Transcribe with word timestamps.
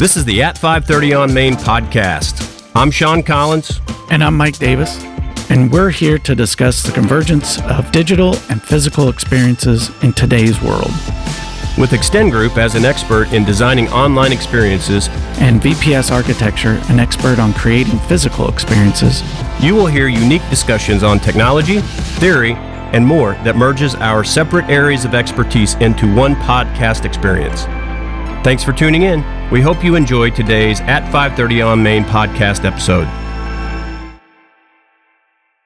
This 0.00 0.16
is 0.16 0.24
the 0.24 0.42
At 0.42 0.56
530 0.56 1.12
on 1.12 1.34
Main 1.34 1.52
podcast. 1.56 2.66
I'm 2.74 2.90
Sean 2.90 3.22
Collins. 3.22 3.82
And 4.10 4.24
I'm 4.24 4.34
Mike 4.34 4.56
Davis. 4.56 5.04
And 5.50 5.70
we're 5.70 5.90
here 5.90 6.16
to 6.20 6.34
discuss 6.34 6.82
the 6.82 6.90
convergence 6.90 7.60
of 7.64 7.92
digital 7.92 8.34
and 8.48 8.62
physical 8.62 9.10
experiences 9.10 9.90
in 10.02 10.14
today's 10.14 10.62
world. 10.62 10.90
With 11.76 11.92
Extend 11.92 12.32
Group 12.32 12.56
as 12.56 12.76
an 12.76 12.86
expert 12.86 13.30
in 13.34 13.44
designing 13.44 13.88
online 13.88 14.32
experiences 14.32 15.10
and 15.38 15.60
VPS 15.60 16.10
Architecture, 16.10 16.80
an 16.88 16.98
expert 16.98 17.38
on 17.38 17.52
creating 17.52 17.98
physical 18.08 18.48
experiences, 18.48 19.22
you 19.60 19.74
will 19.74 19.84
hear 19.84 20.08
unique 20.08 20.48
discussions 20.48 21.02
on 21.02 21.20
technology, 21.20 21.80
theory, 22.20 22.54
and 22.94 23.06
more 23.06 23.32
that 23.44 23.54
merges 23.54 23.94
our 23.96 24.24
separate 24.24 24.70
areas 24.70 25.04
of 25.04 25.12
expertise 25.12 25.74
into 25.74 26.10
one 26.14 26.36
podcast 26.36 27.04
experience. 27.04 27.66
Thanks 28.42 28.64
for 28.64 28.72
tuning 28.72 29.02
in. 29.02 29.22
We 29.50 29.60
hope 29.60 29.84
you 29.84 29.96
enjoyed 29.96 30.34
today's 30.34 30.80
At 30.80 31.02
530 31.12 31.60
on 31.60 31.82
Main 31.82 32.04
podcast 32.04 32.64
episode. 32.64 33.06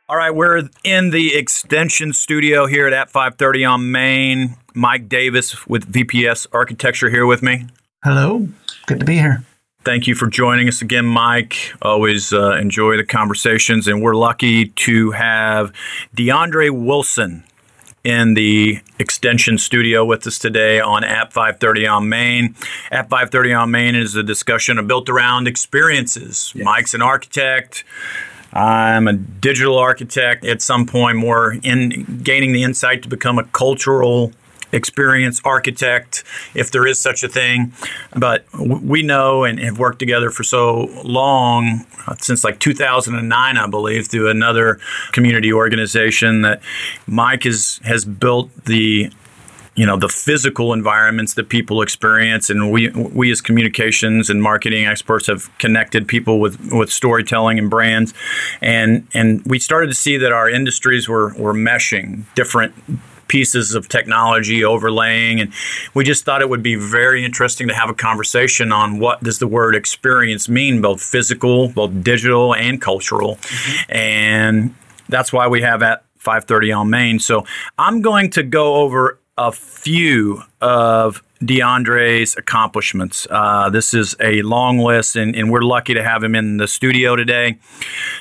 All 0.09 0.17
right, 0.17 0.35
we're 0.35 0.69
in 0.83 1.11
the 1.11 1.37
extension 1.37 2.13
studio 2.13 2.67
here 2.67 2.89
at 2.89 2.93
At 2.93 3.11
530 3.11 3.65
on 3.65 3.93
Main. 3.93 4.57
Mike 4.75 5.09
Davis 5.09 5.69
with 5.69 5.91
VPS 5.91 6.49
Architecture 6.53 7.11
here 7.11 7.27
with 7.27 7.45
me. 7.45 7.67
Hello, 8.03 8.49
good 8.87 8.99
to 8.99 9.07
be 9.07 9.15
here. 9.15 9.45
Thank 9.85 10.09
you 10.09 10.17
for 10.17 10.27
joining 10.27 10.67
us 10.67 10.83
again, 10.83 11.07
Mike. 11.07 11.75
Always 11.81 12.33
uh, 12.33 12.57
enjoy 12.57 12.97
the 12.97 13.05
conversations, 13.05 13.87
and 13.87 14.03
we're 14.03 14.17
lucky 14.17 14.67
to 14.67 15.13
have 15.13 15.73
DeAndre 16.17 16.71
Wilson 16.71 17.45
in 18.05 18.35
the 18.35 18.81
extension 18.99 19.57
studio 19.57 20.05
with 20.05 20.27
us 20.27 20.39
today 20.39 20.79
on 20.79 21.03
At 21.03 21.33
530 21.33 21.87
on 21.87 22.09
Main. 22.09 22.55
At 22.91 23.09
530 23.09 23.53
on 23.55 23.71
Main 23.71 23.95
is 23.95 24.15
a 24.15 24.23
discussion 24.23 24.85
built 24.87 25.09
around 25.09 25.49
experiences. 25.49 26.53
Yes. 26.55 26.65
Mike's 26.65 26.95
an 26.95 27.03
architect. 27.03 27.85
I'm 28.53 29.09
a 29.09 29.15
digital 29.15 29.79
architect 29.79 30.45
at 30.45 30.63
some 30.63 30.87
point, 30.87 31.17
more 31.17 31.57
in 31.63 32.21
gaining 32.23 32.53
the 32.53 32.63
insight 32.63 33.03
to 33.03 33.09
become 33.09 33.39
a 33.39 33.45
cultural 33.45 34.33
experience 34.75 35.41
architect, 35.45 36.25
if 36.55 36.71
there 36.71 36.87
is 36.87 36.99
such 36.99 37.23
a 37.23 37.29
thing. 37.29 37.73
But 38.17 38.45
we 38.59 39.03
know 39.03 39.45
and 39.45 39.59
have 39.61 39.79
worked 39.79 39.99
together 39.99 40.31
for 40.31 40.45
so 40.45 40.89
long, 41.05 41.87
uh, 42.07 42.17
since 42.21 42.45
like 42.45 42.59
2009, 42.61 43.57
I 43.57 43.67
believe, 43.67 44.09
through 44.09 44.29
another 44.29 44.81
community 45.13 45.53
organization 45.53 46.43
that 46.43 46.61
Mike 47.07 47.47
is, 47.47 47.81
has 47.85 48.05
built 48.05 48.51
the 48.65 49.11
you 49.77 49.85
know 49.85 49.97
the 49.97 50.09
physical 50.09 50.73
environments 50.73 51.35
that 51.35 51.49
people 51.49 51.83
experience 51.83 52.49
and 52.49 52.71
we 52.71 52.91
we 52.91 53.31
as 53.33 53.41
communications 53.41 54.31
and 54.31 54.41
marketing 54.41 54.87
experts 54.87 55.27
have 55.27 55.51
connected 55.59 56.07
people 56.07 56.39
with 56.39 56.73
with 56.73 56.93
storytelling 56.93 57.59
and 57.59 57.71
brands 57.71 58.15
and 58.61 59.07
and 59.15 59.43
we 59.47 59.59
started 59.59 59.89
to 59.89 59.95
see 59.95 60.17
that 60.17 60.31
our 60.31 60.49
industries 60.49 61.09
were 61.09 61.35
were 61.35 61.55
meshing 61.55 62.23
different 62.35 62.73
pieces 63.29 63.75
of 63.75 63.89
technology 63.89 64.65
overlaying 64.65 65.41
and 65.41 65.53
we 65.95 66.05
just 66.05 66.25
thought 66.25 66.43
it 66.43 66.49
would 66.49 66.63
be 66.63 66.75
very 66.75 67.25
interesting 67.25 67.69
to 67.69 67.75
have 67.75 67.89
a 67.89 67.95
conversation 67.95 68.73
on 68.73 68.99
what 68.99 69.23
does 69.23 69.39
the 69.39 69.47
word 69.47 69.75
experience 69.75 70.49
mean 70.49 70.81
both 70.81 71.03
physical 71.03 71.69
both 71.69 72.03
digital 72.03 72.55
and 72.55 72.81
cultural 72.81 73.37
mm-hmm. 73.37 73.93
and 73.93 74.75
that's 75.09 75.33
why 75.33 75.47
we 75.47 75.63
have 75.63 75.83
at 75.83 76.05
530 76.17 76.73
on 76.73 76.91
main 76.91 77.19
so 77.19 77.45
i'm 77.79 78.03
going 78.03 78.31
to 78.31 78.43
go 78.43 78.77
over 78.77 79.19
a 79.37 79.51
few 79.51 80.43
of 80.61 81.23
DeAndre's 81.43 82.37
accomplishments. 82.37 83.27
Uh, 83.29 83.69
this 83.69 83.93
is 83.93 84.15
a 84.21 84.43
long 84.43 84.79
list, 84.79 85.17
and, 85.17 85.35
and, 85.35 85.51
we're 85.51 85.63
lucky 85.63 85.93
to 85.95 86.03
have 86.03 86.23
him 86.23 86.35
in 86.35 86.57
the 86.57 86.69
studio 86.69 87.17
today. 87.17 87.59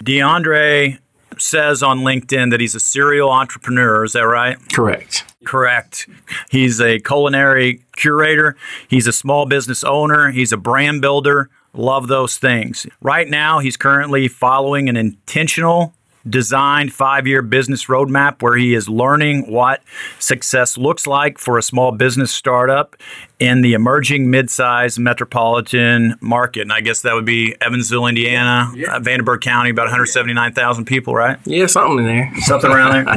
DeAndre 0.03 0.99
says 1.41 1.83
on 1.83 1.99
LinkedIn 1.99 2.51
that 2.51 2.59
he's 2.59 2.75
a 2.75 2.79
serial 2.79 3.29
entrepreneur. 3.29 4.03
Is 4.03 4.13
that 4.13 4.21
right? 4.21 4.57
Correct. 4.73 5.25
Correct. 5.45 6.07
He's 6.49 6.79
a 6.79 6.99
culinary 6.99 7.83
curator. 7.95 8.55
He's 8.87 9.07
a 9.07 9.13
small 9.13 9.45
business 9.45 9.83
owner. 9.83 10.31
He's 10.31 10.51
a 10.51 10.57
brand 10.57 11.01
builder. 11.01 11.49
Love 11.73 12.07
those 12.07 12.37
things. 12.37 12.85
Right 13.01 13.27
now, 13.27 13.59
he's 13.59 13.77
currently 13.77 14.27
following 14.27 14.89
an 14.89 14.95
intentional 14.95 15.93
designed 16.27 16.93
five 16.93 17.27
year 17.27 17.41
business 17.41 17.85
roadmap 17.85 18.41
where 18.41 18.55
he 18.55 18.73
is 18.73 18.87
learning 18.87 19.51
what 19.51 19.81
success 20.19 20.77
looks 20.77 21.05
like 21.05 21.37
for 21.37 21.57
a 21.57 21.63
small 21.63 21.91
business 21.91 22.31
startup 22.31 22.95
in 23.39 23.61
the 23.61 23.73
emerging 23.73 24.29
mid-sized 24.29 24.99
metropolitan 24.99 26.15
market. 26.21 26.61
And 26.61 26.71
I 26.71 26.81
guess 26.81 27.01
that 27.01 27.13
would 27.13 27.25
be 27.25 27.55
Evansville, 27.59 28.07
Indiana, 28.07 28.71
yeah. 28.75 28.95
uh, 28.95 28.99
Vanderburgh 28.99 29.41
County, 29.41 29.69
about 29.69 29.83
179,000 29.83 30.85
people, 30.85 31.13
right? 31.13 31.37
Yeah, 31.45 31.67
something 31.67 31.99
in 31.99 32.05
there. 32.05 32.31
Something 32.41 32.71
around 32.71 33.05
there. 33.05 33.13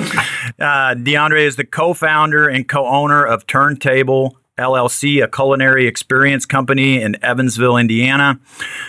uh, 0.58 0.94
DeAndre 0.94 1.46
is 1.46 1.56
the 1.56 1.64
co 1.64 1.94
founder 1.94 2.48
and 2.48 2.68
co 2.68 2.86
owner 2.86 3.24
of 3.24 3.46
Turntable 3.46 4.36
LLC, 4.58 5.22
a 5.22 5.28
culinary 5.28 5.86
experience 5.86 6.46
company 6.46 7.02
in 7.02 7.22
Evansville, 7.22 7.76
Indiana. 7.76 8.40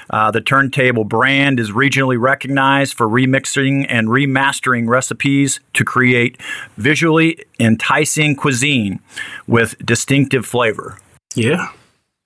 Uh, 0.10 0.32
the 0.32 0.42
Turntable 0.42 1.04
brand 1.04 1.60
is 1.60 1.72
regionally 1.72 2.20
recognized 2.20 2.94
for 2.96 3.08
remixing 3.08 3.86
and 3.90 4.08
remastering 4.08 4.88
recipes 4.88 5.60
to 5.74 5.84
create 5.84 6.40
visually 6.78 7.44
enticing 7.60 8.36
cuisine 8.36 9.00
with 9.46 9.76
distinctive 9.86 10.46
flavor. 10.46 10.98
Yeah. 11.36 11.72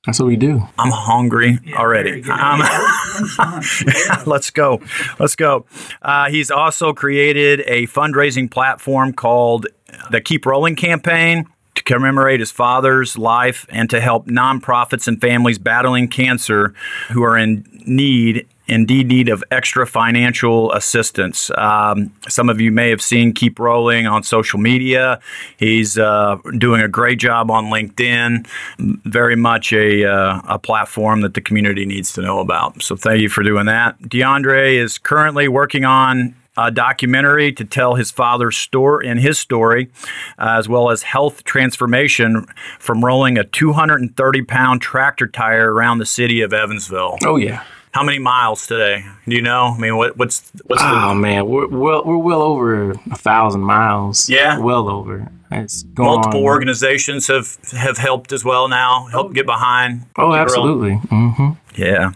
That's 0.06 0.20
what 0.20 0.28
we 0.28 0.36
do. 0.36 0.68
I'm 0.80 0.92
hungry 0.92 1.60
yeah, 1.64 1.78
already. 1.78 2.24
Um, 2.24 2.60
let's 4.26 4.50
go. 4.50 4.82
Let's 5.20 5.36
go. 5.36 5.66
Uh, 6.02 6.30
he's 6.30 6.50
also 6.50 6.92
created 6.92 7.62
a 7.68 7.86
fundraising 7.86 8.50
platform 8.50 9.14
called 9.14 9.68
the 10.10 10.20
Keep 10.20 10.48
Rolling 10.48 10.76
campaign 10.76 11.46
to 11.82 11.94
commemorate 11.94 12.40
his 12.40 12.52
father's 12.52 13.18
life 13.18 13.66
and 13.70 13.90
to 13.90 14.00
help 14.00 14.28
nonprofits 14.28 15.08
and 15.08 15.20
families 15.20 15.58
battling 15.58 16.08
cancer 16.08 16.74
who 17.10 17.24
are 17.24 17.38
in 17.38 17.66
need 17.86 18.48
indeed 18.68 19.08
need 19.08 19.28
of 19.28 19.44
extra 19.52 19.86
financial 19.86 20.72
assistance. 20.72 21.52
Um, 21.58 22.14
some 22.30 22.48
of 22.48 22.62
you 22.62 22.72
may 22.72 22.90
have 22.90 23.02
seen 23.02 23.34
Keep 23.34 23.60
Rolling 23.60 24.08
on 24.08 24.24
social 24.24 24.60
media. 24.60 25.20
He's 25.58 25.98
uh, 25.98 26.38
doing 26.58 26.82
a 26.82 26.88
great 26.88 27.20
job 27.20 27.52
on 27.52 27.66
LinkedIn, 27.66 28.48
very 28.80 29.36
much 29.36 29.74
a, 29.74 30.06
uh, 30.06 30.42
a 30.48 30.58
platform 30.58 31.20
that 31.22 31.34
the 31.34 31.42
community 31.42 31.86
needs 31.86 32.14
to 32.14 32.22
know 32.22 32.40
about. 32.40 32.82
So 32.82 32.96
thank 32.96 33.20
you 33.20 33.28
for 33.28 33.44
doing 33.44 33.66
that. 33.66 34.00
DeAndre 34.04 34.76
is 34.76 34.98
currently 34.98 35.50
working 35.50 35.84
on 35.84 36.34
a 36.58 36.72
documentary 36.72 37.52
to 37.54 37.64
tell 37.64 37.96
his 37.96 38.12
father's 38.12 38.58
story 38.58 39.08
and 39.08 39.20
his 39.20 39.40
story, 39.40 39.90
uh, 40.38 40.56
as 40.58 40.68
well 40.68 40.90
as 40.90 41.04
health 41.04 41.44
transformation 41.44 42.46
from 42.80 43.04
rolling 43.04 43.38
a 43.38 43.44
230 43.44 44.42
pound 44.44 44.82
tractor 44.82 45.28
tire 45.28 45.74
around 45.74 46.00
the 46.00 46.06
city 46.06 46.42
of 46.42 46.54
Evansville. 46.54 47.18
Oh, 47.24 47.38
yeah. 47.38 47.64
How 47.94 48.04
many 48.04 48.20
miles 48.20 48.68
today? 48.68 49.06
Do 49.28 49.36
you 49.36 49.42
know? 49.42 49.74
I 49.76 49.78
mean, 49.78 49.98
what, 49.98 50.18
what's 50.18 50.50
what's 50.64 50.82
oh 50.82 51.10
the... 51.10 51.16
man, 51.16 51.46
we're 51.46 51.68
well 51.68 52.06
we're 52.06 52.18
well 52.18 52.42
over 52.42 52.92
a 52.92 53.18
thousand 53.18 53.62
miles. 53.62 54.30
Yeah, 54.30 54.60
well 54.60 54.88
over. 54.88 55.30
It's 55.52 55.84
multiple 55.98 56.40
on. 56.40 56.46
organizations 56.46 57.28
have 57.28 57.58
have 57.74 57.98
helped 57.98 58.32
as 58.32 58.46
well 58.46 58.70
now. 58.70 59.08
Help 59.08 59.34
get 59.34 59.46
behind. 59.46 60.06
Oh, 60.16 60.34
absolutely. 60.34 61.02
Mm-hmm. 61.08 61.50
Yeah. 61.76 62.14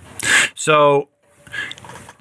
So 0.56 1.10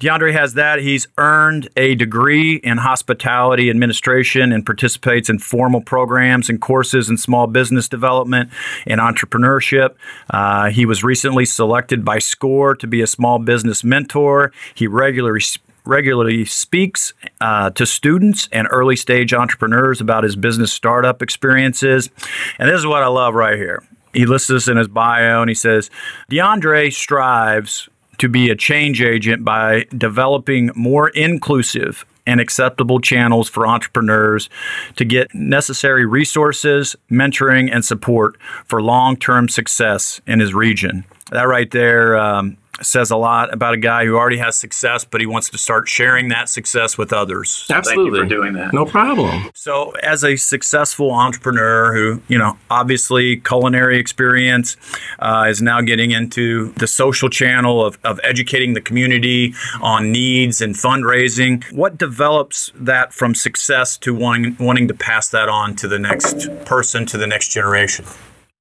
DeAndre 0.05 0.33
has 0.33 0.53
that. 0.53 0.77
He's 0.79 1.07
earned 1.17 1.67
a 1.75 1.95
degree 1.95 2.57
in 2.57 2.77
hospitality 2.77 3.71
administration 3.71 4.51
and 4.51 4.63
participates 4.63 5.31
in 5.31 5.39
formal 5.39 5.81
programs 5.81 6.47
and 6.47 6.61
courses 6.61 7.09
in 7.09 7.17
small 7.17 7.47
business 7.47 7.89
development 7.89 8.51
and 8.85 9.01
entrepreneurship. 9.01 9.95
Uh, 10.29 10.69
he 10.69 10.85
was 10.85 11.03
recently 11.03 11.43
selected 11.43 12.05
by 12.05 12.19
SCORE 12.19 12.75
to 12.75 12.85
be 12.85 13.01
a 13.01 13.07
small 13.07 13.39
business 13.39 13.83
mentor. 13.83 14.51
He 14.75 14.85
regularly 14.85 15.41
regularly 15.85 16.45
speaks 16.45 17.13
uh, 17.41 17.71
to 17.71 17.85
students 17.85 18.47
and 18.51 18.67
early 18.69 18.95
stage 18.95 19.33
entrepreneurs 19.33 20.01
about 20.01 20.23
his 20.23 20.35
business 20.35 20.71
startup 20.71 21.23
experiences. 21.23 22.11
And 22.59 22.69
this 22.69 22.79
is 22.79 22.85
what 22.85 23.01
I 23.01 23.07
love 23.07 23.33
right 23.33 23.57
here. 23.57 23.83
He 24.13 24.25
lists 24.25 24.47
this 24.47 24.67
in 24.67 24.77
his 24.77 24.87
bio 24.87 25.41
and 25.41 25.49
he 25.49 25.55
says, 25.55 25.89
DeAndre 26.31 26.93
strives 26.93 27.89
to 28.17 28.29
be 28.29 28.49
a 28.49 28.55
change 28.55 29.01
agent 29.01 29.43
by 29.43 29.85
developing 29.97 30.71
more 30.75 31.09
inclusive 31.09 32.05
and 32.25 32.39
acceptable 32.39 32.99
channels 32.99 33.47
for 33.47 33.67
entrepreneurs 33.67 34.49
to 34.95 35.05
get 35.05 35.33
necessary 35.33 36.05
resources, 36.05 36.95
mentoring, 37.09 37.69
and 37.71 37.85
support 37.85 38.39
for 38.65 38.81
long 38.81 39.15
term 39.15 39.47
success 39.47 40.21
in 40.25 40.39
his 40.39 40.53
region. 40.53 41.05
That 41.31 41.43
right 41.43 41.69
there, 41.71 42.17
um, 42.17 42.57
says 42.81 43.11
a 43.11 43.17
lot 43.17 43.53
about 43.53 43.73
a 43.73 43.77
guy 43.77 44.05
who 44.05 44.15
already 44.15 44.37
has 44.37 44.57
success, 44.57 45.05
but 45.05 45.21
he 45.21 45.27
wants 45.27 45.49
to 45.49 45.57
start 45.57 45.87
sharing 45.87 46.29
that 46.29 46.49
success 46.49 46.97
with 46.97 47.13
others. 47.13 47.65
Absolutely. 47.69 48.19
Thank 48.19 48.31
you 48.31 48.37
for 48.37 48.41
doing 48.41 48.53
that. 48.53 48.73
No 48.73 48.85
problem. 48.85 49.49
So, 49.53 49.91
as 50.03 50.23
a 50.23 50.35
successful 50.35 51.11
entrepreneur 51.11 51.93
who, 51.93 52.21
you 52.27 52.37
know, 52.37 52.57
obviously 52.69 53.37
culinary 53.37 53.97
experience 53.97 54.77
uh, 55.19 55.45
is 55.49 55.61
now 55.61 55.81
getting 55.81 56.11
into 56.11 56.71
the 56.73 56.87
social 56.87 57.29
channel 57.29 57.85
of, 57.85 57.97
of 58.03 58.19
educating 58.23 58.73
the 58.73 58.81
community 58.81 59.53
on 59.81 60.11
needs 60.11 60.61
and 60.61 60.75
fundraising, 60.75 61.63
what 61.71 61.97
develops 61.97 62.71
that 62.75 63.13
from 63.13 63.35
success 63.35 63.97
to 63.97 64.13
wanting, 64.13 64.55
wanting 64.59 64.87
to 64.87 64.93
pass 64.93 65.29
that 65.29 65.49
on 65.49 65.75
to 65.77 65.87
the 65.87 65.99
next 65.99 66.47
person, 66.65 67.05
to 67.05 67.17
the 67.17 67.27
next 67.27 67.49
generation? 67.51 68.05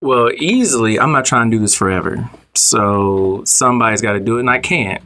Well, 0.01 0.31
easily, 0.37 1.01
I'm 1.01 1.13
not 1.13 1.25
trying 1.25 1.51
to 1.51 1.57
do 1.57 1.61
this 1.61 1.75
forever. 1.75 2.29
So 2.57 3.43
somebody's 3.45 4.01
got 4.01 4.13
to 4.13 4.21
do 4.21 4.37
it, 4.37 4.41
and 4.41 4.51
I 4.51 4.59
can't. 4.59 5.03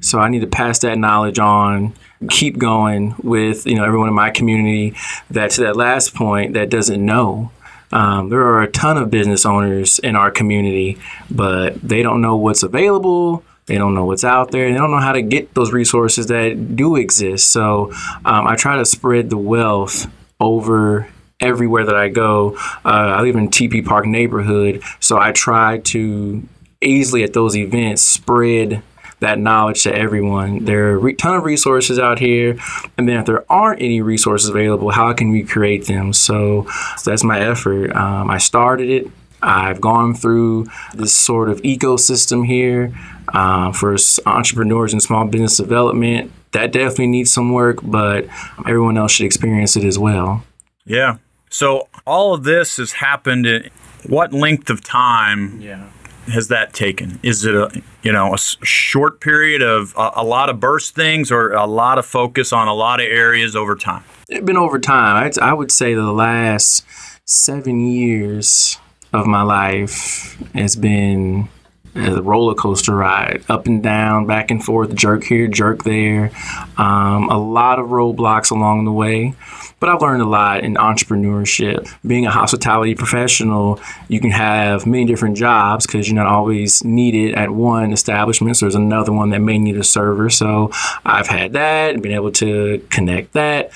So 0.00 0.18
I 0.18 0.28
need 0.28 0.40
to 0.40 0.46
pass 0.46 0.78
that 0.80 0.98
knowledge 0.98 1.38
on, 1.38 1.94
keep 2.28 2.58
going 2.58 3.14
with 3.22 3.66
you 3.66 3.74
know 3.74 3.84
everyone 3.84 4.08
in 4.08 4.14
my 4.14 4.30
community. 4.30 4.94
That 5.30 5.50
to 5.52 5.62
that 5.62 5.76
last 5.76 6.14
point, 6.14 6.54
that 6.54 6.70
doesn't 6.70 7.04
know. 7.04 7.50
Um, 7.92 8.28
there 8.28 8.40
are 8.40 8.62
a 8.62 8.70
ton 8.70 8.96
of 8.96 9.10
business 9.10 9.44
owners 9.44 9.98
in 9.98 10.14
our 10.14 10.30
community, 10.30 10.98
but 11.30 11.80
they 11.82 12.02
don't 12.02 12.20
know 12.20 12.36
what's 12.36 12.62
available. 12.62 13.42
They 13.66 13.78
don't 13.78 13.94
know 13.94 14.04
what's 14.04 14.24
out 14.24 14.50
there. 14.50 14.70
They 14.70 14.76
don't 14.76 14.90
know 14.90 14.98
how 14.98 15.12
to 15.12 15.22
get 15.22 15.54
those 15.54 15.72
resources 15.72 16.26
that 16.26 16.76
do 16.76 16.96
exist. 16.96 17.50
So 17.50 17.92
um, 18.24 18.46
I 18.46 18.56
try 18.56 18.76
to 18.76 18.84
spread 18.84 19.30
the 19.30 19.36
wealth 19.36 20.06
over 20.40 21.08
everywhere 21.40 21.84
that 21.84 21.94
I 21.94 22.08
go. 22.08 22.56
Uh, 22.84 23.14
I 23.16 23.22
live 23.22 23.36
in 23.36 23.50
Tepe 23.50 23.82
Park 23.82 24.06
neighborhood, 24.06 24.82
so 24.98 25.18
I 25.18 25.32
try 25.32 25.78
to 25.78 26.42
easily 26.80 27.22
at 27.22 27.32
those 27.32 27.56
events 27.56 28.02
spread 28.02 28.82
that 29.20 29.38
knowledge 29.38 29.82
to 29.82 29.94
everyone. 29.94 30.64
There 30.64 30.94
are 30.94 31.08
a 31.08 31.12
ton 31.12 31.36
of 31.36 31.44
resources 31.44 31.98
out 31.98 32.18
here, 32.18 32.56
and 32.96 33.08
then 33.08 33.18
if 33.20 33.26
there 33.26 33.44
aren't 33.52 33.82
any 33.82 34.00
resources 34.00 34.48
available, 34.48 34.90
how 34.90 35.12
can 35.12 35.30
we 35.30 35.42
create 35.42 35.86
them? 35.86 36.12
So, 36.14 36.66
so 36.96 37.10
that's 37.10 37.22
my 37.22 37.38
effort. 37.38 37.94
Um, 37.94 38.30
I 38.30 38.38
started 38.38 38.88
it. 38.88 39.10
I've 39.42 39.80
gone 39.80 40.14
through 40.14 40.66
this 40.94 41.14
sort 41.14 41.48
of 41.48 41.60
ecosystem 41.62 42.46
here 42.46 42.94
uh, 43.32 43.72
for 43.72 43.96
entrepreneurs 44.26 44.92
and 44.92 45.02
small 45.02 45.26
business 45.26 45.56
development. 45.56 46.32
That 46.52 46.72
definitely 46.72 47.08
needs 47.08 47.32
some 47.32 47.52
work, 47.52 47.78
but 47.82 48.26
everyone 48.66 48.98
else 48.98 49.12
should 49.12 49.26
experience 49.26 49.76
it 49.76 49.84
as 49.84 49.98
well. 49.98 50.44
Yeah. 50.84 51.18
So 51.50 51.88
all 52.06 52.34
of 52.34 52.44
this 52.44 52.78
has 52.78 52.92
happened 52.92 53.46
in 53.46 53.70
what 54.06 54.32
length 54.32 54.70
of 54.70 54.82
time 54.82 55.60
Yeah. 55.60 55.88
Has 56.30 56.48
that 56.48 56.72
taken? 56.72 57.20
Is 57.22 57.44
it 57.44 57.54
a 57.54 57.82
you 58.02 58.12
know 58.12 58.34
a 58.34 58.38
short 58.38 59.20
period 59.20 59.62
of 59.62 59.94
a, 59.96 60.12
a 60.16 60.24
lot 60.24 60.48
of 60.48 60.60
burst 60.60 60.94
things 60.94 61.30
or 61.30 61.52
a 61.52 61.66
lot 61.66 61.98
of 61.98 62.06
focus 62.06 62.52
on 62.52 62.68
a 62.68 62.74
lot 62.74 63.00
of 63.00 63.06
areas 63.06 63.54
over 63.54 63.74
time? 63.76 64.04
It's 64.28 64.44
been 64.44 64.56
over 64.56 64.78
time. 64.78 65.24
I'd, 65.24 65.38
I 65.38 65.52
would 65.52 65.72
say 65.72 65.94
the 65.94 66.12
last 66.12 66.84
seven 67.24 67.80
years 67.80 68.78
of 69.12 69.26
my 69.26 69.42
life 69.42 70.36
has 70.54 70.76
been 70.76 71.48
a 71.94 72.22
roller 72.22 72.54
coaster 72.54 72.94
ride, 72.94 73.42
up 73.48 73.66
and 73.66 73.82
down, 73.82 74.26
back 74.26 74.50
and 74.50 74.64
forth, 74.64 74.94
jerk 74.94 75.24
here, 75.24 75.48
jerk 75.48 75.84
there. 75.84 76.30
Um, 76.76 77.28
a 77.28 77.38
lot 77.38 77.78
of 77.78 77.88
roadblocks 77.88 78.50
along 78.50 78.84
the 78.84 78.92
way. 78.92 79.34
But 79.80 79.88
I've 79.88 80.02
learned 80.02 80.22
a 80.22 80.26
lot 80.26 80.62
in 80.62 80.74
entrepreneurship. 80.74 81.90
Being 82.06 82.26
a 82.26 82.30
hospitality 82.30 82.94
professional, 82.94 83.80
you 84.08 84.20
can 84.20 84.30
have 84.30 84.86
many 84.86 85.06
different 85.06 85.36
jobs 85.36 85.86
because 85.86 86.06
you're 86.06 86.16
not 86.16 86.26
always 86.26 86.84
needed 86.84 87.34
at 87.34 87.50
one 87.50 87.92
establishment. 87.92 88.58
So 88.58 88.66
there's 88.66 88.74
another 88.74 89.12
one 89.12 89.30
that 89.30 89.40
may 89.40 89.58
need 89.58 89.76
a 89.78 89.84
server. 89.84 90.28
So 90.28 90.70
I've 91.04 91.28
had 91.28 91.54
that 91.54 91.94
and 91.94 92.02
been 92.02 92.12
able 92.12 92.30
to 92.32 92.86
connect 92.90 93.32
that 93.32 93.70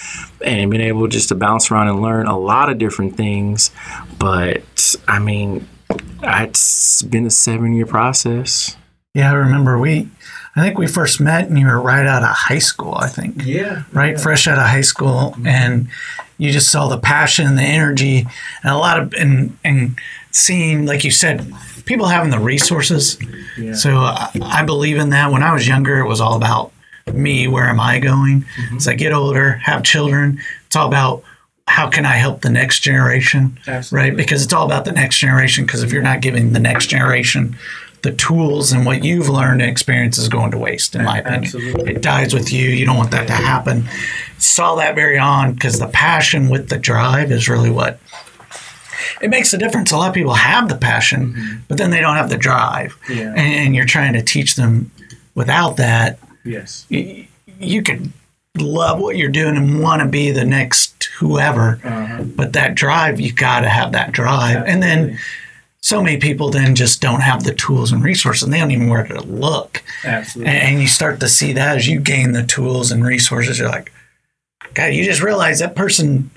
and 0.44 0.70
been 0.70 0.82
able 0.82 1.08
just 1.08 1.30
to 1.30 1.34
bounce 1.34 1.70
around 1.70 1.88
and 1.88 2.02
learn 2.02 2.26
a 2.26 2.38
lot 2.38 2.68
of 2.68 2.78
different 2.78 3.16
things. 3.16 3.70
But 4.18 4.96
I 5.08 5.18
mean, 5.18 5.66
it's 6.22 7.02
been 7.02 7.26
a 7.26 7.30
seven 7.30 7.72
year 7.72 7.86
process. 7.86 8.76
Yeah, 9.14 9.30
I 9.30 9.34
remember 9.34 9.78
we, 9.78 10.10
I 10.56 10.62
think 10.62 10.78
we 10.78 10.86
first 10.86 11.20
met 11.20 11.48
and 11.48 11.58
you 11.58 11.66
were 11.66 11.80
right 11.80 12.06
out 12.06 12.22
of 12.22 12.28
high 12.28 12.60
school, 12.60 12.94
I 12.94 13.08
think. 13.08 13.42
Yeah. 13.44 13.82
Right, 13.92 14.20
fresh 14.20 14.46
out 14.46 14.58
of 14.58 14.66
high 14.66 14.82
school. 14.82 15.32
Mm-hmm. 15.32 15.46
And 15.46 15.88
you 16.38 16.50
just 16.50 16.70
saw 16.70 16.88
the 16.88 16.98
passion, 16.98 17.46
and 17.46 17.56
the 17.56 17.62
energy, 17.62 18.26
and 18.62 18.72
a 18.72 18.76
lot 18.76 18.98
of, 18.98 19.14
and, 19.14 19.56
and 19.64 19.98
seeing, 20.32 20.84
like 20.84 21.04
you 21.04 21.10
said, 21.10 21.52
people 21.84 22.06
having 22.06 22.30
the 22.30 22.40
resources. 22.40 23.18
Yeah. 23.56 23.74
So 23.74 23.96
I, 23.96 24.30
I 24.42 24.64
believe 24.64 24.98
in 24.98 25.10
that. 25.10 25.30
When 25.30 25.42
I 25.42 25.52
was 25.52 25.68
younger, 25.68 25.98
it 25.98 26.08
was 26.08 26.20
all 26.20 26.36
about 26.36 26.72
me. 27.12 27.46
Where 27.46 27.66
am 27.66 27.78
I 27.78 28.00
going? 28.00 28.42
Mm-hmm. 28.42 28.76
As 28.76 28.88
I 28.88 28.94
get 28.94 29.12
older, 29.12 29.52
have 29.52 29.84
children, 29.84 30.40
it's 30.66 30.74
all 30.76 30.88
about 30.88 31.22
how 31.66 31.88
can 31.88 32.04
I 32.04 32.16
help 32.16 32.42
the 32.42 32.50
next 32.50 32.80
generation, 32.80 33.58
right? 33.90 34.14
Because 34.14 34.44
it's 34.44 34.52
all 34.52 34.66
about 34.66 34.84
the 34.84 34.92
next 34.92 35.18
generation. 35.18 35.64
Because 35.64 35.82
if 35.82 35.92
you're 35.92 36.02
not 36.02 36.20
giving 36.20 36.52
the 36.52 36.60
next 36.60 36.88
generation 36.88 37.56
the 38.04 38.12
tools 38.12 38.70
and 38.70 38.84
what 38.84 39.02
you've 39.02 39.30
learned 39.30 39.62
and 39.62 39.70
experience 39.70 40.18
is 40.18 40.28
going 40.28 40.50
to 40.50 40.58
waste, 40.58 40.94
in 40.94 41.04
my 41.04 41.20
opinion. 41.20 41.44
Absolutely. 41.44 41.92
It 41.94 42.02
dies 42.02 42.34
with 42.34 42.52
you. 42.52 42.68
You 42.68 42.84
don't 42.84 42.98
want 42.98 43.10
that 43.12 43.26
to 43.28 43.32
happen. 43.32 43.88
Saw 44.36 44.74
that 44.74 44.94
very 44.94 45.18
on 45.18 45.54
because 45.54 45.78
the 45.78 45.88
passion 45.88 46.50
with 46.50 46.68
the 46.68 46.78
drive 46.78 47.32
is 47.32 47.48
really 47.48 47.70
what 47.70 47.98
it 49.22 49.30
makes 49.30 49.54
a 49.54 49.58
difference. 49.58 49.90
A 49.90 49.96
lot 49.96 50.08
of 50.08 50.14
people 50.14 50.34
have 50.34 50.68
the 50.68 50.76
passion, 50.76 51.32
mm-hmm. 51.32 51.56
but 51.66 51.78
then 51.78 51.90
they 51.90 52.00
don't 52.00 52.16
have 52.16 52.28
the 52.28 52.36
drive. 52.36 52.94
Yeah. 53.08 53.32
And, 53.34 53.74
you're 53.74 53.86
trying 53.86 54.12
to 54.12 54.22
teach 54.22 54.54
them 54.54 54.90
without 55.34 55.78
that, 55.78 56.18
Yes. 56.44 56.84
you, 56.90 57.26
you 57.58 57.82
could 57.82 58.12
love 58.58 59.00
what 59.00 59.16
you're 59.16 59.30
doing 59.30 59.56
and 59.56 59.80
want 59.80 60.02
to 60.02 60.08
be 60.08 60.30
the 60.30 60.44
next 60.44 61.04
whoever, 61.18 61.80
uh-huh. 61.82 62.22
but 62.36 62.52
that 62.52 62.74
drive, 62.74 63.18
you 63.18 63.32
got 63.32 63.60
to 63.60 63.68
have 63.68 63.92
that 63.92 64.12
drive. 64.12 64.62
And 64.66 64.82
then 64.82 65.18
so 65.84 66.02
many 66.02 66.16
people 66.16 66.48
then 66.48 66.74
just 66.74 67.02
don't 67.02 67.20
have 67.20 67.44
the 67.44 67.52
tools 67.52 67.92
and 67.92 68.02
resources 68.02 68.42
and 68.42 68.50
they 68.50 68.58
don't 68.58 68.70
even 68.70 68.86
know 68.86 68.92
where 68.92 69.06
to 69.06 69.20
look. 69.20 69.82
Absolutely. 70.02 70.50
And, 70.50 70.62
and 70.62 70.80
you 70.80 70.88
start 70.88 71.20
to 71.20 71.28
see 71.28 71.52
that 71.52 71.76
as 71.76 71.86
you 71.86 72.00
gain 72.00 72.32
the 72.32 72.42
tools 72.42 72.90
and 72.90 73.04
resources, 73.04 73.58
you're 73.58 73.68
like, 73.68 73.92
God, 74.72 74.94
you 74.94 75.04
just 75.04 75.22
realize 75.22 75.58
that 75.58 75.76
person, 75.76 76.30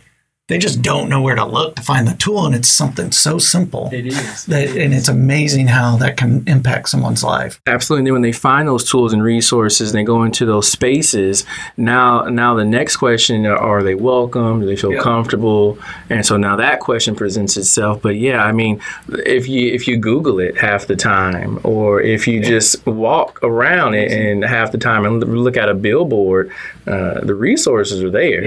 they 0.48 0.58
just 0.58 0.82
don't 0.82 1.10
know 1.10 1.22
where 1.22 1.36
to 1.36 1.46
look 1.46 1.76
to 1.76 1.82
find 1.82 2.08
the 2.08 2.14
tool. 2.14 2.46
And 2.46 2.56
it's 2.56 2.70
something 2.70 3.12
so 3.12 3.38
simple 3.38 3.90
It 3.92 4.08
is. 4.08 4.46
that, 4.46 4.70
and 4.78 4.94
it's 4.94 5.10
amazing 5.10 5.68
how 5.68 5.98
that 5.98 6.16
can 6.16 6.48
impact 6.48 6.88
someone's 6.90 7.24
life. 7.24 7.60
Absolutely. 7.68 8.02
And 8.02 8.08
then 8.08 8.14
when 8.14 8.22
they 8.22 8.32
find 8.32 8.68
those 8.68 8.90
tools 8.90 9.12
and 9.12 9.22
resources, 9.22 9.92
they 9.92 10.04
go 10.04 10.24
into 10.24 10.46
those 10.46 10.70
spaces. 10.70 11.46
Now, 11.76 12.24
now 12.24 12.56
the 12.56 12.64
next 12.64 12.98
question: 12.98 13.46
Are 13.46 13.84
they 13.84 13.96
welcome? 13.96 14.62
Do 14.62 14.66
they 14.66 14.78
feel 14.78 15.02
comfortable? 15.02 15.78
And 16.10 16.26
so 16.26 16.38
now 16.38 16.56
that 16.56 16.80
question 16.80 17.16
presents 17.16 17.58
itself. 17.58 18.02
But 18.02 18.16
yeah, 18.16 18.44
I 18.44 18.54
mean, 18.54 18.80
if 19.10 19.50
you 19.50 19.72
if 19.74 19.88
you 19.88 19.98
Google 19.98 20.40
it 20.40 20.58
half 20.58 20.88
the 20.88 20.96
time, 20.96 21.60
or 21.64 22.00
if 22.02 22.26
you 22.28 22.42
just 22.42 22.86
walk 22.86 23.44
around 23.44 23.96
it 23.96 24.12
and 24.12 24.44
half 24.46 24.72
the 24.72 24.78
time 24.78 25.06
and 25.06 25.22
look 25.24 25.58
at 25.58 25.68
a 25.68 25.74
billboard, 25.74 26.52
uh, 26.86 27.20
the 27.22 27.36
resources 27.36 28.02
are 28.02 28.10
there. 28.10 28.44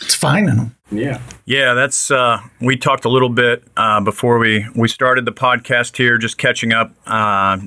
It's 0.00 0.14
finding 0.14 0.54
them. 0.56 0.76
Yeah. 0.90 1.22
Yeah, 1.46 1.74
that's 1.74 2.10
uh, 2.10 2.40
we 2.60 2.76
talked 2.76 3.04
a 3.04 3.08
little 3.08 3.28
bit 3.28 3.64
uh, 3.76 4.00
before 4.00 4.38
we 4.38 4.66
we 4.74 4.88
started 4.88 5.24
the 5.24 5.32
podcast 5.32 5.96
here, 5.96 6.18
just 6.18 6.36
catching 6.36 6.72
up 6.72 6.92
uh, 7.06 7.58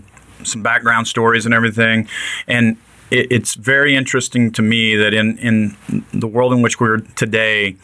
some 0.44 0.62
background 0.62 1.08
stories 1.08 1.46
and 1.46 1.53
everything, 1.53 2.08
and 2.48 2.77
it, 3.12 3.32
it's 3.32 3.56
very 3.56 3.96
interesting 3.96 4.51
to 4.51 4.62
me 4.62 4.96
that 4.96 5.13
in 5.13 5.38
in 5.39 5.75
the 6.13 6.27
world 6.27 6.53
in 6.53 6.62
which 6.62 6.80
we're 6.80 7.00
today, 7.15 7.75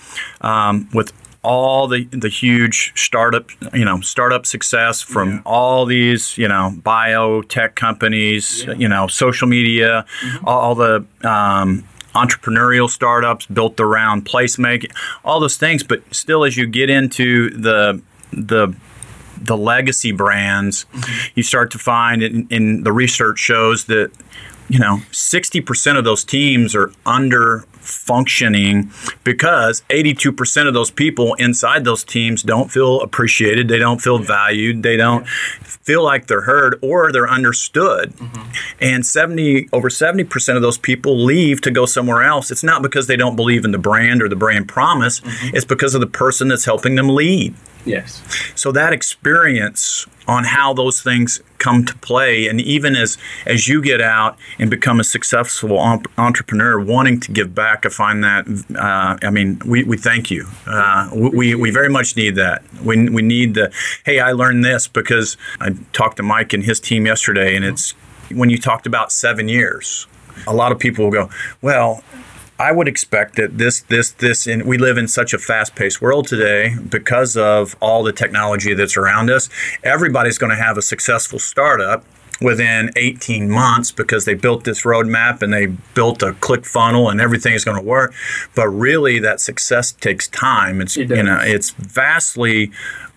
um, 0.42 0.90
with 0.94 1.12
all 1.42 1.88
the 1.88 2.04
the 2.12 2.30
huge 2.30 2.92
startup 2.96 3.50
you 3.74 3.86
know 3.86 4.02
startup 4.02 4.46
success 4.46 5.02
from 5.02 5.42
all 5.46 5.86
these 5.86 6.38
you 6.38 6.48
know 6.48 6.74
biotech 6.82 7.76
companies 7.76 8.66
you 8.78 8.90
know 8.90 9.08
social 9.08 9.48
media 9.48 10.06
all, 10.44 10.60
all 10.60 10.76
the 10.76 11.06
um, 11.24 11.86
entrepreneurial 12.26 12.90
startups 12.90 13.46
built 13.46 13.80
around 13.80 14.26
placemaking 14.26 14.92
all 15.24 15.40
those 15.40 15.58
things. 15.58 15.84
But 15.84 16.02
still 16.14 16.44
as 16.44 16.58
you 16.58 16.68
get 16.68 16.90
into 16.90 17.50
the 17.52 18.02
the 18.32 18.76
the 19.42 19.58
legacy 19.58 20.12
brands 20.12 20.86
mm-hmm. 20.92 21.32
you 21.34 21.44
start 21.44 21.72
to 21.72 21.80
find 21.80 22.22
in, 22.22 22.48
in 22.50 22.84
the 22.84 22.92
research 22.92 23.40
shows 23.40 23.86
that 23.86 24.12
you 24.68 24.78
know 24.78 24.98
60% 25.12 25.98
of 25.98 26.04
those 26.04 26.24
teams 26.24 26.76
are 26.76 26.92
under 27.06 27.64
functioning 27.90 28.92
because 29.24 29.82
82% 29.90 30.68
of 30.68 30.74
those 30.74 30.92
people 30.92 31.34
inside 31.36 31.84
those 31.84 32.04
teams 32.04 32.44
don't 32.44 32.72
feel 32.72 33.02
appreciated 33.02 33.68
they 33.68 33.80
don't 33.80 34.02
feel 34.02 34.20
valued 34.20 34.84
they 34.84 34.98
don't 34.98 35.28
feel 35.90 36.04
like 36.04 36.28
they're 36.28 36.42
heard 36.42 36.78
or 36.84 37.12
they're 37.12 37.30
understood. 37.30 38.12
Mm-hmm. 38.14 38.52
And 38.80 39.06
70 39.06 39.70
over 39.74 39.90
70% 39.90 40.56
of 40.56 40.62
those 40.62 40.78
people 40.78 41.18
leave 41.18 41.62
to 41.62 41.72
go 41.72 41.88
somewhere 41.88 42.22
else. 42.22 42.52
It's 42.52 42.64
not 42.64 42.84
because 42.84 43.08
they 43.08 43.16
don't 43.16 43.36
believe 43.36 43.66
in 43.66 43.72
the 43.72 43.80
brand 43.80 44.22
or 44.22 44.30
the 44.30 44.36
brand 44.36 44.68
promise. 44.68 45.20
Mm-hmm. 45.20 45.56
It's 45.56 45.66
because 45.66 45.96
of 45.96 46.02
the 46.02 46.08
person 46.08 46.48
that's 46.48 46.66
helping 46.66 46.94
them 46.94 47.10
lead. 47.10 47.56
Yes. 47.86 48.22
So 48.56 48.72
that 48.74 48.94
experience 48.94 50.06
on 50.30 50.44
how 50.44 50.74
those 50.74 51.02
things 51.02 51.42
come 51.58 51.84
to 51.84 51.96
play, 51.98 52.48
and 52.48 52.62
even 52.62 52.96
as 52.96 53.18
as 53.48 53.68
you 53.68 53.82
get 53.82 54.00
out 54.00 54.38
and 54.60 54.70
become 54.70 55.00
a 55.00 55.04
successful 55.04 55.82
en- 55.82 56.04
entrepreneur, 56.20 56.80
wanting 56.80 57.20
to 57.20 57.32
give 57.32 57.56
back, 57.56 57.84
I 57.84 57.90
find 57.90 58.24
that. 58.24 58.46
Uh, 58.76 59.18
I 59.26 59.32
mean, 59.32 59.60
we, 59.66 59.84
we 59.84 59.98
thank 59.98 60.30
you. 60.30 60.46
Uh, 60.68 61.10
we, 61.14 61.56
we 61.56 61.72
very 61.72 61.90
much 61.90 62.16
need 62.16 62.36
that. 62.36 62.62
We, 62.84 63.10
we 63.10 63.24
need 63.24 63.56
the. 63.56 63.74
Hey, 64.06 64.20
I 64.20 64.32
learned 64.34 64.64
this 64.64 64.88
because 64.88 65.36
I 65.60 65.72
talked 65.94 66.18
to 66.18 66.24
Mike 66.24 66.54
and 66.54 66.64
his 66.64 66.80
team 66.80 67.08
yesterday, 67.08 67.56
and 67.56 67.66
it's 67.66 67.92
when 68.32 68.52
you 68.52 68.60
talked 68.60 68.86
about 68.86 69.12
seven 69.12 69.50
years. 69.50 70.06
A 70.48 70.54
lot 70.54 70.72
of 70.72 70.80
people 70.80 71.06
will 71.06 71.12
go, 71.12 71.30
well, 71.62 72.04
I 72.60 72.74
would 72.74 72.90
expect 72.90 73.38
that 73.38 73.58
this, 73.58 73.80
this, 73.84 74.12
this, 74.12 74.46
and 74.46 74.66
we 74.66 74.78
live 74.78 74.98
in 74.98 75.08
such 75.08 75.34
a 75.34 75.38
fast 75.38 75.76
paced 75.76 76.02
world 76.02 76.28
today 76.28 76.76
because 76.76 77.38
of 77.38 77.78
all 77.80 78.04
the 78.04 78.12
technology 78.12 78.74
that's 78.74 78.98
around 78.98 79.32
us. 79.32 79.50
Everybody's 79.82 80.38
going 80.38 80.50
to 80.50 80.62
have 80.62 80.78
a 80.78 80.82
successful 80.82 81.40
startup 81.40 82.04
within 82.42 82.92
18 82.98 83.50
months 83.50 83.92
because 83.92 84.26
they 84.26 84.34
built 84.34 84.66
this 84.66 84.84
roadmap 84.84 85.42
and 85.42 85.54
they 85.54 85.68
built 85.68 86.22
a 86.22 86.34
click 86.34 86.66
funnel 86.66 87.10
and 87.10 87.22
everything 87.22 87.54
is 87.54 87.64
going 87.64 87.78
to 87.78 87.84
work. 87.84 88.14
But 88.56 88.68
really, 88.68 89.20
that 89.20 89.40
success 89.40 89.94
takes 89.94 90.28
time. 90.28 90.82
It's, 90.82 90.98
It 90.98 91.10
you 91.10 91.24
know, 91.24 91.40
it's 91.42 91.72
vastly 91.72 92.72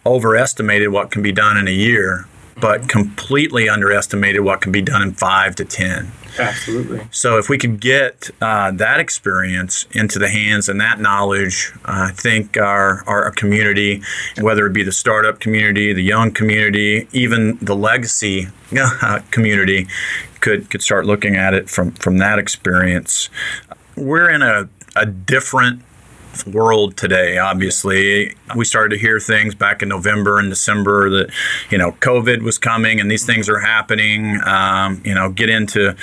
overestimated 0.06 0.90
what 0.90 1.10
can 1.10 1.22
be 1.22 1.32
done 1.32 1.56
in 1.56 1.66
a 1.66 1.72
year, 1.72 2.26
but 2.60 2.88
completely 2.88 3.68
underestimated 3.68 4.42
what 4.42 4.60
can 4.60 4.70
be 4.70 4.82
done 4.82 5.02
in 5.02 5.12
five 5.12 5.56
to 5.56 5.64
10. 5.64 6.12
Absolutely. 6.38 7.06
So 7.10 7.38
if 7.38 7.48
we 7.48 7.58
could 7.58 7.80
get 7.80 8.30
uh, 8.40 8.70
that 8.72 9.00
experience 9.00 9.86
into 9.92 10.18
the 10.18 10.28
hands 10.28 10.68
and 10.68 10.80
that 10.80 11.00
knowledge, 11.00 11.72
uh, 11.84 12.08
I 12.08 12.10
think 12.12 12.56
our, 12.56 13.02
our 13.06 13.30
community, 13.30 14.02
whether 14.40 14.66
it 14.66 14.72
be 14.72 14.82
the 14.82 14.92
startup 14.92 15.40
community, 15.40 15.92
the 15.92 16.02
young 16.02 16.30
community, 16.30 17.08
even 17.12 17.58
the 17.60 17.76
legacy 17.76 18.48
uh, 18.76 19.20
community, 19.30 19.86
could 20.40 20.68
could 20.70 20.82
start 20.82 21.06
looking 21.06 21.36
at 21.36 21.54
it 21.54 21.70
from 21.70 21.92
from 21.92 22.18
that 22.18 22.38
experience. 22.38 23.30
We're 23.96 24.28
in 24.28 24.42
a, 24.42 24.68
a 24.96 25.06
different 25.06 25.82
world 26.46 26.96
today 26.96 27.38
obviously. 27.38 28.34
We 28.56 28.64
started 28.64 28.96
to 28.96 29.00
hear 29.00 29.20
things 29.20 29.54
back 29.54 29.82
in 29.82 29.88
november 29.88 30.38
and 30.38 30.50
december 30.50 31.10
that 31.10 31.30
you 31.70 31.78
know 31.78 31.92
covid 31.92 32.42
was 32.42 32.58
coming 32.58 33.00
and 33.00 33.10
these 33.10 33.24
things 33.24 33.48
are 33.48 33.60
happening. 33.60 34.40
Um, 34.44 35.00
you 35.04 35.14
know 35.14 35.30
get 35.30 35.48
into 35.48 35.96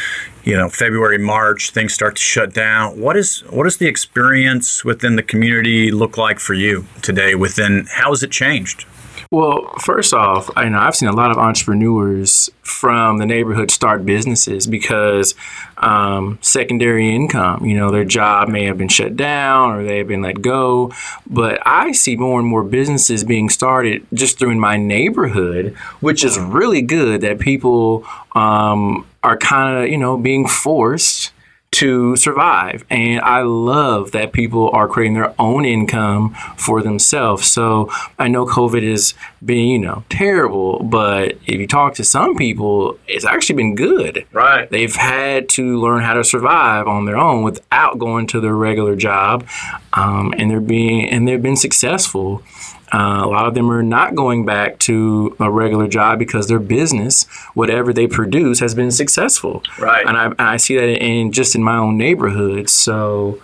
you 0.44 0.56
know 0.56 0.70
february 0.70 1.18
march 1.18 1.72
things 1.72 1.94
start 1.94 2.16
to 2.16 2.22
shut 2.22 2.54
down. 2.54 3.00
What 3.00 3.18
is 3.18 3.42
what 3.50 3.64
does 3.64 3.78
the 3.78 3.88
experience 3.88 4.84
within 4.86 5.16
the 5.16 5.24
community 5.24 5.92
look 5.92 6.18
like 6.18 6.40
for 6.40 6.54
you 6.54 6.86
today 7.02 7.36
within 7.36 7.88
how 7.90 8.10
has 8.10 8.24
it 8.24 8.32
changed 8.32 8.86
Well, 9.32 9.72
first 9.78 10.12
off, 10.12 10.50
I 10.56 10.70
know 10.70 10.80
I've 10.80 10.96
seen 10.96 11.08
a 11.08 11.14
lot 11.14 11.30
of 11.30 11.38
entrepreneurs 11.38 12.50
from 12.64 13.20
the 13.20 13.28
neighborhood 13.28 13.70
start 13.70 14.04
businesses 14.04 14.66
because 14.66 15.36
um, 15.78 16.40
secondary 16.42 17.14
income. 17.14 17.64
You 17.64 17.78
know, 17.78 17.92
their 17.92 18.06
job 18.06 18.50
may 18.50 18.66
have 18.66 18.80
been 18.80 18.88
shut 18.88 19.16
down 19.16 19.70
or 19.70 19.84
they 19.84 20.00
have 20.00 20.08
been 20.08 20.24
let 20.24 20.42
go. 20.42 20.92
But 21.28 21.62
I 21.64 21.92
see 21.92 22.16
more 22.16 22.40
and 22.40 22.50
more 22.50 22.64
businesses 22.64 23.24
being 23.24 23.50
started 23.50 24.04
just 24.16 24.40
through 24.40 24.50
in 24.50 24.60
my 24.60 24.78
neighborhood, 24.78 25.76
which 26.00 26.24
is 26.24 26.40
really 26.40 26.82
good 26.82 27.22
that 27.22 27.38
people 27.38 28.06
um, 28.32 29.06
are 29.22 29.38
kind 29.38 29.84
of, 29.84 29.92
you 29.92 29.98
know, 30.00 30.18
being 30.18 30.48
forced 30.48 31.34
to 31.72 32.16
survive. 32.16 32.84
And 32.90 33.22
I 33.22 33.42
love 33.42 34.12
that 34.12 34.34
people 34.34 34.70
are 34.72 34.88
creating 34.88 35.14
their 35.14 35.34
own 35.40 35.66
income 35.66 36.36
for 36.58 36.82
themselves. 36.82 37.48
So 37.50 37.90
I 38.18 38.28
know 38.28 38.46
COVID 38.46 38.90
has 38.90 39.14
been, 39.44 39.68
you 39.68 39.80
know, 39.80 40.04
terrible, 40.10 40.84
but 40.84 41.38
if 41.46 41.60
you 41.60 41.68
talk 41.68 41.94
to 41.96 42.04
some 42.04 42.36
people, 42.36 42.98
it's 43.08 43.26
actually 43.26 43.58
been 43.58 43.76
good. 43.76 44.26
right 44.34 44.70
They've 44.70 44.96
had 44.96 45.48
to 45.50 45.80
learn 45.80 46.02
how 46.02 46.16
to 46.16 46.24
survive 46.24 46.88
on 46.88 47.06
their 47.06 47.18
own 47.18 47.44
without 47.44 48.00
going 48.00 48.28
to 48.28 48.42
their 48.42 48.56
regular 48.56 48.96
job, 48.96 49.48
um, 49.94 50.34
and 50.38 50.50
they're 50.50 50.60
being 50.60 51.08
and 51.10 51.28
they've 51.28 51.42
been 51.42 51.56
successful. 51.56 52.44
Uh, 52.92 53.22
a 53.24 53.28
lot 53.28 53.48
of 53.48 53.54
them 53.54 53.70
are 53.72 53.84
not 53.84 54.16
going 54.16 54.46
back 54.46 54.80
to 54.80 55.36
a 55.40 55.50
regular 55.50 55.88
job 55.88 56.20
because 56.20 56.48
their 56.48 56.60
business, 56.60 57.26
whatever 57.54 57.94
they 57.94 58.08
produce, 58.08 58.60
has 58.60 58.74
been 58.74 58.92
successful. 58.92 59.64
Right. 59.78 60.06
And 60.06 60.18
I, 60.18 60.26
and 60.26 60.42
I 60.42 60.58
see 60.58 60.76
that 60.76 60.88
in 60.88 61.32
just 61.32 61.56
in 61.56 61.64
my 61.64 61.78
own 61.78 61.98
neighborhood. 61.98 62.70
So 62.70 63.42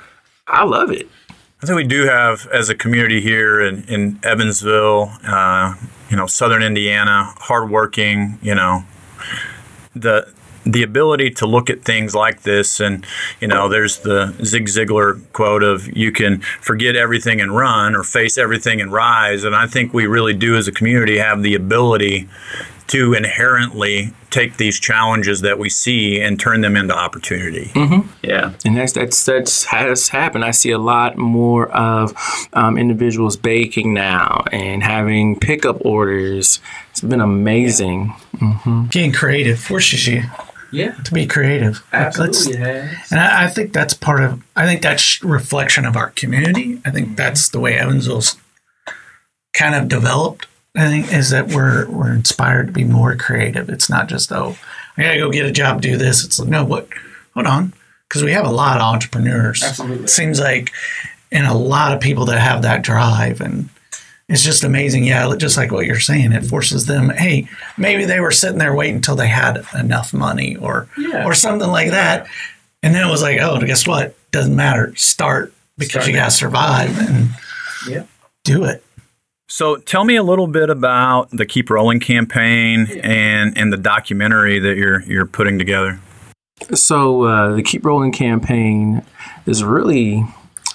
I 0.47 0.63
love 0.63 0.91
it. 0.91 1.07
I 1.61 1.65
think 1.65 1.77
we 1.77 1.87
do 1.87 2.05
have, 2.05 2.47
as 2.51 2.69
a 2.69 2.75
community 2.75 3.21
here 3.21 3.61
in, 3.61 3.83
in 3.85 4.19
Evansville, 4.23 5.11
uh, 5.25 5.73
you 6.09 6.17
know, 6.17 6.27
Southern 6.27 6.61
Indiana, 6.61 7.33
hardworking, 7.37 8.37
you 8.41 8.53
know, 8.53 8.83
the 9.95 10.31
the 10.65 10.83
ability 10.83 11.29
to 11.31 11.45
look 11.45 11.69
at 11.69 11.83
things 11.83 12.15
like 12.15 12.41
this, 12.41 12.79
and 12.79 13.05
you 13.39 13.47
know, 13.47 13.69
there's 13.69 13.99
the 13.99 14.35
Zig 14.43 14.65
Ziglar 14.65 15.21
quote 15.33 15.63
of 15.63 15.95
"You 15.95 16.11
can 16.11 16.41
forget 16.61 16.95
everything 16.95 17.39
and 17.39 17.55
run, 17.55 17.95
or 17.95 18.03
face 18.03 18.37
everything 18.37 18.81
and 18.81 18.91
rise." 18.91 19.43
And 19.43 19.55
I 19.55 19.67
think 19.67 19.93
we 19.93 20.07
really 20.07 20.33
do, 20.33 20.55
as 20.55 20.67
a 20.67 20.71
community, 20.71 21.17
have 21.17 21.43
the 21.43 21.55
ability 21.55 22.27
to 22.87 23.13
inherently 23.13 24.13
take 24.29 24.57
these 24.57 24.79
challenges 24.79 25.41
that 25.41 25.57
we 25.57 25.69
see 25.69 26.21
and 26.21 26.39
turn 26.39 26.61
them 26.61 26.75
into 26.75 26.93
opportunity. 26.93 27.71
Yeah. 28.21 28.53
and 28.63 28.77
that's 28.77 28.93
that's 28.93 29.25
that's 29.25 29.65
has 29.65 30.09
happened. 30.09 30.45
I 30.45 30.51
see 30.51 30.71
a 30.71 30.77
lot 30.77 31.17
more 31.17 31.69
of 31.69 32.13
um, 32.53 32.77
individuals 32.77 33.37
baking 33.37 33.93
now 33.93 34.43
and 34.51 34.83
having 34.83 35.39
pickup 35.39 35.83
orders. 35.85 36.59
It's 36.91 37.01
been 37.01 37.21
amazing. 37.21 38.13
Getting 38.89 39.13
creative 39.13 39.59
forces 39.59 40.07
you 40.07 40.23
Yeah, 40.71 40.91
to 40.93 41.13
be 41.13 41.25
creative. 41.27 41.83
Let's- 41.93 42.47
and 43.11 43.19
I, 43.19 43.45
I 43.45 43.47
think 43.47 43.71
that's 43.73 43.93
part 43.93 44.23
of. 44.23 44.43
I 44.55 44.65
think 44.65 44.81
that's 44.81 45.23
reflection 45.23 45.85
of 45.85 45.95
our 45.95 46.09
community. 46.11 46.81
I 46.85 46.91
think 46.91 47.15
that's 47.17 47.49
the 47.49 47.59
way 47.59 47.77
Evansville's 47.77 48.37
kind 49.53 49.75
of 49.75 49.87
developed. 49.87 50.47
I 50.77 50.87
think 50.89 51.13
is 51.13 51.29
that 51.29 51.47
we're 51.49 51.89
we're 51.89 52.13
inspired 52.13 52.67
to 52.67 52.73
be 52.73 52.83
more 52.83 53.15
creative. 53.15 53.69
It's 53.69 53.89
not 53.89 54.07
just 54.09 54.31
oh, 54.31 54.57
I 54.97 55.03
gotta 55.03 55.17
go 55.19 55.31
get 55.31 55.45
a 55.45 55.51
job, 55.51 55.81
do 55.81 55.95
this. 55.97 56.25
It's 56.25 56.37
like 56.39 56.49
no, 56.49 56.65
what? 56.65 56.87
Hold 57.33 57.47
on, 57.47 57.73
because 58.09 58.23
we 58.23 58.31
have 58.33 58.45
a 58.45 58.51
lot 58.51 58.77
of 58.77 58.81
entrepreneurs. 58.83 59.63
Absolutely. 59.63 60.03
it 60.03 60.09
seems 60.09 60.39
like, 60.39 60.71
and 61.31 61.47
a 61.47 61.53
lot 61.53 61.93
of 61.93 62.01
people 62.01 62.25
that 62.25 62.39
have 62.39 62.61
that 62.63 62.81
drive 62.81 63.39
and. 63.41 63.69
It's 64.27 64.43
just 64.43 64.63
amazing. 64.63 65.03
Yeah, 65.03 65.31
just 65.37 65.55
like 65.55 65.71
what 65.71 65.85
you're 65.85 65.99
saying, 65.99 66.31
it 66.31 66.45
forces 66.45 66.87
them. 66.87 67.09
Hey, 67.09 67.47
maybe 67.77 68.05
they 68.05 68.19
were 68.19 68.31
sitting 68.31 68.57
there 68.57 68.73
waiting 68.73 68.95
until 68.95 69.15
they 69.15 69.27
had 69.27 69.63
enough 69.77 70.13
money, 70.13 70.55
or 70.55 70.87
Yeah. 70.97 71.25
or 71.25 71.33
something 71.35 71.69
like 71.69 71.91
that, 71.91 72.27
and 72.81 72.95
then 72.95 73.07
it 73.07 73.11
was 73.11 73.21
like, 73.21 73.39
oh, 73.39 73.59
guess 73.61 73.87
what? 73.87 74.15
Doesn't 74.31 74.55
matter. 74.55 74.93
Start 74.95 75.53
because 75.77 75.91
Start 76.03 76.07
you 76.07 76.13
got 76.13 76.25
to 76.25 76.31
survive 76.31 76.97
and 77.07 77.29
Yeah. 77.87 78.03
do 78.43 78.63
it. 78.63 78.83
So 79.47 79.75
tell 79.75 80.03
me 80.05 80.15
a 80.15 80.23
little 80.23 80.47
bit 80.47 80.71
about 80.71 81.29
the 81.31 81.45
Keep 81.45 81.69
Rolling 81.69 81.99
campaign 81.99 82.87
and, 83.03 83.55
and 83.55 83.71
the 83.71 83.77
documentary 83.77 84.57
that 84.57 84.75
you're 84.75 85.01
you're 85.03 85.27
putting 85.27 85.59
together. 85.59 85.99
So 86.73 87.25
uh, 87.25 87.53
the 87.55 87.61
Keep 87.61 87.85
Rolling 87.85 88.11
campaign 88.11 89.03
is 89.45 89.63
really 89.63 90.25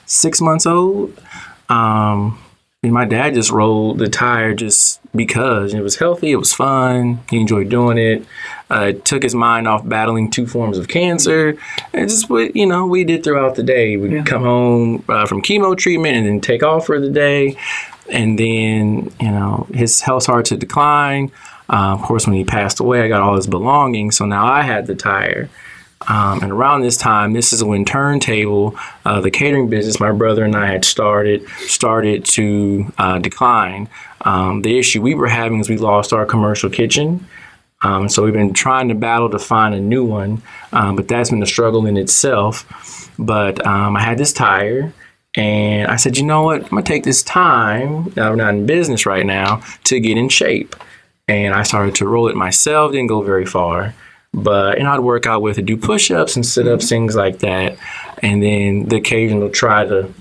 six 0.06 0.40
months 0.40 0.66
old. 0.66 1.20
Um, 1.68 2.38
and 2.82 2.94
my 2.94 3.04
dad 3.04 3.34
just 3.34 3.50
rolled 3.50 3.98
the 3.98 4.08
tire 4.08 4.54
just 4.54 5.00
because 5.14 5.74
it 5.74 5.82
was 5.82 5.96
healthy, 5.96 6.30
it 6.30 6.36
was 6.36 6.54
fun, 6.54 7.18
he 7.28 7.38
enjoyed 7.38 7.68
doing 7.68 7.98
it. 7.98 8.24
Uh, 8.70 8.86
it 8.90 9.04
took 9.04 9.22
his 9.22 9.34
mind 9.34 9.68
off 9.68 9.86
battling 9.86 10.30
two 10.30 10.46
forms 10.46 10.78
of 10.78 10.88
cancer. 10.88 11.58
And 11.92 12.08
just 12.08 12.30
what 12.30 12.56
you 12.56 12.64
know 12.64 12.86
we 12.86 13.04
did 13.04 13.22
throughout 13.22 13.56
the 13.56 13.62
day. 13.62 13.98
We'd 13.98 14.12
Yeah. 14.12 14.22
come 14.22 14.44
home 14.44 15.04
uh, 15.10 15.26
from 15.26 15.42
chemo 15.42 15.76
treatment 15.76 16.16
and 16.16 16.26
then 16.26 16.40
take 16.40 16.62
off 16.62 16.86
for 16.86 16.98
the 16.98 17.10
day. 17.10 17.58
And 18.08 18.38
then 18.38 19.12
you 19.20 19.30
know 19.30 19.66
his 19.74 20.00
health 20.00 20.22
started 20.22 20.46
to 20.46 20.56
decline. 20.56 21.32
Uh, 21.68 21.92
of 21.92 22.02
course, 22.02 22.26
when 22.26 22.34
he 22.34 22.44
passed 22.44 22.80
away, 22.80 23.02
I 23.02 23.08
got 23.08 23.20
all 23.20 23.36
his 23.36 23.46
belongings. 23.46 24.16
So 24.16 24.24
now 24.24 24.46
I 24.46 24.62
had 24.62 24.86
the 24.86 24.94
tire. 24.94 25.50
Um, 26.08 26.42
and 26.42 26.50
around 26.50 26.80
this 26.80 26.96
time, 26.96 27.34
this 27.34 27.52
is 27.52 27.62
when 27.62 27.84
Turntable, 27.84 28.74
uh, 29.04 29.20
the 29.20 29.30
catering 29.30 29.68
business 29.68 30.00
my 30.00 30.12
brother 30.12 30.44
and 30.44 30.56
I 30.56 30.66
had 30.66 30.84
started, 30.84 31.46
started 31.58 32.24
to 32.26 32.92
uh, 32.98 33.18
decline. 33.18 33.88
Um, 34.22 34.62
the 34.62 34.78
issue 34.78 35.02
we 35.02 35.14
were 35.14 35.28
having 35.28 35.60
is 35.60 35.68
we 35.68 35.76
lost 35.76 36.12
our 36.12 36.24
commercial 36.24 36.70
kitchen. 36.70 37.26
Um, 37.82 38.08
so 38.08 38.22
we've 38.22 38.32
been 38.32 38.52
trying 38.52 38.88
to 38.88 38.94
battle 38.94 39.30
to 39.30 39.38
find 39.38 39.74
a 39.74 39.80
new 39.80 40.04
one, 40.04 40.42
um, 40.72 40.96
but 40.96 41.08
that's 41.08 41.30
been 41.30 41.42
a 41.42 41.46
struggle 41.46 41.86
in 41.86 41.96
itself. 41.96 43.10
But 43.18 43.64
um, 43.66 43.96
I 43.96 44.00
had 44.00 44.18
this 44.18 44.32
tire, 44.32 44.92
and 45.34 45.88
I 45.88 45.96
said, 45.96 46.18
you 46.18 46.24
know 46.24 46.42
what? 46.42 46.62
I'm 46.64 46.68
gonna 46.68 46.82
take 46.82 47.04
this 47.04 47.22
time. 47.22 48.12
I'm 48.16 48.36
not 48.36 48.54
in 48.54 48.66
business 48.66 49.06
right 49.06 49.24
now 49.24 49.62
to 49.84 50.00
get 50.00 50.18
in 50.18 50.28
shape. 50.28 50.76
And 51.28 51.54
I 51.54 51.62
started 51.62 51.94
to 51.96 52.08
roll 52.08 52.28
it 52.28 52.36
myself. 52.36 52.92
Didn't 52.92 53.06
go 53.06 53.22
very 53.22 53.46
far, 53.46 53.94
but 54.32 54.78
you 54.78 54.84
know 54.84 54.92
I'd 54.92 55.00
work 55.00 55.26
out 55.26 55.42
with 55.42 55.58
it, 55.58 55.66
do 55.66 55.76
push-ups 55.76 56.36
and 56.36 56.44
sit-ups, 56.44 56.88
things 56.88 57.16
like 57.16 57.40
that. 57.40 57.76
And 58.22 58.42
then 58.42 58.88
the 58.88 58.96
occasional 58.96 59.50
try 59.50 59.84
to 59.86 60.12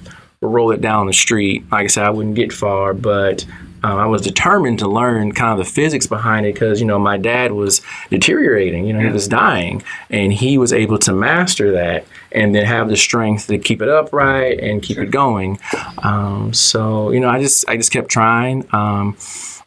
roll 0.41 0.71
it 0.71 0.81
down 0.81 1.07
the 1.07 1.13
street. 1.13 1.63
Like 1.71 1.83
I 1.83 1.87
said, 1.87 2.05
I 2.05 2.09
wouldn't 2.09 2.35
get 2.35 2.53
far, 2.53 2.93
but 2.93 3.45
um, 3.83 3.97
I 3.97 4.05
was 4.07 4.21
determined 4.21 4.79
to 4.79 4.87
learn 4.87 5.31
kind 5.31 5.57
of 5.57 5.65
the 5.65 5.71
physics 5.71 6.05
behind 6.07 6.45
it 6.45 6.53
because 6.53 6.79
you 6.79 6.85
know 6.85 6.99
my 6.99 7.17
dad 7.17 7.51
was 7.51 7.81
deteriorating, 8.09 8.85
you 8.85 8.93
know, 8.93 8.99
he 8.99 9.09
was 9.09 9.27
dying, 9.27 9.83
and 10.09 10.33
he 10.33 10.57
was 10.57 10.73
able 10.73 10.97
to 10.99 11.13
master 11.13 11.71
that 11.73 12.05
and 12.31 12.53
then 12.53 12.65
have 12.65 12.89
the 12.89 12.97
strength 12.97 13.47
to 13.47 13.57
keep 13.57 13.81
it 13.81 13.89
upright 13.89 14.59
and 14.59 14.83
keep 14.83 14.97
it 14.97 15.11
going. 15.11 15.59
Um, 15.99 16.53
so 16.53 17.11
you 17.11 17.19
know, 17.19 17.29
I 17.29 17.41
just 17.41 17.67
I 17.69 17.77
just 17.77 17.91
kept 17.91 18.09
trying. 18.09 18.67
Um, 18.73 19.15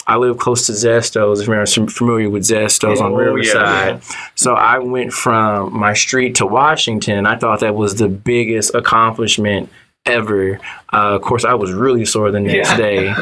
I 0.06 0.16
live 0.16 0.36
close 0.38 0.66
to 0.66 0.72
Zestos. 0.72 1.40
If 1.42 1.46
you're 1.48 1.86
familiar 1.88 2.28
with 2.28 2.42
Zestos 2.42 3.00
on 3.00 3.12
Oh, 3.12 3.16
Riverside, 3.16 4.00
yeah. 4.02 4.16
so 4.34 4.54
I 4.54 4.78
went 4.78 5.12
from 5.12 5.72
my 5.78 5.94
street 5.94 6.34
to 6.36 6.46
Washington. 6.46 7.24
I 7.26 7.36
thought 7.36 7.60
that 7.60 7.74
was 7.74 7.94
the 7.96 8.08
biggest 8.08 8.74
accomplishment 8.74 9.70
ever. 10.04 10.58
Uh, 10.92 11.14
of 11.16 11.22
course, 11.22 11.44
I 11.44 11.54
was 11.54 11.72
really 11.72 12.04
sore 12.04 12.30
the 12.32 12.40
next 12.40 12.70
Yeah. 12.70 12.76
day. 12.76 13.14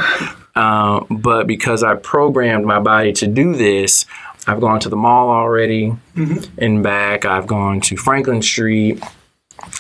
Uh, 0.57 1.01
but 1.11 1.47
because 1.47 1.83
I 1.83 1.95
programmed 1.97 2.65
my 2.65 2.81
body 2.81 3.13
to 3.15 3.27
do 3.27 3.55
this, 3.55 4.07
I've 4.47 4.61
gone 4.61 4.81
to 4.81 4.89
the 4.89 4.97
mall 4.97 5.29
already 5.29 5.95
and 6.57 6.83
back. 6.83 7.27
I've 7.27 7.47
gone 7.47 7.81
to 7.83 7.97
Franklin 7.97 8.41
Street. 8.41 9.03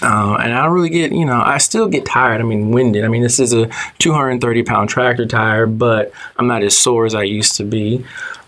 Uh, 0.02 0.36
and 0.42 0.52
I 0.54 0.64
don't 0.64 0.72
really 0.72 0.88
get, 0.90 1.12
you 1.12 1.24
know, 1.24 1.40
I 1.40 1.58
still 1.58 1.88
get 1.88 2.04
tired. 2.06 2.40
I 2.40 2.44
mean, 2.44 2.70
winded. 2.70 3.04
I 3.04 3.08
mean, 3.08 3.22
this 3.22 3.38
is 3.38 3.52
a 3.52 3.68
230 3.98 4.62
pound 4.62 4.88
tractor 4.88 5.26
tire, 5.26 5.66
but 5.66 6.12
I'm 6.36 6.46
not 6.46 6.62
as 6.62 6.76
sore 6.76 7.06
as 7.06 7.14
I 7.14 7.22
used 7.24 7.56
to 7.56 7.64
be. 7.64 8.04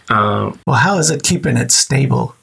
Um, 0.08 0.58
Well, 0.66 0.76
how 0.76 0.98
is 0.98 1.10
it 1.10 1.22
keeping 1.22 1.56
it 1.56 1.70
stable? 1.72 2.34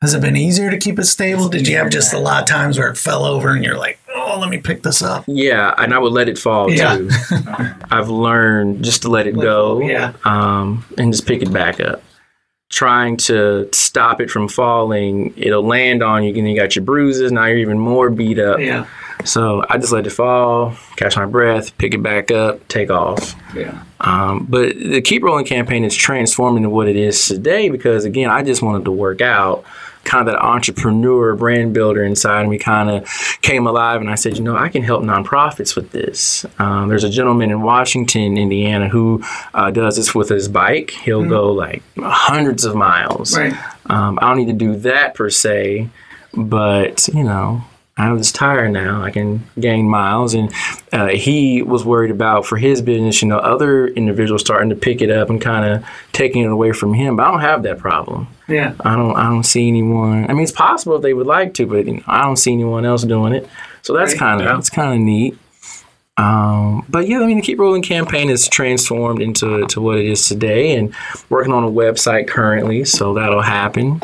Has 0.00 0.14
it 0.14 0.20
been 0.22 0.36
easier 0.36 0.70
to 0.70 0.78
keep 0.78 0.98
it 0.98 1.06
stable? 1.06 1.48
Did 1.48 1.66
you 1.66 1.76
have 1.76 1.90
just 1.90 2.12
a 2.14 2.18
lot 2.20 2.40
of 2.42 2.48
times 2.48 2.78
where 2.78 2.88
it 2.88 2.96
fell 2.96 3.24
over 3.24 3.48
and 3.54 3.64
you're 3.64 3.76
like, 3.76 3.98
oh, 4.14 4.38
let 4.40 4.48
me 4.48 4.58
pick 4.58 4.82
this 4.84 5.02
up? 5.02 5.24
Yeah, 5.26 5.74
and 5.76 5.92
I 5.92 5.98
would 5.98 6.12
let 6.12 6.28
it 6.28 6.38
fall 6.38 6.70
Yeah. 6.70 6.96
too. 6.98 7.10
I've 7.90 8.08
learned 8.08 8.84
just 8.84 9.02
to 9.02 9.08
let 9.08 9.26
it 9.26 9.34
go, 9.34 9.80
yeah. 9.80 10.12
um, 10.24 10.84
and 10.96 11.12
just 11.12 11.26
pick 11.26 11.42
it 11.42 11.52
back 11.52 11.80
up. 11.80 12.02
Trying 12.70 13.16
to 13.18 13.68
stop 13.72 14.20
it 14.20 14.30
from 14.30 14.46
falling, 14.46 15.32
it'll 15.38 15.66
land 15.66 16.02
on 16.02 16.22
you, 16.22 16.34
and 16.34 16.50
you 16.50 16.54
got 16.54 16.76
your 16.76 16.84
bruises. 16.84 17.32
Now 17.32 17.46
you're 17.46 17.56
even 17.56 17.78
more 17.78 18.10
beat 18.10 18.38
up. 18.38 18.60
Yeah. 18.60 18.86
So 19.24 19.64
I 19.70 19.78
just 19.78 19.90
let 19.90 20.06
it 20.06 20.10
fall, 20.10 20.76
catch 20.96 21.16
my 21.16 21.24
breath, 21.24 21.76
pick 21.78 21.94
it 21.94 22.02
back 22.02 22.30
up, 22.30 22.66
take 22.68 22.90
off. 22.90 23.34
Yeah. 23.54 23.82
Um, 24.00 24.46
but 24.48 24.76
the 24.76 25.00
Keep 25.00 25.22
Rolling 25.22 25.46
campaign 25.46 25.82
is 25.82 25.96
transforming 25.96 26.62
to 26.62 26.70
what 26.70 26.88
it 26.88 26.96
is 26.96 27.26
today 27.26 27.70
because, 27.70 28.04
again, 28.04 28.28
I 28.30 28.42
just 28.42 28.62
wanted 28.62 28.84
to 28.84 28.92
work 28.92 29.22
out. 29.22 29.64
Kind 30.04 30.26
of 30.26 30.34
that 30.34 30.42
entrepreneur, 30.42 31.34
brand 31.34 31.74
builder 31.74 32.02
inside 32.02 32.48
me 32.48 32.58
kind 32.58 32.88
of 32.88 33.08
came 33.42 33.66
alive, 33.66 34.00
and 34.00 34.08
I 34.08 34.14
said, 34.14 34.38
you 34.38 34.44
know, 34.44 34.56
I 34.56 34.68
can 34.68 34.82
help 34.82 35.02
nonprofits 35.02 35.76
with 35.76 35.90
this. 35.90 36.46
Um, 36.58 36.88
there's 36.88 37.04
a 37.04 37.10
gentleman 37.10 37.50
in 37.50 37.62
Washington, 37.62 38.38
Indiana, 38.38 38.88
who 38.88 39.22
uh, 39.54 39.70
does 39.70 39.96
this 39.96 40.14
with 40.14 40.28
his 40.28 40.48
bike. 40.48 40.90
He'll 40.90 41.28
go 41.28 41.52
like 41.52 41.82
hundreds 41.98 42.64
of 42.64 42.74
miles. 42.74 43.36
Right. 43.36 43.54
Um, 43.86 44.18
I 44.20 44.28
don't 44.28 44.38
need 44.38 44.46
to 44.46 44.52
do 44.52 44.76
that 44.76 45.14
per 45.14 45.30
se, 45.30 45.88
but 46.34 47.08
you 47.08 47.24
know, 47.24 47.62
I 47.98 48.04
have 48.04 48.18
this 48.18 48.30
tire 48.32 48.68
now. 48.68 49.02
I 49.02 49.10
can 49.10 49.42
gain 49.58 49.88
miles, 49.88 50.32
and 50.34 50.52
uh, 50.92 51.08
he 51.08 51.62
was 51.62 51.84
worried 51.84 52.10
about 52.12 52.46
for 52.46 52.56
his 52.56 52.80
business. 52.80 53.20
You 53.20 53.28
know, 53.28 53.38
other 53.38 53.88
individuals 53.88 54.40
starting 54.42 54.70
to 54.70 54.76
pick 54.76 55.02
it 55.02 55.10
up 55.10 55.30
and 55.30 55.40
kind 55.40 55.64
of 55.70 55.84
taking 56.12 56.44
it 56.44 56.50
away 56.50 56.72
from 56.72 56.94
him. 56.94 57.16
But 57.16 57.26
I 57.26 57.30
don't 57.32 57.40
have 57.40 57.62
that 57.64 57.78
problem. 57.78 58.28
Yeah. 58.48 58.74
I 58.80 58.94
don't. 58.96 59.16
I 59.16 59.24
don't 59.24 59.42
see 59.44 59.66
anyone. 59.68 60.30
I 60.30 60.32
mean, 60.32 60.42
it's 60.44 60.52
possible 60.52 60.96
if 60.96 61.02
they 61.02 61.12
would 61.12 61.26
like 61.26 61.54
to, 61.54 61.66
but 61.66 61.86
you 61.86 61.94
know, 61.96 62.02
I 62.06 62.22
don't 62.22 62.36
see 62.36 62.52
anyone 62.52 62.84
else 62.86 63.02
doing 63.02 63.34
it. 63.34 63.48
So 63.82 63.92
that's 63.94 64.12
Right. 64.12 64.18
kind 64.18 64.40
of 64.40 64.46
Yeah. 64.46 64.54
that's 64.54 64.70
kind 64.70 64.94
of 64.94 65.00
neat. 65.00 65.36
Um, 66.16 66.84
but 66.88 67.06
yeah, 67.06 67.20
I 67.20 67.26
mean, 67.26 67.36
the 67.36 67.42
Keep 67.42 67.60
Rolling 67.60 67.82
campaign 67.82 68.28
is 68.28 68.48
transformed 68.48 69.22
into 69.22 69.64
to 69.68 69.80
what 69.80 69.98
it 69.98 70.06
is 70.06 70.26
today, 70.26 70.74
and 70.74 70.92
working 71.30 71.52
on 71.52 71.62
a 71.62 71.70
website 71.70 72.26
currently, 72.26 72.84
so 72.84 73.14
that'll 73.14 73.42
happen. 73.42 74.00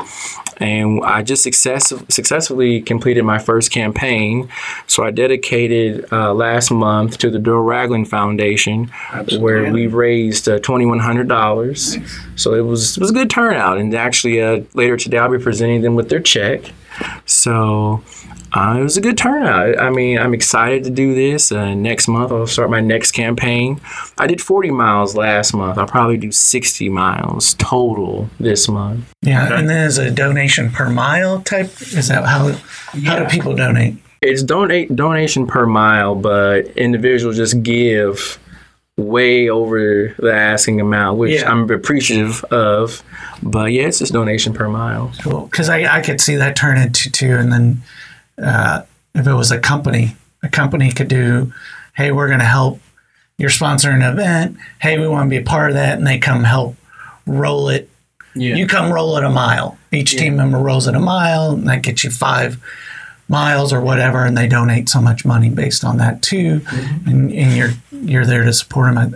And 0.64 1.04
I 1.04 1.22
just 1.22 1.42
success- 1.42 1.92
successfully 2.08 2.80
completed 2.80 3.22
my 3.22 3.38
first 3.38 3.70
campaign. 3.70 4.48
So 4.86 5.04
I 5.04 5.10
dedicated 5.10 6.10
uh, 6.10 6.32
last 6.32 6.70
month 6.70 7.18
to 7.18 7.30
the 7.30 7.38
Doyle 7.38 7.60
Ragland 7.60 8.08
Foundation, 8.08 8.90
where 9.38 9.70
we 9.70 9.86
raised 9.86 10.48
uh, 10.48 10.58
twenty 10.60 10.86
one 10.86 11.00
hundred 11.00 11.28
dollars. 11.28 11.98
So 12.36 12.54
it 12.54 12.62
was 12.62 12.96
it 12.96 13.00
was 13.00 13.10
a 13.10 13.14
good 13.14 13.28
turnout, 13.30 13.76
and 13.76 13.94
actually 13.94 14.40
uh, 14.42 14.62
later 14.72 14.96
today 14.96 15.18
I'll 15.18 15.30
be 15.30 15.38
presenting 15.38 15.82
them 15.82 15.96
with 15.96 16.08
their 16.08 16.20
check. 16.20 16.72
So 17.26 18.02
uh, 18.54 18.76
it 18.78 18.82
was 18.84 18.96
a 18.96 19.00
good 19.00 19.18
turnout. 19.18 19.80
I 19.80 19.90
mean, 19.90 20.16
I'm 20.16 20.32
excited 20.32 20.84
to 20.84 20.90
do 20.90 21.12
this. 21.12 21.50
Uh, 21.50 21.74
next 21.74 22.06
month, 22.06 22.30
I'll 22.30 22.46
start 22.46 22.70
my 22.70 22.80
next 22.80 23.10
campaign. 23.10 23.80
I 24.16 24.28
did 24.28 24.40
40 24.40 24.70
miles 24.70 25.16
last 25.16 25.54
month. 25.54 25.76
I'll 25.76 25.88
probably 25.88 26.16
do 26.16 26.30
60 26.30 26.88
miles 26.88 27.54
total 27.54 28.30
this 28.38 28.68
month. 28.68 29.12
Yeah. 29.22 29.58
And 29.58 29.68
then 29.68 29.86
is 29.86 29.98
it 29.98 30.06
a 30.06 30.10
donation 30.12 30.53
per 30.70 30.88
mile 30.88 31.40
type? 31.42 31.70
Is 31.80 32.08
that 32.08 32.24
how 32.24 32.52
how 33.04 33.18
do 33.18 33.26
people 33.26 33.54
donate? 33.54 33.96
It's 34.20 34.42
donate 34.42 34.94
donation 34.94 35.46
per 35.46 35.66
mile, 35.66 36.14
but 36.14 36.66
individuals 36.76 37.36
just 37.36 37.62
give 37.62 38.38
way 38.96 39.50
over 39.50 40.14
the 40.18 40.32
asking 40.32 40.80
amount, 40.80 41.18
which 41.18 41.40
Yeah. 41.40 41.50
I'm 41.50 41.68
appreciative 41.70 42.44
of. 42.44 43.02
But 43.42 43.72
yeah, 43.72 43.86
it's 43.88 43.98
just 43.98 44.12
donation 44.12 44.54
per 44.54 44.68
mile. 44.68 45.12
Cool, 45.22 45.46
because 45.46 45.68
I, 45.68 45.98
I 45.98 46.00
could 46.00 46.20
see 46.20 46.36
that 46.36 46.56
turn 46.56 46.78
into 46.78 47.10
two. 47.10 47.32
And 47.32 47.52
then 47.52 47.82
uh, 48.42 48.82
if 49.14 49.26
it 49.26 49.34
was 49.34 49.50
a 49.50 49.58
company, 49.58 50.16
a 50.42 50.48
company 50.48 50.90
could 50.92 51.08
do, 51.08 51.52
hey, 51.96 52.12
we're 52.12 52.28
going 52.28 52.38
to 52.40 52.44
help. 52.46 52.80
You're 53.36 53.50
sponsoring 53.50 53.96
an 53.96 54.02
event. 54.02 54.56
Hey, 54.80 54.98
we 54.98 55.08
want 55.08 55.26
to 55.26 55.30
be 55.30 55.42
a 55.42 55.42
part 55.42 55.70
of 55.70 55.74
that. 55.74 55.98
And 55.98 56.06
they 56.06 56.18
come 56.18 56.44
help 56.44 56.76
roll 57.26 57.68
it. 57.68 57.90
Yeah. 58.34 58.56
You 58.56 58.66
come 58.66 58.92
roll 58.92 59.16
it 59.16 59.24
a 59.24 59.30
mile. 59.30 59.78
Each 59.92 60.16
team 60.16 60.36
member 60.36 60.58
rolls 60.58 60.86
it 60.86 60.94
a 60.94 61.00
mile, 61.00 61.52
and 61.52 61.68
that 61.68 61.82
gets 61.82 62.04
you 62.04 62.10
five 62.10 62.62
miles 63.28 63.72
or 63.72 63.80
whatever. 63.80 64.24
And 64.24 64.36
they 64.36 64.48
donate 64.48 64.88
so 64.88 65.00
much 65.00 65.24
money 65.24 65.50
based 65.50 65.84
on 65.84 65.98
that 65.98 66.22
too. 66.22 66.60
Mm-hmm. 66.60 67.08
And, 67.08 67.32
and 67.32 67.56
you're 67.56 67.70
you're 67.92 68.26
there 68.26 68.44
to 68.44 68.52
support 68.52 68.94
them. 68.94 69.14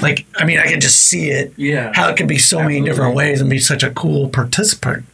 Like, 0.00 0.26
I 0.36 0.44
mean, 0.44 0.58
I 0.58 0.66
can 0.66 0.80
just 0.80 1.06
see 1.06 1.30
it. 1.30 1.52
Yeah. 1.56 1.92
How 1.94 2.08
it 2.08 2.16
could 2.16 2.28
be 2.28 2.38
so 2.38 2.60
many 2.60 2.80
different 2.80 3.16
ways 3.16 3.40
and 3.40 3.50
be 3.50 3.58
such 3.58 3.82
a 3.82 3.90
cool 3.90 4.28
participant 4.28 5.04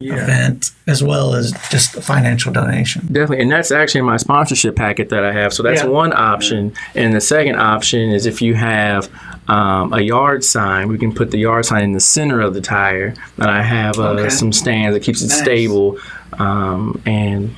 event 0.00 0.70
as 0.86 1.02
well 1.02 1.34
as 1.34 1.50
just 1.70 1.96
a 1.96 2.00
financial 2.00 2.52
donation. 2.52 3.02
Definitely, 3.06 3.40
and 3.40 3.50
that's 3.50 3.72
actually 3.72 4.02
my 4.02 4.16
sponsorship 4.16 4.76
packet 4.76 5.08
that 5.08 5.24
I 5.24 5.32
have. 5.32 5.52
So 5.52 5.64
that's 5.64 5.82
Yeah. 5.82 5.88
one 5.88 6.12
option, 6.12 6.72
and 6.94 7.12
the 7.14 7.20
second 7.20 7.56
option 7.56 8.10
is 8.10 8.24
if 8.24 8.40
you 8.40 8.54
have 8.54 9.08
um, 9.48 9.92
a 9.92 10.00
yard 10.00 10.44
sign, 10.44 10.86
we 10.88 10.98
can 10.98 11.12
put 11.12 11.30
the 11.32 11.38
yard 11.38 11.64
sign 11.64 11.82
in 11.82 11.92
the 11.92 12.00
center 12.00 12.40
of 12.40 12.54
the 12.54 12.60
tire, 12.60 13.14
and 13.38 13.50
I 13.50 13.62
have 13.62 13.98
uh, 13.98 14.10
Okay. 14.10 14.28
some 14.28 14.52
stands 14.52 14.94
that 14.94 15.02
keeps 15.02 15.20
it 15.22 15.28
Nice. 15.28 15.38
stable, 15.40 15.98
um, 16.38 17.00
and 17.04 17.56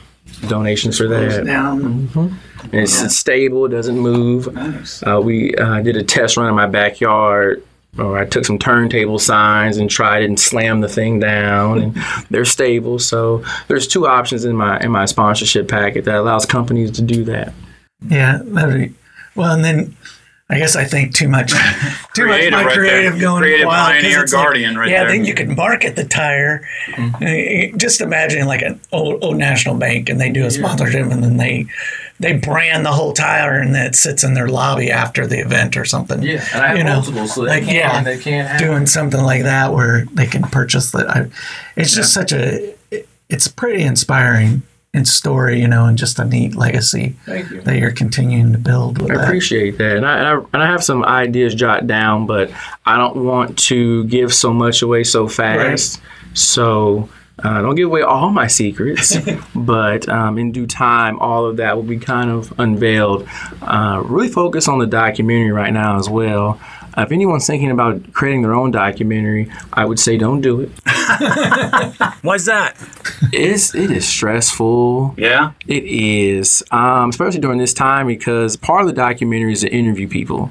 donations 0.49 0.97
for 0.97 1.09
that. 1.09 1.47
And 1.47 2.75
it's, 2.75 3.03
it's 3.03 3.17
stable; 3.17 3.67
it 3.67 3.71
doesn't 3.71 3.99
move. 3.99 4.51
Nice. 4.55 5.03
Uh, 5.07 5.21
we 5.23 5.55
uh, 5.57 5.81
did 5.83 5.97
a 5.97 6.03
test 6.05 6.37
run 6.39 6.49
in 6.49 6.55
my 6.55 6.67
backyard. 6.67 7.63
Or 7.99 8.17
I 8.17 8.25
took 8.25 8.45
some 8.45 8.59
turntable 8.59 9.19
signs 9.19 9.77
and 9.77 9.91
tried 9.91 10.23
and 10.23 10.39
slammed 10.39 10.83
the 10.83 10.89
thing 10.89 11.19
down, 11.19 11.83
and 11.83 11.97
they're 12.31 12.45
stable. 12.45 12.99
So 12.99 13.45
there's 13.69 13.89
two 13.89 14.07
options 14.07 14.45
in 14.45 14.57
my 14.57 14.79
in 14.81 14.91
my 14.91 15.07
sponsorship 15.07 15.69
packet 15.69 16.05
that 16.05 16.15
allows 16.15 16.47
companies 16.47 16.93
to 16.93 17.03
do 17.03 17.25
that. 17.25 17.53
Yeah. 18.09 18.43
Well, 19.35 19.53
and 19.53 19.65
then 19.65 19.97
I 20.51 20.59
guess 20.59 20.75
I 20.75 20.85
think 20.85 21.15
too 21.15 21.29
much, 21.29 21.53
too 22.15 22.25
Creative 22.25 22.51
much 22.51 22.65
my 22.65 22.67
right 22.67 22.75
there. 22.75 22.75
creative 22.91 23.21
going 23.21 23.43
Creative 23.43 23.67
wild. 23.69 23.93
pioneer 23.93 24.23
it's 24.25 24.33
like- 24.35 24.47
right 24.49 24.89
yeah, 24.91 25.05
there. 25.05 25.09
then 25.13 25.25
you 25.25 25.33
could 25.33 25.49
market 25.57 25.95
the 25.97 26.05
tire. 26.05 26.67
Uh, 26.99 27.77
Just 27.77 28.01
imagine 28.01 28.47
like 28.49 28.63
an 28.63 28.81
old, 28.91 29.23
old 29.23 29.37
national 29.37 29.77
bank, 29.77 30.09
and 30.09 30.21
they 30.21 30.29
do 30.31 30.45
a 30.45 30.51
sponsorship, 30.51 31.07
and 31.07 31.23
then 31.23 31.37
they 31.37 31.67
they 32.19 32.35
brand 32.35 32.85
the 32.85 32.91
whole 32.93 33.13
tire, 33.15 33.59
and 33.61 33.75
then 33.75 33.87
it 33.87 33.95
sits 33.95 34.25
in 34.25 34.35
their 34.35 34.49
lobby 34.49 34.91
after 34.91 35.27
the 35.27 35.39
event 35.39 35.77
or 35.77 35.85
something. 35.87 36.19
and 36.29 36.41
I 36.63 36.67
have 36.69 36.77
You 36.79 36.85
know, 36.85 36.95
multiple, 36.97 37.27
so 37.29 37.43
they 37.45 37.49
like, 37.51 37.65
can, 37.65 37.75
yeah, 37.75 38.03
they 38.03 38.19
can't 38.19 38.47
have. 38.49 38.61
doing 38.61 38.87
something 38.87 39.23
like 39.23 39.45
that 39.45 39.73
where 39.73 40.05
they 40.13 40.27
can 40.27 40.43
purchase 40.43 40.91
that. 40.91 41.31
It's 41.77 41.95
just 41.95 42.13
such 42.13 42.33
a, 42.33 42.75
it- 42.91 43.09
it's 43.31 43.47
pretty 43.49 43.83
inspiring 43.85 44.63
in 44.93 45.05
story, 45.05 45.61
you 45.61 45.69
know, 45.69 45.87
and 45.87 45.97
just 45.97 46.19
a 46.19 46.25
neat 46.25 46.57
legacy 46.57 47.15
Thank 47.25 47.51
you. 47.51 47.61
that 47.63 47.79
you're 47.79 47.93
continuing 47.93 48.53
to 48.53 48.59
build 48.59 49.01
with 49.01 49.13
I 49.13 49.17
that. 49.19 49.25
appreciate 49.25 49.79
that, 49.79 49.97
and 49.97 50.07
I, 50.07 50.19
and 50.19 50.27
I 50.27 50.33
and 50.53 50.63
I 50.63 50.67
have 50.67 50.83
some 50.83 51.05
ideas 51.05 51.55
jot 51.55 51.87
down, 51.87 52.27
but 52.27 52.51
I 52.85 52.97
don't 52.97 53.25
want 53.25 53.57
to 53.61 54.05
give 54.05 54.35
so 54.35 54.53
much 54.53 54.83
away 54.83 55.05
so 55.05 55.29
fast. 55.29 56.01
So 56.35 57.09
uh, 57.43 57.63
don't 57.63 57.75
give 57.77 57.87
away 57.87 58.03
all 58.03 58.31
my 58.31 58.49
secrets, 58.49 59.17
but 59.55 60.09
um, 60.09 60.39
in 60.39 60.51
due 60.53 60.67
time, 60.67 61.19
all 61.21 61.47
of 61.47 61.57
that 61.59 61.77
will 61.77 61.85
be 61.85 61.99
kind 61.99 62.31
of 62.31 62.53
unveiled. 62.59 63.29
Uh, 63.63 64.03
really 64.05 64.29
focus 64.29 64.67
on 64.69 64.79
the 64.79 64.87
documentary 64.87 65.53
right 65.53 65.73
now 65.73 65.99
as 65.99 66.09
well. 66.11 66.61
If 66.97 67.13
anyone's 67.13 67.47
thinking 67.47 67.71
about 67.71 68.13
creating 68.13 68.43
their 68.43 68.55
own 68.55 68.71
documentary, 68.71 69.51
I 69.73 69.85
would 69.85 69.99
say 69.99 70.17
don't 70.17 70.41
do 70.41 70.61
it. 70.61 70.69
Why's 72.23 72.47
that? 72.47 72.77
It's 73.33 73.75
it 73.75 73.91
is 73.91 74.07
stressful. 74.07 75.15
Yeah. 75.17 75.53
It 75.67 75.85
is, 75.85 76.63
um, 76.71 77.11
especially 77.11 77.41
during 77.41 77.59
this 77.59 77.75
time, 77.75 78.07
because 78.07 78.57
part 78.57 78.83
of 78.83 78.87
the 78.87 78.93
documentary 78.93 79.53
is 79.53 79.61
to 79.61 79.69
interview 79.73 80.09
people 80.09 80.51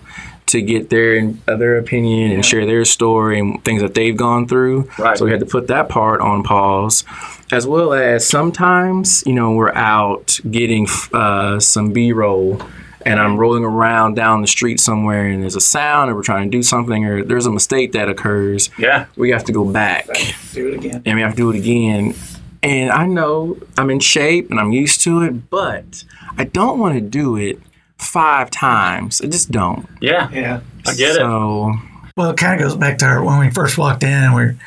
to 0.49 0.61
get 0.61 0.89
their 0.89 1.31
their 1.45 1.77
opinion 1.77 2.31
and 2.31 2.43
share 2.43 2.65
their 2.65 2.83
story 2.83 3.39
and 3.39 3.63
things 3.63 3.81
that 3.81 3.93
they've 3.93 4.17
gone 4.17 4.47
through. 4.47 4.89
Right. 4.97 5.17
So 5.17 5.25
we 5.25 5.31
had 5.31 5.39
to 5.41 5.45
put 5.45 5.67
that 5.67 5.89
part 5.89 6.21
on 6.21 6.43
pause, 6.43 7.03
as 7.51 7.67
well 7.67 7.93
as 7.93 8.27
sometimes 8.27 9.23
you 9.25 9.33
know 9.33 9.51
we're 9.51 9.73
out 9.73 10.39
getting 10.49 10.87
uh, 11.13 11.59
some 11.59 11.93
B 11.93 12.11
roll. 12.11 12.61
And 13.05 13.19
I'm 13.19 13.37
rolling 13.37 13.63
around 13.63 14.15
down 14.15 14.41
the 14.41 14.47
street 14.47 14.79
somewhere, 14.79 15.25
and 15.25 15.41
there's 15.41 15.55
a 15.55 15.61
sound, 15.61 16.11
or 16.11 16.15
we're 16.15 16.23
trying 16.23 16.51
to 16.51 16.57
do 16.57 16.61
something, 16.61 17.05
or 17.05 17.23
there's 17.23 17.45
a 17.45 17.51
mistake 17.51 17.93
that 17.93 18.09
occurs. 18.09 18.69
Yeah. 18.77 19.05
We 19.15 19.29
have 19.31 19.45
to 19.45 19.53
go 19.53 19.63
back 19.63 20.07
Do 20.51 20.67
it 20.67 20.73
again. 20.75 21.01
and 21.05 21.15
we 21.15 21.21
have 21.21 21.31
to 21.31 21.37
do 21.37 21.49
it 21.51 21.55
again. 21.55 22.13
And 22.61 22.91
I 22.91 23.05
know 23.05 23.57
I'm 23.77 23.89
in 23.89 24.01
shape 24.01 24.51
and 24.51 24.59
I'm 24.59 24.73
used 24.73 24.99
to 25.01 25.21
it, 25.21 25.49
but 25.49 26.03
I 26.37 26.43
don't 26.43 26.77
want 26.77 26.95
to 26.95 27.01
do 27.01 27.37
it 27.37 27.59
five 27.97 28.49
times. 28.51 29.21
I 29.21 29.27
just 29.27 29.49
don't. 29.49 29.87
Yeah. 30.01 30.29
Yeah. 30.31 30.59
I 30.85 30.93
get 30.93 31.11
it. 31.11 31.15
so, 31.15 31.73
Well, 32.17 32.31
it 32.31 32.37
kind 32.37 32.59
of 32.59 32.59
goes 32.59 32.75
back 32.75 32.97
to 32.97 33.05
our, 33.05 33.23
when 33.23 33.39
we 33.39 33.49
first 33.49 33.77
walked 33.77 34.03
in 34.03 34.09
and 34.09 34.35
we're, 34.35 34.57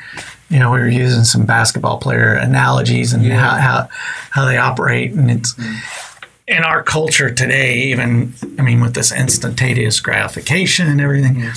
you 0.49 0.59
know, 0.59 0.71
we 0.71 0.79
were 0.79 0.89
using 0.89 1.25
some 1.25 1.45
basketball 1.45 1.99
player 1.99 2.33
analogies 2.35 3.13
and 3.13 3.27
how, 3.27 3.57
how, 3.57 3.89
how 4.31 4.47
they 4.47 4.57
operate. 4.57 5.13
And 5.13 5.31
it's 5.31 5.53
mm. 5.55 6.12
In 6.49 6.63
our 6.65 6.83
culture 6.83 7.31
today, 7.31 7.83
even, 7.85 8.35
I 8.59 8.63
mean, 8.63 8.81
with 8.81 8.95
this 8.95 9.13
instantaneous 9.13 10.01
gratification 10.01 10.89
and 10.89 11.01
everything, 11.01 11.51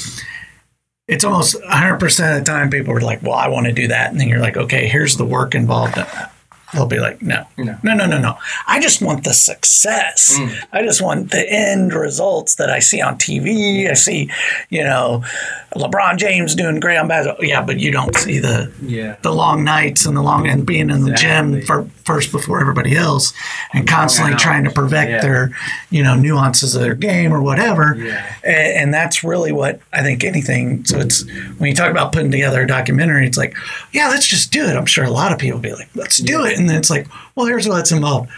it's 1.07 1.23
almost 1.23 1.55
100% 1.55 2.03
of 2.03 2.39
the 2.39 2.45
time 2.45 2.69
people 2.69 2.93
are 2.93 3.01
like, 3.01 3.21
well, 3.21 3.33
I 3.33 3.47
want 3.47 3.65
to 3.65 3.73
do 3.73 3.87
that. 3.87 4.11
And 4.11 4.19
then 4.19 4.27
you're 4.27 4.39
like, 4.39 4.57
okay, 4.57 4.87
here's 4.87 5.17
the 5.17 5.25
work 5.25 5.55
involved. 5.55 5.97
in 5.97 6.03
that. 6.03 6.34
They'll 6.73 6.87
be 6.87 6.99
like, 6.99 7.21
no, 7.21 7.45
no, 7.57 7.77
no, 7.83 7.93
no, 8.05 8.19
no. 8.19 8.37
I 8.67 8.79
just 8.81 9.01
want 9.01 9.23
the 9.23 9.33
success. 9.33 10.37
Mm. 10.37 10.55
I 10.73 10.81
just 10.81 11.01
want 11.01 11.31
the 11.31 11.45
end 11.49 11.93
results 11.93 12.55
that 12.55 12.69
I 12.69 12.79
see 12.79 13.01
on 13.01 13.17
TV. 13.17 13.89
I 13.89 13.93
see, 13.93 14.29
you 14.69 14.83
know, 14.83 15.23
LeBron 15.75 16.17
James 16.17 16.55
doing 16.55 16.79
great 16.79 16.97
on 16.97 17.07
basketball. 17.07 17.45
Yeah, 17.45 17.61
but 17.61 17.79
you 17.79 17.91
don't 17.91 18.15
see 18.15 18.39
the 18.39 18.71
yeah. 18.81 19.15
the 19.21 19.31
long 19.31 19.63
nights 19.63 20.05
and 20.05 20.15
the 20.17 20.21
long 20.21 20.47
and 20.47 20.65
being 20.65 20.89
in 20.89 21.03
the 21.03 21.11
Exactly. 21.11 21.59
gym 21.59 21.65
for, 21.67 21.89
first 22.03 22.31
before 22.31 22.59
everybody 22.61 22.95
else 22.95 23.33
and 23.73 23.87
constantly 23.87 24.33
hours. 24.33 24.41
trying 24.41 24.63
to 24.63 24.69
perfect 24.71 25.09
Yeah. 25.11 25.21
their 25.21 25.51
you 25.91 26.03
know 26.03 26.15
nuances 26.15 26.75
of 26.75 26.81
their 26.81 26.93
game 26.95 27.33
or 27.33 27.41
whatever 27.41 27.95
Yeah. 27.97 28.25
and, 28.43 28.55
and 28.83 28.93
that's 28.93 29.23
really 29.23 29.51
what 29.51 29.79
i 29.91 30.01
think 30.03 30.23
anything 30.23 30.85
so 30.85 30.99
it's 30.99 31.25
when 31.57 31.69
you 31.69 31.75
talk 31.75 31.89
about 31.89 32.11
putting 32.11 32.29
together 32.31 32.61
a 32.61 32.67
documentary 32.67 33.25
it's 33.25 33.37
like 33.37 33.55
yeah 33.91 34.07
let's 34.09 34.27
just 34.27 34.51
do 34.51 34.65
it 34.65 34.75
i'm 34.77 34.85
sure 34.85 35.03
a 35.03 35.09
lot 35.09 35.31
of 35.31 35.39
people 35.39 35.57
be 35.59 35.71
like 35.73 35.89
let's 35.95 36.17
do 36.19 36.45
it 36.45 36.54
and 36.57 36.69
then 36.69 36.77
it's 36.77 36.89
like 36.89 37.07
well 37.35 37.45
here's 37.45 37.67
what's 37.67 37.91
involved 37.91 38.29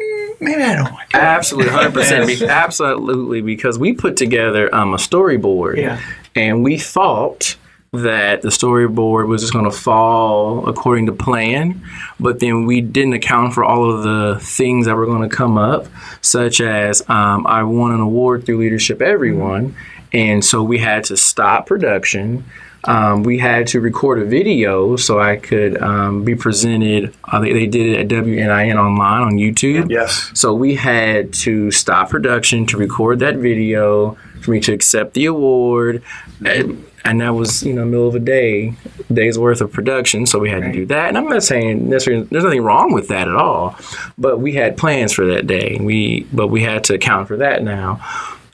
Mm, 0.00 0.40
maybe 0.40 0.62
i 0.62 0.76
don't 0.76 0.92
want 0.92 1.10
to 1.10 1.16
Absolutely, 1.16 1.72
100%. 1.72 2.26
Be- 2.40 2.46
absolutely, 2.46 3.40
because 3.40 3.80
we 3.80 3.92
put 3.94 4.16
together 4.16 4.72
um, 4.72 4.94
a 4.94 4.96
storyboard. 4.96 5.76
Yeah. 5.76 6.00
And 6.36 6.62
we 6.62 6.78
thought 6.78 7.56
that 7.92 8.42
the 8.42 8.50
storyboard 8.50 9.26
was 9.26 9.40
just 9.40 9.52
going 9.52 9.64
to 9.64 9.76
fall 9.76 10.68
according 10.68 11.06
to 11.06 11.12
plan, 11.12 11.82
but 12.20 12.38
then 12.38 12.64
we 12.64 12.80
didn't 12.80 13.14
account 13.14 13.54
for 13.54 13.64
all 13.64 13.90
of 13.90 14.04
the 14.04 14.38
things 14.40 14.86
that 14.86 14.94
were 14.94 15.06
going 15.06 15.28
to 15.28 15.34
come 15.34 15.58
up, 15.58 15.86
such 16.20 16.60
as 16.60 17.02
um, 17.08 17.44
I 17.46 17.64
won 17.64 17.90
an 17.92 18.00
award 18.00 18.46
through 18.46 18.58
Leadership 18.58 19.02
Everyone, 19.02 19.74
and 20.12 20.44
so 20.44 20.62
we 20.62 20.78
had 20.78 21.02
to 21.04 21.16
stop 21.16 21.66
production. 21.66 22.44
Um, 22.84 23.22
we 23.22 23.38
had 23.38 23.66
to 23.68 23.80
record 23.80 24.20
a 24.20 24.24
video 24.24 24.96
so 24.96 25.20
I 25.20 25.36
could 25.36 25.80
um, 25.82 26.24
be 26.24 26.34
presented. 26.34 27.14
Uh, 27.24 27.40
they, 27.40 27.52
they 27.52 27.66
did 27.66 27.86
it 27.86 28.00
at 28.00 28.08
WNIN 28.08 28.76
online 28.76 29.22
on 29.22 29.32
YouTube. 29.32 29.90
Yes. 29.90 30.30
So 30.34 30.54
we 30.54 30.76
had 30.76 31.32
to 31.34 31.70
stop 31.70 32.10
production 32.10 32.66
to 32.66 32.76
record 32.76 33.18
that 33.18 33.36
video 33.36 34.16
for 34.42 34.52
me 34.52 34.60
to 34.60 34.72
accept 34.72 35.14
the 35.14 35.26
award. 35.26 36.02
And, 36.44 36.84
and 37.04 37.20
that 37.20 37.30
was, 37.30 37.62
you 37.62 37.72
know, 37.72 37.84
middle 37.84 38.08
of 38.08 38.14
a 38.14 38.20
day, 38.20 38.74
days 39.12 39.38
worth 39.38 39.60
of 39.60 39.72
production. 39.72 40.26
So 40.26 40.38
we 40.38 40.50
had 40.50 40.62
to 40.62 40.72
do 40.72 40.86
that. 40.86 41.08
And 41.08 41.18
I'm 41.18 41.28
not 41.28 41.42
saying 41.42 41.88
necessarily 41.88 42.24
there's 42.24 42.44
nothing 42.44 42.62
wrong 42.62 42.92
with 42.92 43.08
that 43.08 43.28
at 43.28 43.34
all, 43.34 43.76
but 44.16 44.40
we 44.40 44.52
had 44.52 44.76
plans 44.76 45.12
for 45.12 45.26
that 45.26 45.46
day. 45.46 45.78
We, 45.80 46.26
but 46.32 46.48
we 46.48 46.62
had 46.62 46.84
to 46.84 46.94
account 46.94 47.28
for 47.28 47.38
that 47.38 47.62
now. 47.62 48.00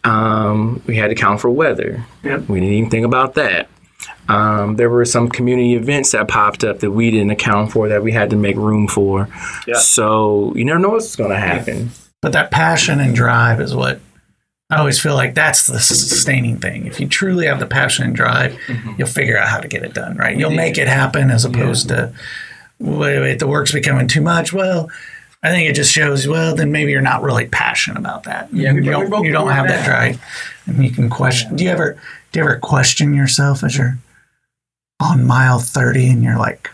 Um, 0.05 0.83
we 0.87 0.97
had 0.97 1.07
to 1.09 1.13
account 1.13 1.41
for 1.41 1.51
weather. 1.51 2.05
Yep. 2.23 2.49
We 2.49 2.61
didn't 2.61 2.75
even 2.75 2.91
think 2.91 3.07
about 3.07 3.35
that. 3.35 3.69
Um, 4.29 4.77
there 4.77 4.89
were 4.91 5.05
some 5.05 5.29
community 5.29 5.75
events 5.75 6.13
that 6.13 6.29
popped 6.29 6.65
up 6.65 6.81
that 6.81 6.91
we 6.91 7.11
didn't 7.11 7.31
account 7.31 7.73
for 7.73 7.89
that 7.89 8.03
we 8.03 8.13
had 8.13 8.31
to 8.31 8.37
make 8.37 8.57
room 8.57 8.89
for. 8.89 9.29
Yeah. 9.67 9.75
So 9.79 10.53
you 10.57 10.65
never 10.65 10.79
know 10.79 10.91
what's 10.91 11.15
going 11.17 11.31
to 11.31 11.37
happen. 11.39 11.91
but 12.23 12.33
that 12.33 12.51
passion 12.51 13.01
and 13.01 13.15
drive 13.15 13.61
is 13.61 13.75
what 13.75 14.01
I 14.71 14.79
always 14.79 14.99
feel 14.99 15.15
like 15.15 15.35
that's 15.35 15.67
the 15.67 15.79
sustaining 15.79 16.57
thing. 16.59 16.87
If 16.87 16.99
you 16.99 17.07
truly 17.07 17.47
have 17.47 17.61
the 17.61 17.67
passion 17.67 18.07
and 18.07 18.17
drive, 18.17 18.59
you'll 18.97 19.07
figure 19.09 19.37
out 19.39 19.49
how 19.49 19.61
to 19.61 19.69
get 19.69 19.83
it 19.85 19.93
done, 19.93 20.17
right? 20.17 20.37
You'll 20.37 20.51
make 20.51 20.79
it 20.79 20.89
happen 20.89 21.31
as 21.31 21.45
opposed 21.45 21.89
to 21.89 22.13
wait, 22.81 23.21
wait, 23.21 23.39
the 23.41 23.47
work's 23.47 23.73
becoming 23.73 24.09
too 24.09 24.23
much. 24.23 24.53
Well, 24.55 24.91
I 25.43 25.51
think 25.51 25.69
it 25.69 25.75
just 25.75 25.93
shows, 25.93 26.27
well, 26.27 26.55
then 26.55 26.73
maybe 26.73 26.91
you're 26.93 27.03
not 27.03 27.23
really 27.23 27.47
passionate 27.47 27.99
about 27.99 28.23
that. 28.25 28.49
Yeah, 28.55 28.71
you 28.71 28.77
we- 28.77 28.81
we 28.81 28.89
don't, 29.11 29.25
you 29.25 29.33
don't 29.33 29.51
have 29.51 29.67
that 29.69 29.85
that. 29.85 29.87
drive. 30.17 30.25
And 30.67 30.83
you 30.83 30.91
can 30.91 31.11
question. 31.11 31.55
Do 31.57 31.63
you 31.65 31.71
ever, 31.71 31.99
do 32.33 32.41
you 32.41 32.45
ever 32.45 32.57
question 32.57 33.13
yourself 33.13 33.63
as 33.63 33.77
you're 33.77 33.99
on 35.05 35.25
mile 35.27 35.59
30 35.59 36.09
and 36.11 36.23
you're 36.23 36.39
like, 36.39 36.71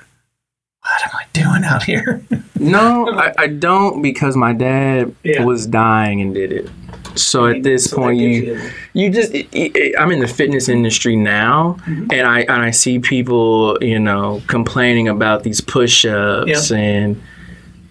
what 0.82 1.02
am 1.04 1.10
I 1.14 1.24
doing 1.32 1.64
out 1.64 1.82
here? 1.82 2.22
No, 2.62 3.08
I, 3.18 3.32
I 3.38 3.46
don't 3.46 4.02
because 4.02 4.36
my 4.36 4.52
dad 4.52 5.14
Yeah. 5.24 5.44
was 5.44 5.66
dying 5.66 6.20
and 6.20 6.34
did 6.34 6.52
it. 6.52 6.68
So 7.14 7.46
at 7.46 7.62
this 7.62 7.86
So 7.88 7.96
point, 7.96 8.18
gives 8.18 8.46
you 8.46 8.70
you 8.92 9.10
just 9.10 9.32
it, 9.32 9.48
it, 9.54 9.94
I'm 9.98 10.10
in 10.12 10.18
the 10.20 10.28
fitness 10.28 10.68
industry 10.68 11.16
now, 11.16 11.78
Mm-hmm. 11.86 12.08
and 12.12 12.26
I 12.28 12.40
and 12.40 12.62
I 12.62 12.70
see 12.70 12.98
people 12.98 13.78
you 13.80 13.98
know 13.98 14.42
complaining 14.46 15.08
about 15.08 15.42
these 15.42 15.62
push-ups, 15.62 16.70
Yep. 16.70 16.78
and 16.78 17.22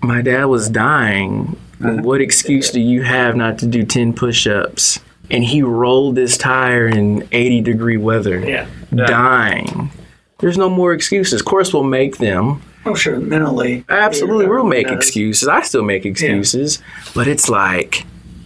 my 0.04 0.21
dad 0.21 0.45
was 0.45 0.69
dying. 0.69 1.58
Uh-huh. 1.84 2.04
What 2.04 2.21
excuse 2.21 2.69
do 2.69 2.80
you 2.80 3.02
have 3.02 3.36
not 3.36 3.58
to 3.60 3.65
do 3.65 3.84
ten 3.84 4.13
push-ups? 4.13 4.99
And 5.32 5.43
he 5.43 5.63
rolled 5.63 6.13
this 6.13 6.38
tire 6.38 6.88
in 6.88 7.28
80 7.32 7.62
degree 7.62 7.97
weather, 7.97 8.39
Yeah. 8.39 8.67
dying. 8.93 9.89
There's 10.39 10.58
no 10.58 10.69
more 10.69 10.93
excuses. 10.93 11.39
Of 11.41 11.45
course, 11.45 11.73
we'll 11.73 11.84
make 11.84 12.17
them. 12.17 12.62
I'm 12.86 12.95
sure 12.95 13.19
mentally. 13.19 13.84
Absolutely, 13.89 14.47
we'll 14.47 14.63
make 14.65 14.88
does. 14.88 14.95
excuses. 14.97 15.47
I 15.47 15.62
still 15.62 15.84
make 15.84 16.06
excuses, 16.06 16.82
but 17.13 17.28
it's 17.28 17.49
like 17.49 18.06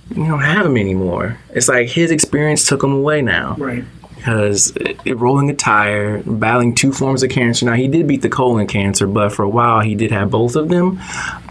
you 0.10 0.25
don't 0.25 0.41
have 0.41 0.63
them 0.63 0.75
anymore. 0.77 1.38
It's 1.51 1.69
like 1.69 1.88
his 1.89 2.12
experience 2.12 2.67
took 2.67 2.84
him 2.84 2.91
away 2.93 3.21
now 3.21 3.56
Right. 3.60 3.84
because 4.15 4.71
it, 4.75 4.99
it- 5.06 5.17
rolling 5.19 5.49
a 5.51 5.56
tire, 5.56 6.23
battling 6.23 6.73
two 6.75 6.91
forms 6.91 7.21
of 7.23 7.29
cancer. 7.29 7.65
Now 7.67 7.73
he 7.73 7.88
did 7.88 8.08
beat 8.08 8.21
the 8.23 8.29
colon 8.29 8.65
cancer, 8.67 9.06
but 9.08 9.29
for 9.32 9.43
a 9.43 9.49
while 9.49 9.82
he 9.82 9.93
did 9.95 10.12
have 10.12 10.32
both 10.32 10.56
of 10.56 10.69
them. 10.69 10.99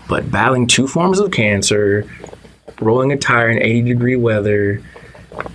But 0.09 0.31
battling 0.31 0.66
two 0.66 0.88
forms 0.88 1.20
of 1.20 1.31
cancer, 1.31 2.05
rolling 2.81 3.12
a 3.12 3.16
tire 3.16 3.48
in 3.48 3.62
80 3.62 3.83
degree 3.83 4.16
weather, 4.16 4.83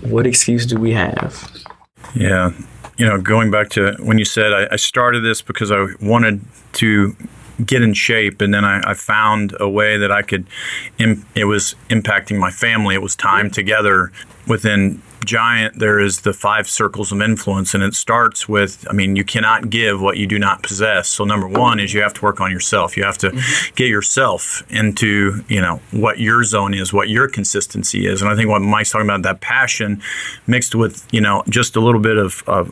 what 0.02 0.26
excuse 0.26 0.66
do 0.66 0.78
we 0.80 0.94
have? 0.94 1.52
Yeah. 2.16 2.52
You 2.98 3.06
know, 3.06 3.20
going 3.20 3.52
back 3.52 3.70
to 3.72 3.96
when 4.00 4.18
you 4.18 4.26
said 4.26 4.54
I, 4.54 4.68
I 4.72 4.76
started 4.76 5.22
this 5.24 5.42
because 5.42 5.72
I 5.72 5.88
wanted 6.02 6.42
to 6.74 7.16
get 7.66 7.82
in 7.82 7.94
shape, 7.94 8.42
and 8.42 8.54
then 8.54 8.64
I, 8.64 8.82
I 8.92 8.94
found 8.94 9.56
a 9.60 9.70
way 9.70 9.98
that 9.98 10.12
I 10.12 10.22
could. 10.22 10.48
Im- 11.00 11.26
it 11.36 11.46
was 11.46 11.76
impacting 11.90 12.38
my 12.38 12.52
family. 12.52 12.96
It 12.96 13.02
was 13.02 13.16
time 13.16 13.50
together 13.50 14.12
within 14.48 15.02
Giant. 15.26 15.80
There 15.80 16.00
is 16.00 16.22
the 16.22 16.34
five 16.34 16.70
circles 16.70 17.12
of 17.12 17.22
influence, 17.22 17.74
and 17.74 17.84
it 17.84 17.94
starts 17.94 18.48
with. 18.48 18.86
I 18.90 18.94
mean, 18.94 19.16
you 19.16 19.24
cannot 19.24 19.70
give 19.70 20.00
what 20.02 20.18
you 20.18 20.28
do 20.28 20.40
not 20.40 20.64
possess. 20.64 21.10
So 21.10 21.26
number 21.26 21.48
one 21.48 21.80
is 21.80 21.94
you 21.94 22.02
have 22.02 22.14
to 22.16 22.22
work 22.22 22.40
on 22.40 22.52
yourself. 22.52 22.96
You 22.96 23.04
have 23.04 23.18
to 23.20 23.32
mm-hmm. 23.32 23.76
get 23.76 23.88
yourself 23.88 24.64
into 24.70 25.44
you 25.48 25.62
know 25.62 25.82
what 25.92 26.20
your 26.20 26.44
zone 26.44 26.74
is, 26.74 26.94
what 26.94 27.10
your 27.10 27.28
consistency 27.28 28.08
is, 28.08 28.22
and 28.22 28.30
I 28.30 28.36
think 28.36 28.50
what 28.50 28.62
Mike's 28.62 28.92
talking 28.92 29.08
about 29.08 29.24
that 29.24 29.42
passion 29.42 30.02
mixed 30.46 30.76
with 30.76 31.06
you 31.12 31.22
know 31.22 31.44
just 31.50 31.76
a 31.76 31.80
little 31.80 32.02
bit 32.02 32.18
of, 32.18 32.44
of 32.48 32.72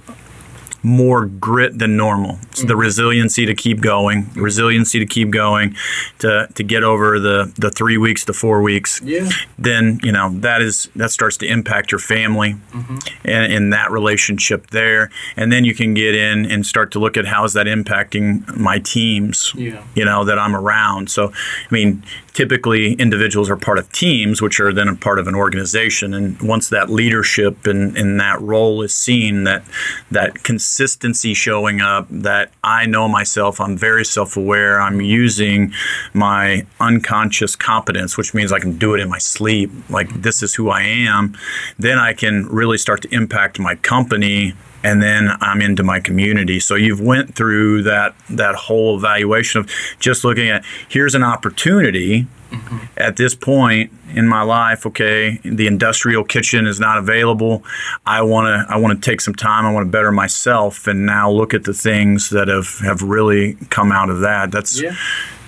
more 0.85 1.25
grit 1.25 1.79
than 1.79 1.97
normal. 1.97 2.37
It's 2.51 2.61
the 2.61 2.67
mm-hmm. 2.67 2.79
resiliency 2.79 3.45
to 3.47 3.55
keep 3.55 3.81
going, 3.81 4.29
resiliency 4.35 4.99
to 4.99 5.05
keep 5.07 5.31
going, 5.31 5.75
to 6.19 6.47
to 6.53 6.63
get 6.63 6.83
over 6.83 7.19
the 7.19 7.51
the 7.57 7.71
three 7.71 7.97
weeks 7.97 8.23
to 8.25 8.33
four 8.33 8.61
weeks. 8.61 9.01
Yeah. 9.03 9.29
Then 9.57 9.99
you 10.03 10.11
know 10.11 10.29
that 10.41 10.61
is 10.61 10.89
that 10.95 11.09
starts 11.09 11.37
to 11.37 11.47
impact 11.47 11.91
your 11.91 11.99
family 11.99 12.53
mm-hmm. 12.53 12.97
and 13.23 13.51
in 13.51 13.69
that 13.71 13.91
relationship 13.91 14.67
there, 14.67 15.09
and 15.35 15.51
then 15.51 15.65
you 15.65 15.73
can 15.73 15.95
get 15.95 16.13
in 16.15 16.45
and 16.45 16.65
start 16.65 16.91
to 16.91 16.99
look 16.99 17.17
at 17.17 17.25
how 17.25 17.43
is 17.43 17.53
that 17.53 17.65
impacting 17.65 18.55
my 18.55 18.77
teams. 18.77 19.53
Yeah. 19.55 19.83
You 19.95 20.05
know 20.05 20.23
that 20.23 20.37
I'm 20.37 20.55
around. 20.55 21.09
So 21.09 21.31
I 21.31 21.73
mean, 21.73 22.03
typically 22.35 22.93
individuals 22.95 23.49
are 23.49 23.55
part 23.55 23.79
of 23.79 23.89
teams, 23.93 24.41
which 24.41 24.59
are 24.59 24.73
then 24.73 24.89
a 24.89 24.95
part 24.95 25.19
of 25.19 25.27
an 25.27 25.33
organization. 25.33 26.13
And 26.13 26.39
once 26.41 26.67
that 26.69 26.89
leadership 26.89 27.65
and, 27.65 27.95
and 27.97 28.19
that 28.19 28.41
role 28.41 28.81
is 28.81 28.93
seen, 28.93 29.45
that 29.45 29.63
that 30.11 30.43
consistency 30.43 31.33
showing 31.33 31.79
up, 31.79 32.07
that 32.11 32.51
I 32.61 32.85
know 32.87 33.07
myself, 33.07 33.61
I'm 33.61 33.77
very 33.77 34.03
self-aware, 34.03 34.81
I'm 34.81 34.99
using 34.99 35.73
my 36.13 36.67
unconscious 36.81 37.55
competence, 37.55 38.17
which 38.17 38.33
means 38.33 38.51
I 38.51 38.59
can 38.59 38.77
do 38.77 38.93
it 38.93 38.99
in 38.99 39.09
my 39.09 39.17
sleep. 39.17 39.71
Like 39.89 40.09
this 40.21 40.43
is 40.43 40.53
who 40.55 40.69
I 40.69 40.81
am. 40.81 41.37
Then 41.79 41.97
I 41.97 42.11
can 42.13 42.47
really 42.47 42.77
start 42.77 43.01
to 43.03 43.15
impact 43.15 43.59
my 43.59 43.75
company 43.75 44.53
and 44.85 45.01
then 45.01 45.35
I'm 45.41 45.61
into 45.61 45.81
my 45.81 45.99
community. 45.99 46.59
So 46.59 46.75
you've 46.75 47.01
went 47.01 47.33
through 47.33 47.81
that 47.83 48.15
that 48.29 48.53
whole 48.53 48.95
evaluation 48.95 49.61
of 49.61 49.71
just 49.99 50.23
looking 50.23 50.47
at 50.47 50.63
here's 50.87 51.15
an 51.15 51.23
opportunity 51.23 52.27
mm-hmm. 52.51 52.77
at 52.95 53.17
this 53.17 53.33
point 53.33 53.91
in 54.13 54.27
my 54.27 54.43
life. 54.43 54.85
Okay, 54.85 55.39
the 55.43 55.65
industrial 55.65 56.23
kitchen 56.23 56.67
is 56.67 56.79
not 56.79 56.99
available. 56.99 57.63
I 58.05 58.21
want 58.21 58.45
to 58.45 58.71
I 58.71 58.77
want 58.77 59.01
to 59.01 59.09
take 59.09 59.21
some 59.21 59.33
time. 59.33 59.65
I 59.65 59.73
want 59.73 59.87
to 59.87 59.91
better 59.91 60.11
myself, 60.11 60.85
and 60.85 61.03
now 61.03 61.31
look 61.31 61.55
at 61.55 61.63
the 61.63 61.73
things 61.73 62.29
that 62.29 62.47
have 62.47 62.77
have 62.79 63.01
really 63.01 63.55
come 63.71 63.91
out 63.91 64.11
of 64.11 64.19
that. 64.19 64.51
That's 64.51 64.79
yeah. 64.79 64.95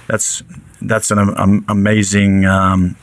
that's 0.08 0.42
that's 0.82 1.12
an 1.12 1.20
um, 1.20 1.64
amazing 1.70 2.46
um, 2.46 2.96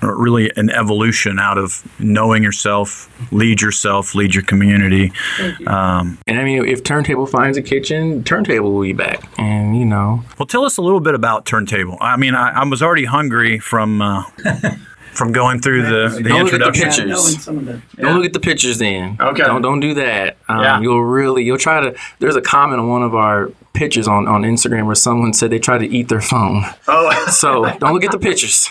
really 0.00 0.50
an 0.56 0.70
evolution 0.70 1.38
out 1.38 1.58
of 1.58 1.82
knowing 1.98 2.42
yourself, 2.42 3.10
lead 3.32 3.60
yourself, 3.60 4.14
lead 4.14 4.34
your 4.34 4.44
community. 4.44 5.12
You. 5.38 5.66
Um, 5.66 6.18
and 6.26 6.38
I 6.38 6.44
mean, 6.44 6.64
if 6.66 6.84
Turntable 6.84 7.26
finds 7.26 7.56
a 7.56 7.62
kitchen, 7.62 8.24
Turntable 8.24 8.72
will 8.72 8.82
be 8.82 8.92
back. 8.92 9.28
And, 9.38 9.78
you 9.78 9.84
know. 9.84 10.22
Well, 10.38 10.46
tell 10.46 10.64
us 10.64 10.76
a 10.76 10.82
little 10.82 11.00
bit 11.00 11.14
about 11.14 11.46
Turntable. 11.46 11.98
I 12.00 12.16
mean, 12.16 12.34
I, 12.34 12.50
I 12.50 12.64
was 12.64 12.82
already 12.82 13.04
hungry 13.04 13.58
from. 13.58 14.02
Uh, 14.02 14.24
from 15.16 15.32
going 15.32 15.60
through 15.60 15.82
the, 15.82 16.20
the 16.22 16.28
don't 16.28 16.40
introduction. 16.42 17.08
Look 17.08 17.18
at 17.18 17.22
the 17.22 17.22
pictures. 17.22 17.46
The, 17.46 17.82
yeah. 17.96 18.02
Don't 18.02 18.16
look 18.16 18.26
at 18.26 18.32
the 18.34 18.40
pictures 18.40 18.78
then. 18.78 19.16
Okay. 19.18 19.44
Don't 19.44 19.62
don't 19.62 19.80
do 19.80 19.94
that. 19.94 20.36
Um, 20.48 20.60
yeah. 20.60 20.80
You'll 20.80 21.02
really 21.02 21.42
you'll 21.42 21.56
try 21.56 21.80
to. 21.80 21.96
There's 22.18 22.36
a 22.36 22.42
comment 22.42 22.80
on 22.80 22.88
one 22.88 23.02
of 23.02 23.14
our 23.14 23.50
pictures 23.72 24.06
on 24.06 24.28
on 24.28 24.42
Instagram 24.42 24.86
where 24.86 24.94
someone 24.94 25.32
said 25.32 25.50
they 25.50 25.58
tried 25.58 25.78
to 25.78 25.88
eat 25.88 26.08
their 26.08 26.20
phone. 26.20 26.64
Oh. 26.86 27.26
so 27.30 27.64
don't 27.78 27.94
look 27.94 28.04
at 28.04 28.12
the 28.12 28.18
pictures. 28.18 28.68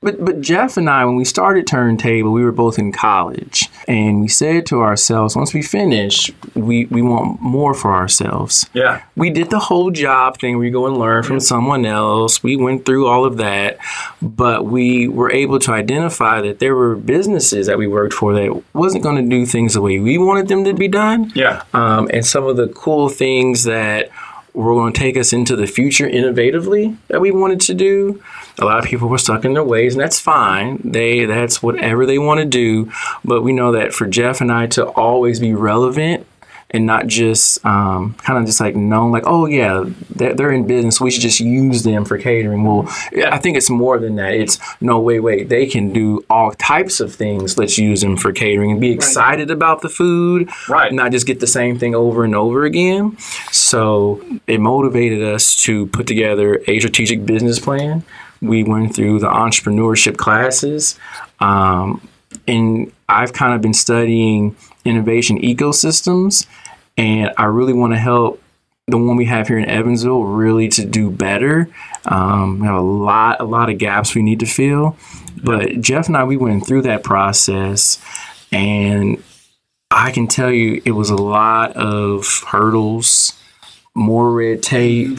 But 0.00 0.24
but 0.24 0.40
Jeff 0.40 0.76
and 0.76 0.88
I, 0.88 1.04
when 1.04 1.16
we 1.16 1.24
started 1.24 1.66
Turntable, 1.66 2.30
we 2.30 2.44
were 2.44 2.52
both 2.52 2.78
in 2.78 2.92
college, 2.92 3.68
and 3.88 4.20
we 4.20 4.28
said 4.28 4.64
to 4.66 4.80
ourselves, 4.80 5.34
once 5.34 5.52
we 5.52 5.60
finish, 5.60 6.30
we 6.54 6.86
we 6.86 7.02
want 7.02 7.40
more 7.40 7.74
for 7.74 7.92
ourselves. 7.92 8.70
Yeah. 8.74 9.02
We 9.16 9.30
did 9.30 9.50
the 9.50 9.58
whole 9.58 9.90
job 9.90 10.38
thing. 10.38 10.56
We 10.58 10.70
go 10.70 10.86
and 10.86 10.96
learn 10.96 11.24
from 11.24 11.40
someone 11.40 11.84
else. 11.84 12.44
We 12.44 12.54
went 12.54 12.86
through 12.86 13.08
all 13.08 13.24
of 13.24 13.38
that, 13.38 13.78
but 14.22 14.66
we 14.66 15.08
were 15.08 15.32
able 15.32 15.58
to 15.60 15.72
identify 15.72 16.42
that 16.42 16.60
there 16.60 16.76
were 16.76 16.94
businesses 16.94 17.66
that 17.66 17.76
we 17.76 17.88
worked 17.88 18.14
for 18.14 18.32
that 18.34 18.62
wasn't 18.74 19.02
going 19.02 19.16
to 19.16 19.28
do 19.28 19.46
things 19.46 19.74
the 19.74 19.82
way 19.82 19.98
we 19.98 20.16
wanted 20.16 20.46
them 20.46 20.62
to 20.62 20.74
be 20.74 20.86
done. 20.86 21.32
Yeah. 21.34 21.64
Um, 21.74 22.08
and 22.12 22.24
some 22.24 22.44
of 22.44 22.56
the 22.56 22.68
cool 22.68 23.08
things 23.08 23.64
that 23.64 24.10
were 24.54 24.74
going 24.74 24.92
to 24.92 24.98
take 24.98 25.16
us 25.16 25.32
into 25.32 25.56
the 25.56 25.66
future 25.66 26.08
innovatively 26.08 26.96
that 27.08 27.20
we 27.20 27.30
wanted 27.30 27.60
to 27.60 27.74
do 27.74 28.22
a 28.58 28.64
lot 28.64 28.78
of 28.78 28.84
people 28.84 29.08
were 29.08 29.18
stuck 29.18 29.44
in 29.44 29.54
their 29.54 29.64
ways, 29.64 29.94
and 29.94 30.00
that's 30.00 30.20
fine. 30.20 30.80
They 30.84 31.24
that's 31.24 31.62
whatever 31.62 32.06
they 32.06 32.18
want 32.18 32.40
to 32.40 32.46
do. 32.46 32.92
But 33.24 33.42
we 33.42 33.52
know 33.52 33.72
that 33.72 33.92
for 33.92 34.06
Jeff 34.06 34.40
and 34.40 34.52
I 34.52 34.66
to 34.68 34.86
always 34.86 35.40
be 35.40 35.54
relevant 35.54 36.26
and 36.70 36.84
not 36.84 37.06
just 37.06 37.64
um, 37.64 38.14
kind 38.14 38.38
of 38.38 38.44
just 38.44 38.60
like 38.60 38.76
known 38.76 39.10
like 39.10 39.24
oh 39.26 39.46
yeah 39.46 39.84
they're, 40.10 40.34
they're, 40.34 40.52
in 40.52 40.66
business 40.66 41.00
we 41.00 41.10
should 41.10 41.22
just 41.22 41.40
use 41.40 41.82
them 41.82 42.04
for 42.04 42.18
catering 42.18 42.64
well 42.64 42.86
i 43.26 43.38
think 43.38 43.56
it's 43.56 43.68
more 43.70 43.98
than 43.98 44.16
that 44.16 44.32
it's 44.32 44.58
no 44.80 44.98
wait 44.98 45.20
wait 45.20 45.48
they 45.48 45.66
can 45.66 45.92
do 45.92 46.24
all 46.30 46.52
types 46.52 47.00
of 47.00 47.14
things 47.14 47.58
let's 47.58 47.78
use 47.78 48.00
them 48.00 48.16
for 48.16 48.32
catering 48.32 48.70
and 48.70 48.80
be 48.80 48.90
excited 48.90 49.48
right. 49.48 49.54
about 49.54 49.82
the 49.82 49.88
food 49.88 50.50
right 50.68 50.92
not 50.92 51.12
just 51.12 51.26
get 51.26 51.40
the 51.40 51.46
same 51.46 51.78
thing 51.78 51.94
over 51.94 52.24
and 52.24 52.34
over 52.34 52.64
again 52.64 53.16
so 53.52 54.22
it 54.46 54.58
motivated 54.58 55.22
us 55.22 55.54
to 55.62 55.86
put 55.88 56.06
together 56.06 56.62
a 56.66 56.78
strategic 56.78 57.24
business 57.26 57.58
plan 57.58 58.02
we 58.40 58.64
went 58.64 58.94
through 58.94 59.20
the 59.20 59.28
entrepreneurship 59.28 60.16
classes. 60.16 60.98
Um, 61.40 62.06
and 62.46 62.92
I've 63.08 63.32
kind 63.32 63.54
of 63.54 63.60
been 63.60 63.74
studying 63.74 64.56
innovation 64.84 65.40
ecosystems, 65.40 66.46
and 66.96 67.32
I 67.36 67.44
really 67.44 67.72
want 67.72 67.92
to 67.92 67.98
help 67.98 68.42
the 68.86 68.96
one 68.96 69.16
we 69.16 69.26
have 69.26 69.48
here 69.48 69.58
in 69.58 69.68
Evansville 69.68 70.24
really 70.24 70.68
to 70.68 70.84
do 70.84 71.10
better. 71.10 71.68
Um, 72.06 72.60
we 72.60 72.66
have 72.66 72.76
a 72.76 72.80
lot, 72.80 73.40
a 73.40 73.44
lot 73.44 73.68
of 73.70 73.78
gaps 73.78 74.14
we 74.14 74.22
need 74.22 74.40
to 74.40 74.46
fill. 74.46 74.96
But 75.42 75.80
Jeff 75.80 76.08
and 76.08 76.16
I, 76.16 76.24
we 76.24 76.36
went 76.36 76.66
through 76.66 76.82
that 76.82 77.04
process, 77.04 78.02
and 78.50 79.22
I 79.90 80.10
can 80.10 80.26
tell 80.26 80.50
you 80.50 80.82
it 80.84 80.92
was 80.92 81.10
a 81.10 81.16
lot 81.16 81.76
of 81.76 82.26
hurdles, 82.46 83.34
more 83.94 84.32
red 84.32 84.62
tape 84.62 85.18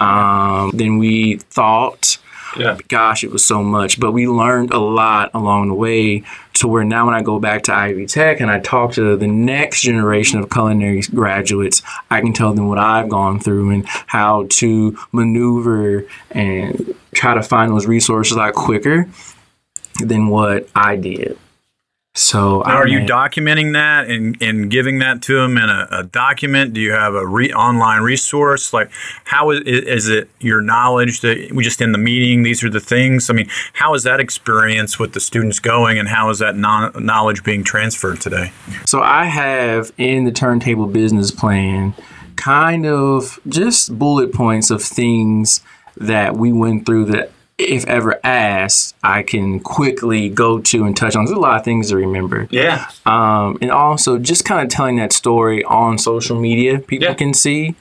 um, 0.00 0.72
than 0.74 0.98
we 0.98 1.36
thought. 1.36 2.18
Yeah. 2.58 2.78
Gosh, 2.88 3.24
it 3.24 3.30
was 3.30 3.44
so 3.44 3.62
much. 3.62 4.00
But 4.00 4.12
we 4.12 4.26
learned 4.26 4.72
a 4.72 4.78
lot 4.78 5.30
along 5.34 5.68
the 5.68 5.74
way 5.74 6.22
to 6.54 6.68
where 6.68 6.84
now 6.84 7.06
when 7.06 7.14
I 7.14 7.22
go 7.22 7.38
back 7.38 7.64
to 7.64 7.74
Ivy 7.74 8.06
Tech 8.06 8.40
and 8.40 8.50
I 8.50 8.60
talk 8.60 8.92
to 8.92 9.16
the 9.16 9.26
next 9.26 9.82
generation 9.82 10.40
of 10.40 10.50
culinary 10.50 11.02
graduates, 11.02 11.82
I 12.10 12.20
can 12.20 12.32
tell 12.32 12.54
them 12.54 12.68
what 12.68 12.78
I've 12.78 13.08
gone 13.08 13.40
through 13.40 13.70
and 13.70 13.84
how 13.86 14.46
to 14.50 14.98
maneuver 15.12 16.06
and 16.30 16.94
try 17.14 17.34
to 17.34 17.42
find 17.42 17.72
those 17.72 17.86
resources 17.86 18.36
a 18.36 18.38
lot 18.38 18.54
quicker 18.54 19.08
than 20.00 20.28
what 20.28 20.68
I 20.74 20.96
did. 20.96 21.38
So, 22.16 22.62
are 22.62 22.88
you 22.88 23.00
documenting 23.00 23.74
that 23.74 24.08
and, 24.08 24.40
and 24.40 24.70
giving 24.70 25.00
that 25.00 25.20
to 25.22 25.36
them 25.36 25.58
in 25.58 25.68
a, 25.68 25.86
a 25.90 26.02
document? 26.04 26.72
Do 26.72 26.80
you 26.80 26.92
have 26.92 27.14
a 27.14 27.26
re- 27.26 27.52
online 27.52 28.00
resource? 28.00 28.72
Like, 28.72 28.90
how 29.24 29.50
is, 29.50 29.60
is 29.60 30.08
it 30.08 30.30
your 30.40 30.62
knowledge 30.62 31.20
that 31.20 31.52
we 31.52 31.62
just 31.62 31.82
in 31.82 31.92
the 31.92 31.98
meeting? 31.98 32.42
These 32.42 32.64
are 32.64 32.70
the 32.70 32.80
things. 32.80 33.28
I 33.28 33.34
mean, 33.34 33.48
how 33.74 33.92
is 33.92 34.02
that 34.04 34.18
experience 34.18 34.98
with 34.98 35.12
the 35.12 35.20
students 35.20 35.58
going, 35.58 35.98
and 35.98 36.08
how 36.08 36.30
is 36.30 36.38
that 36.38 36.56
non- 36.56 37.04
knowledge 37.04 37.44
being 37.44 37.62
transferred 37.62 38.18
today? 38.18 38.50
So, 38.86 39.02
I 39.02 39.26
have 39.26 39.92
in 39.98 40.24
the 40.24 40.32
turntable 40.32 40.86
business 40.86 41.30
plan 41.30 41.92
kind 42.36 42.86
of 42.86 43.38
just 43.46 43.98
bullet 43.98 44.32
points 44.32 44.70
of 44.70 44.82
things 44.82 45.60
that 45.98 46.34
we 46.34 46.50
went 46.50 46.86
through 46.86 47.04
that 47.06 47.30
if 47.58 47.86
ever 47.86 48.20
asked, 48.22 48.94
I 49.02 49.22
can 49.22 49.60
quickly 49.60 50.28
go 50.28 50.60
to 50.60 50.84
and 50.84 50.96
touch 50.96 51.16
on. 51.16 51.24
There's 51.24 51.36
a 51.36 51.40
lot 51.40 51.58
of 51.58 51.64
things 51.64 51.88
to 51.88 51.96
remember. 51.96 52.48
Yeah. 52.50 52.90
Um, 53.06 53.56
and 53.62 53.70
also 53.70 54.18
just 54.18 54.44
kind 54.44 54.62
of 54.62 54.68
telling 54.68 54.96
that 54.96 55.12
story 55.12 55.64
on 55.64 55.98
social 55.98 56.38
media, 56.38 56.78
people 56.80 57.08
yeah. 57.08 57.14
can 57.14 57.32
see. 57.32 57.74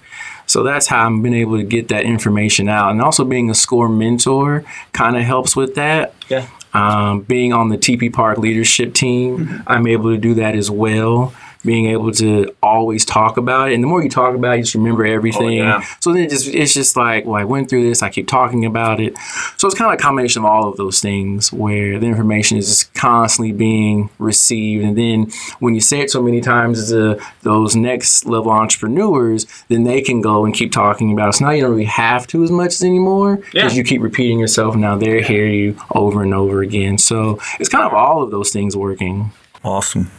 So 0.48 0.64
that's 0.64 0.88
how 0.88 1.10
I've 1.10 1.24
been 1.24 1.34
able 1.34 1.58
to 1.58 1.64
get 1.64 1.90
that 1.90 2.06
information 2.06 2.70
out. 2.70 2.92
And 2.92 3.02
also 3.02 3.26
being 3.26 3.50
a 3.50 3.56
score 3.56 3.90
mentor 3.90 4.64
kind 4.94 5.18
of 5.18 5.24
helps 5.24 5.56
with 5.56 5.76
that. 5.76 6.14
Yeah. 6.30 6.48
Um, 6.74 7.22
being 7.22 7.52
on 7.52 7.70
the 7.70 7.78
Tepe 7.78 8.14
Park 8.14 8.38
leadership 8.38 8.94
team, 8.94 9.40
mm-hmm. 9.40 9.64
I'm 9.66 9.88
able 9.88 10.12
to 10.12 10.18
do 10.18 10.36
that 10.36 10.56
as 10.56 10.70
well 10.70 11.34
being 11.66 11.88
able 11.88 12.12
to 12.12 12.56
always 12.62 13.04
talk 13.04 13.38
about 13.38 13.72
it. 13.72 13.74
And 13.74 13.84
the 13.84 13.88
more 13.88 14.04
you 14.04 14.10
talk 14.10 14.36
about 14.36 14.54
it, 14.54 14.58
you 14.58 14.64
just 14.64 14.76
remember 14.76 15.06
oh, 15.06 15.12
everything. 15.12 15.62
Oh, 15.62 15.64
yeah. 15.64 15.86
So 16.00 16.14
then 16.14 16.24
it 16.24 16.30
just 16.30 16.48
it's 16.48 16.74
just 16.74 16.96
like, 16.96 17.26
well, 17.26 17.36
I 17.36 17.44
went 17.44 17.70
through 17.70 17.84
this, 17.88 18.04
I 18.04 18.10
keep 18.10 18.28
talking 18.28 18.66
about 18.66 19.00
it. 19.00 19.18
So 19.58 19.68
it's 19.68 19.78
kind 19.78 19.92
of 19.92 20.00
a 20.00 20.02
combination 20.02 20.44
of 20.44 20.46
all 20.46 20.70
of 20.70 20.78
those 20.78 21.00
things 21.00 21.52
where 21.52 22.00
the 22.00 22.06
information 22.06 22.58
is 22.58 22.68
just 22.68 22.94
constantly 22.94 23.52
being 23.52 24.10
received. 24.20 24.84
And 24.84 24.98
then 24.98 25.32
when 25.60 25.76
you 25.76 25.82
say 25.82 26.02
it 26.02 26.12
so 26.12 26.22
many 26.22 26.42
times 26.42 26.90
to 26.90 27.20
those 27.42 27.76
next 27.76 28.26
level 28.26 28.52
entrepreneurs, 28.52 29.46
then 29.68 29.84
they 29.84 30.02
can 30.02 30.22
go 30.22 30.46
and 30.46 30.54
keep 30.54 30.72
talking 30.72 31.12
about 31.12 31.30
it. 31.30 31.34
So 31.34 31.46
now 31.46 31.52
you 31.52 31.62
don't 31.62 31.72
really 31.72 31.86
have 31.86 32.28
to 32.28 32.44
as 32.44 32.52
much 32.52 32.82
anymore 32.82 33.38
because 33.38 33.54
yeah. 33.54 33.70
you 33.72 33.84
keep 33.84 34.02
repeating 34.02 34.40
yourself. 34.40 34.76
Now 34.76 34.98
they 34.98 35.22
hear 35.24 35.48
you 35.48 35.78
over 35.92 36.24
and 36.24 36.34
over 36.34 36.62
again. 36.62 36.98
So 36.98 37.40
it's 37.60 37.70
kind 37.70 37.86
of 37.86 37.94
all 37.94 38.22
of 38.22 38.32
those 38.32 38.52
things 38.52 38.76
working. 38.76 39.32
Awesome. 39.64 40.12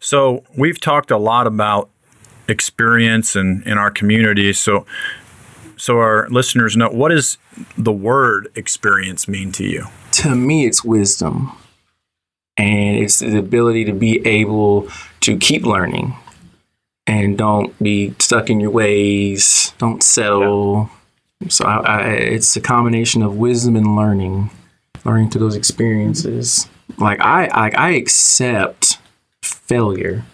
So 0.00 0.44
we've 0.56 0.80
talked 0.80 1.10
a 1.10 1.18
lot 1.18 1.46
about 1.46 1.90
experience 2.48 3.36
and 3.36 3.64
in, 3.66 3.78
our 3.78 3.90
community. 3.90 4.52
So 4.52 4.86
so 5.76 5.98
our 5.98 6.28
listeners 6.28 6.76
know 6.76 6.88
what 6.90 7.08
does 7.08 7.38
the 7.76 7.92
word 7.92 8.48
experience 8.54 9.26
mean 9.26 9.52
to 9.52 9.64
you? 9.64 9.86
To 10.12 10.34
me, 10.34 10.66
it's 10.66 10.84
wisdom, 10.84 11.56
and 12.56 12.96
it's 12.98 13.18
the 13.20 13.38
ability 13.38 13.84
to 13.86 13.92
be 13.92 14.24
able 14.26 14.88
to 15.20 15.36
keep 15.36 15.64
learning 15.64 16.14
and 17.06 17.36
don't 17.36 17.76
be 17.82 18.14
stuck 18.18 18.50
in 18.50 18.60
your 18.60 18.70
ways. 18.70 19.74
Don't 19.78 20.02
settle. 20.02 20.90
Yeah. 21.40 21.48
So 21.48 21.64
I, 21.64 21.76
I, 21.80 22.02
it's 22.10 22.54
a 22.56 22.60
combination 22.60 23.22
of 23.22 23.36
wisdom 23.36 23.74
and 23.74 23.96
learning, 23.96 24.50
learning 25.04 25.30
through 25.30 25.40
those 25.40 25.56
experiences. 25.56 26.68
Like 26.98 27.20
I, 27.20 27.46
like 27.48 27.76
I 27.76 27.90
accept 27.90 28.91
failure 29.72 30.24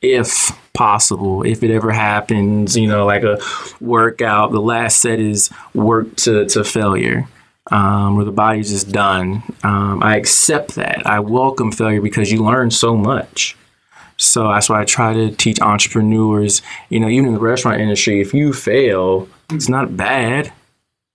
if 0.00 0.50
possible 0.72 1.42
if 1.44 1.62
it 1.62 1.70
ever 1.70 1.92
happens 1.92 2.76
you 2.76 2.88
know 2.88 3.06
like 3.06 3.22
a 3.22 3.38
workout 3.80 4.52
the 4.52 4.60
last 4.60 5.00
set 5.00 5.20
is 5.20 5.50
work 5.74 6.16
to, 6.16 6.46
to 6.46 6.64
failure 6.64 7.28
um, 7.70 8.18
or 8.18 8.24
the 8.24 8.32
body's 8.32 8.70
just 8.70 8.90
done. 8.90 9.42
Um, 9.62 10.02
I 10.02 10.16
accept 10.16 10.74
that. 10.74 11.06
I 11.06 11.20
welcome 11.20 11.70
failure 11.70 12.00
because 12.00 12.32
you 12.32 12.44
learn 12.44 12.70
so 12.70 12.96
much. 12.96 13.56
So 14.16 14.48
that's 14.48 14.68
why 14.68 14.82
I 14.82 14.84
try 14.84 15.14
to 15.14 15.30
teach 15.30 15.60
entrepreneurs, 15.60 16.62
you 16.90 17.00
know, 17.00 17.08
even 17.08 17.28
in 17.28 17.34
the 17.34 17.40
restaurant 17.40 17.80
industry, 17.80 18.20
if 18.20 18.34
you 18.34 18.52
fail, 18.52 19.28
it's 19.50 19.68
not 19.68 19.96
bad. 19.96 20.52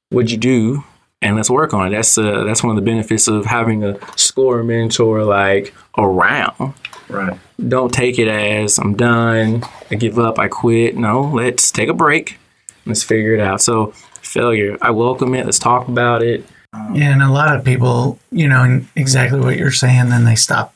What'd 0.10 0.32
you 0.32 0.38
do? 0.38 0.84
And 1.22 1.36
let's 1.36 1.50
work 1.50 1.74
on 1.74 1.88
it. 1.88 1.90
That's 1.92 2.18
uh, 2.18 2.44
that's 2.44 2.64
one 2.64 2.78
of 2.78 2.84
the 2.84 2.90
benefits 2.90 3.28
of 3.28 3.46
having 3.46 3.84
a 3.84 3.98
score 4.18 4.64
mentor 4.64 5.24
like 5.24 5.74
around. 5.98 6.74
Right. 7.10 7.38
Don't 7.68 7.94
take 7.94 8.20
it 8.20 8.28
as 8.28 8.78
I'm 8.78 8.96
done, 8.96 9.64
I 9.90 9.96
give 9.96 10.20
up, 10.20 10.38
I 10.40 10.48
quit. 10.48 10.98
No, 10.98 11.22
let's 11.22 11.72
take 11.72 11.90
a 11.90 11.94
break. 11.94 12.38
Let's 12.86 13.04
figure 13.04 13.34
it 13.34 13.40
out. 13.40 13.62
So 13.62 13.88
failure, 14.22 14.78
I 14.82 14.92
welcome 14.92 15.34
it. 15.36 15.46
Let's 15.46 15.60
talk 15.60 15.88
about 15.88 16.22
it. 16.22 16.46
Yeah, 16.94 17.12
and 17.14 17.24
a 17.24 17.32
lot 17.32 17.56
of 17.56 17.64
people, 17.64 18.20
you 18.32 18.48
know, 18.48 18.82
exactly 18.96 19.40
what 19.40 19.58
you're 19.58 19.72
saying, 19.72 20.10
then 20.10 20.26
they 20.26 20.36
stop. 20.36 20.74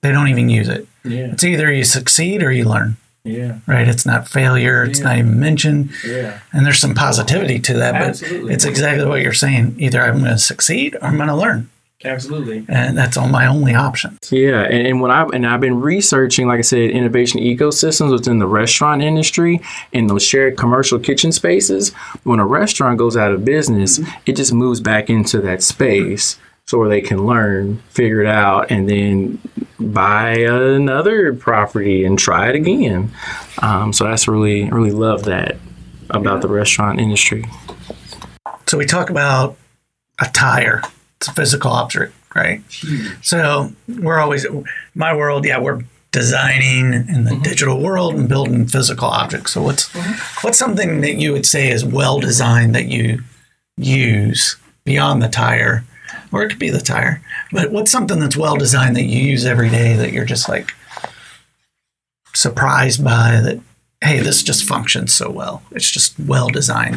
They 0.00 0.12
don't 0.12 0.28
even 0.28 0.48
use 0.48 0.68
it. 0.68 0.88
Yeah, 1.04 1.32
It's 1.32 1.44
either 1.44 1.70
you 1.72 1.84
succeed 1.84 2.42
or 2.42 2.50
you 2.50 2.64
learn, 2.64 2.96
yeah, 3.22 3.58
right? 3.66 3.86
It's 3.86 4.04
not 4.06 4.28
failure. 4.28 4.82
It's 4.84 5.00
not 5.00 5.18
even 5.18 5.38
mentioned. 5.38 5.90
yeah. 6.06 6.40
And 6.52 6.64
there's 6.66 6.78
some 6.78 6.94
positivity 6.94 7.58
to 7.60 7.74
that, 7.74 7.92
but 7.92 8.02
Absolutely. 8.08 8.54
it's 8.54 8.64
exactly 8.64 9.06
what 9.06 9.20
you're 9.20 9.32
saying. 9.34 9.76
Either 9.78 10.00
I'm 10.02 10.18
going 10.20 10.30
to 10.32 10.38
succeed 10.38 10.94
or 10.96 11.04
I'm 11.04 11.16
going 11.16 11.28
to 11.28 11.36
learn. 11.36 11.68
Absolutely. 12.02 12.64
And 12.68 12.96
that's 12.96 13.16
all 13.18 13.28
my 13.28 13.46
only 13.46 13.74
options. 13.74 14.32
Yeah, 14.32 14.62
and, 14.62 14.86
and 14.86 15.00
when 15.02 15.10
I 15.10 15.24
and 15.24 15.46
I've 15.46 15.60
been 15.60 15.80
researching, 15.80 16.48
like 16.48 16.58
I 16.58 16.62
said, 16.62 16.90
innovation 16.90 17.40
ecosystems 17.40 18.12
within 18.12 18.38
the 18.38 18.46
restaurant 18.46 19.02
industry 19.02 19.60
and 19.92 20.08
those 20.08 20.22
shared 20.22 20.56
commercial 20.56 20.98
kitchen 20.98 21.30
spaces. 21.30 21.92
When 22.24 22.40
a 22.40 22.46
restaurant 22.46 22.98
goes 22.98 23.16
out 23.16 23.32
of 23.32 23.44
business, 23.44 24.00
it 24.24 24.36
just 24.36 24.52
moves 24.52 24.80
back 24.80 25.10
into 25.10 25.40
that 25.42 25.62
space 25.62 26.38
so 26.66 26.78
where 26.78 26.88
they 26.88 27.02
can 27.02 27.26
learn, 27.26 27.78
figure 27.90 28.20
it 28.22 28.28
out, 28.28 28.70
and 28.70 28.88
then 28.88 29.38
buy 29.78 30.30
another 30.36 31.34
property 31.34 32.04
and 32.04 32.18
try 32.18 32.48
it 32.48 32.54
again. 32.54 33.10
Um, 33.60 33.92
so 33.92 34.04
that's 34.04 34.26
really 34.26 34.70
really 34.70 34.92
love 34.92 35.24
that 35.24 35.58
about 36.08 36.40
the 36.40 36.48
restaurant 36.48 36.98
industry. 36.98 37.44
So 38.66 38.78
we 38.78 38.86
talk 38.86 39.10
about 39.10 39.58
a 40.18 40.26
tire. 40.32 40.80
It's 40.82 40.88
a 40.88 40.99
physical 41.28 41.70
object, 41.70 42.14
right? 42.34 42.62
Hmm. 42.82 43.06
So 43.22 43.72
we're 43.88 44.20
always 44.20 44.46
my 44.94 45.14
world. 45.14 45.44
Yeah, 45.44 45.60
we're 45.60 45.82
designing 46.12 46.92
in 46.92 47.24
the 47.24 47.30
mm-hmm. 47.30 47.42
digital 47.42 47.80
world 47.80 48.14
and 48.14 48.28
building 48.28 48.66
physical 48.66 49.08
objects. 49.08 49.52
So 49.52 49.62
what's 49.62 49.88
mm-hmm. 49.90 50.46
what's 50.46 50.58
something 50.58 51.00
that 51.02 51.16
you 51.16 51.32
would 51.32 51.46
say 51.46 51.70
is 51.70 51.84
well 51.84 52.18
designed 52.18 52.74
that 52.74 52.86
you 52.86 53.22
use 53.76 54.56
beyond 54.84 55.22
the 55.22 55.28
tire, 55.28 55.84
or 56.32 56.42
it 56.42 56.50
could 56.50 56.58
be 56.58 56.70
the 56.70 56.80
tire. 56.80 57.22
But 57.52 57.70
what's 57.70 57.90
something 57.90 58.18
that's 58.18 58.36
well 58.36 58.56
designed 58.56 58.96
that 58.96 59.04
you 59.04 59.20
use 59.20 59.44
every 59.44 59.70
day 59.70 59.94
that 59.96 60.12
you're 60.12 60.24
just 60.24 60.48
like 60.48 60.72
surprised 62.34 63.04
by 63.04 63.40
that? 63.42 63.60
Hey, 64.02 64.20
this 64.20 64.42
just 64.42 64.64
functions 64.64 65.12
so 65.12 65.30
well. 65.30 65.62
It's 65.72 65.90
just 65.90 66.18
well 66.18 66.48
designed. 66.48 66.96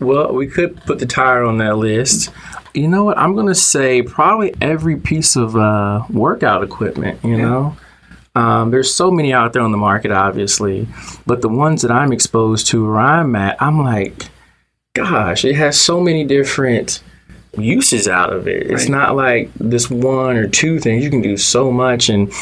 Well, 0.00 0.34
we 0.34 0.46
could 0.46 0.76
put 0.84 0.98
the 0.98 1.06
tire 1.06 1.44
on 1.44 1.56
that 1.58 1.78
list. 1.78 2.30
You 2.74 2.88
know 2.88 3.04
what? 3.04 3.16
I'm 3.18 3.34
going 3.34 3.46
to 3.46 3.54
say 3.54 4.02
probably 4.02 4.52
every 4.60 4.96
piece 4.96 5.36
of 5.36 5.56
uh, 5.56 6.02
workout 6.10 6.62
equipment, 6.64 7.20
you 7.24 7.36
know? 7.36 7.76
Um, 8.34 8.72
there's 8.72 8.92
so 8.92 9.12
many 9.12 9.32
out 9.32 9.52
there 9.52 9.62
on 9.62 9.70
the 9.70 9.78
market, 9.78 10.10
obviously, 10.10 10.88
but 11.24 11.40
the 11.40 11.48
ones 11.48 11.82
that 11.82 11.92
I'm 11.92 12.12
exposed 12.12 12.66
to 12.68 12.84
where 12.84 12.98
I'm 12.98 13.36
at, 13.36 13.62
I'm 13.62 13.80
like, 13.84 14.24
gosh, 14.94 15.44
it 15.44 15.54
has 15.54 15.80
so 15.80 16.00
many 16.00 16.24
different 16.24 17.00
uses 17.56 18.08
out 18.08 18.32
of 18.32 18.48
it. 18.48 18.64
It's 18.68 18.82
Right. 18.84 18.90
not 18.90 19.14
like 19.14 19.50
this 19.54 19.88
one 19.88 20.36
or 20.36 20.48
two 20.48 20.80
things. 20.80 21.04
You 21.04 21.10
can 21.10 21.22
do 21.22 21.36
so 21.36 21.70
much. 21.70 22.08
And 22.08 22.32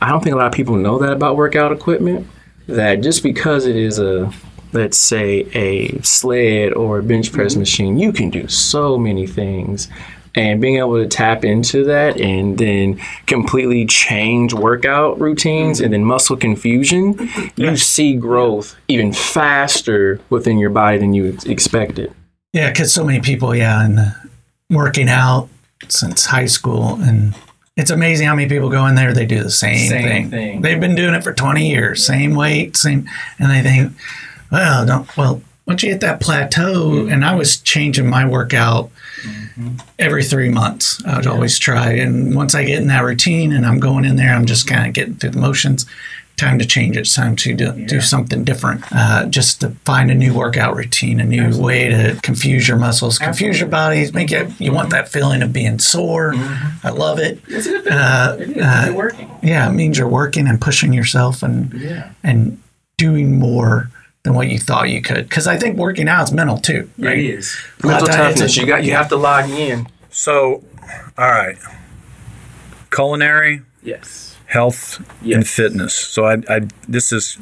I 0.00 0.10
don't 0.10 0.22
think 0.22 0.34
a 0.34 0.38
lot 0.38 0.46
of 0.46 0.52
people 0.52 0.76
know 0.76 0.98
that 0.98 1.12
about 1.12 1.36
workout 1.36 1.72
equipment, 1.72 2.28
that 2.68 3.00
just 3.00 3.24
because 3.24 3.66
it 3.66 3.74
is 3.74 3.98
a, 3.98 4.32
let's 4.72 4.98
say, 4.98 5.46
a 5.54 6.00
sled 6.02 6.72
or 6.72 6.98
a 6.98 7.02
bench 7.02 7.32
press 7.32 7.52
mm-hmm. 7.52 7.60
machine, 7.60 7.98
you 7.98 8.12
can 8.12 8.30
do 8.30 8.48
so 8.48 8.98
many 8.98 9.26
things. 9.26 9.88
And 10.36 10.60
being 10.60 10.76
able 10.76 10.94
to 11.02 11.08
tap 11.08 11.44
into 11.44 11.82
that 11.86 12.20
and 12.20 12.56
then 12.56 13.00
completely 13.26 13.84
change 13.84 14.54
workout 14.54 15.20
routines 15.20 15.80
and 15.80 15.86
mm-hmm. 15.86 15.92
then 15.92 16.04
muscle 16.04 16.36
confusion, 16.36 17.28
you 17.56 17.76
see 17.76 18.14
growth 18.14 18.76
even 18.86 19.12
faster 19.12 20.20
within 20.30 20.58
your 20.58 20.70
body 20.70 20.98
than 20.98 21.14
you 21.14 21.36
expected. 21.46 22.14
Yeah, 22.52 22.70
because 22.70 22.92
so 22.92 23.04
many 23.04 23.20
people, 23.20 23.56
yeah, 23.56 23.84
and 23.84 24.14
working 24.70 25.08
out 25.08 25.48
since 25.88 26.26
high 26.26 26.46
school, 26.46 26.98
and 27.00 27.34
it's 27.76 27.90
amazing 27.90 28.26
how 28.28 28.34
many 28.34 28.48
people 28.48 28.68
go 28.68 28.86
in 28.86 28.94
there. 28.94 29.12
They 29.12 29.26
do 29.26 29.42
the 29.42 29.50
same, 29.50 29.88
Same 29.88 30.02
thing. 30.02 30.30
thing. 30.30 30.60
They've 30.60 30.80
been 30.80 30.94
doing 30.94 31.14
it 31.14 31.24
for 31.24 31.32
twenty 31.32 31.70
years, 31.70 32.04
same 32.04 32.34
weight, 32.34 32.76
same, 32.76 33.08
and 33.38 33.50
they 33.50 33.62
think, 33.62 33.92
well, 34.50 34.86
don't 34.86 35.16
well. 35.16 35.42
Once 35.66 35.82
you 35.84 35.90
hit 35.90 36.00
that 36.00 36.20
plateau, 36.20 37.06
and 37.06 37.24
I 37.24 37.34
was 37.36 37.58
changing 37.58 38.08
my 38.08 38.26
workout 38.26 38.90
every 39.98 40.24
three 40.24 40.48
months. 40.48 41.00
I 41.06 41.16
would 41.16 41.26
always 41.28 41.58
try, 41.58 41.92
and 41.92 42.34
once 42.34 42.54
I 42.56 42.64
get 42.64 42.80
in 42.80 42.88
that 42.88 43.04
routine, 43.04 43.52
and 43.52 43.64
I'm 43.64 43.78
going 43.78 44.04
in 44.04 44.16
there, 44.16 44.34
I'm 44.34 44.46
just 44.46 44.66
kind 44.66 44.88
of 44.88 44.94
getting 44.94 45.14
through 45.14 45.30
the 45.30 45.38
motions. 45.38 45.86
Time 46.36 46.58
to 46.58 46.64
change 46.64 46.96
it. 46.96 47.00
It's 47.00 47.14
time 47.14 47.36
to 47.36 47.54
do, 47.54 47.86
do 47.86 48.00
something 48.00 48.44
different. 48.44 48.82
Uh, 48.90 49.26
just 49.26 49.60
to 49.60 49.70
find 49.84 50.10
a 50.10 50.14
new 50.14 50.32
workout 50.32 50.74
routine, 50.74 51.20
a 51.20 51.24
new 51.24 51.56
way 51.60 51.90
to 51.90 52.18
confuse 52.22 52.66
your 52.66 52.78
muscles, 52.78 53.18
confuse 53.18 53.60
your 53.60 53.68
bodies, 53.68 54.14
make 54.14 54.32
it. 54.32 54.50
You 54.58 54.72
want 54.72 54.88
that 54.90 55.08
feeling 55.10 55.42
of 55.42 55.52
being 55.52 55.78
sore. 55.78 56.32
I 56.82 56.88
love 56.90 57.18
it. 57.18 57.40
Uh, 57.86 58.38
uh, 58.60 58.92
working. 58.94 59.30
yeah, 59.42 59.68
it 59.68 59.72
means 59.74 59.98
you're 59.98 60.08
working 60.08 60.48
and 60.48 60.58
pushing 60.60 60.94
yourself 60.94 61.42
and 61.42 61.74
Yeah. 61.74 62.10
and 62.24 62.58
doing 62.96 63.38
more 63.38 63.90
than 64.22 64.34
what 64.34 64.48
you 64.48 64.58
thought 64.58 64.90
you 64.90 65.00
could. 65.02 65.28
Because 65.28 65.46
I 65.46 65.56
think 65.56 65.76
working 65.76 66.08
out 66.08 66.24
is 66.24 66.32
mental 66.32 66.58
too, 66.58 66.90
right? 66.98 67.18
It 67.18 67.24
is. 67.24 67.56
Mental 67.82 68.08
of 68.08 68.14
toughness. 68.14 68.56
You 68.56 68.66
got 68.66 68.84
you 68.84 68.92
have 68.92 69.08
to 69.08 69.16
log 69.16 69.48
in. 69.50 69.86
So, 70.10 70.62
all 71.16 71.30
right. 71.30 71.56
Culinary, 72.90 73.62
Yes. 73.82 74.36
health, 74.46 75.00
and 75.22 75.46
fitness. 75.46 75.94
So, 75.94 76.24
I, 76.26 76.38
I 76.48 76.60
this 76.88 77.12
is 77.12 77.38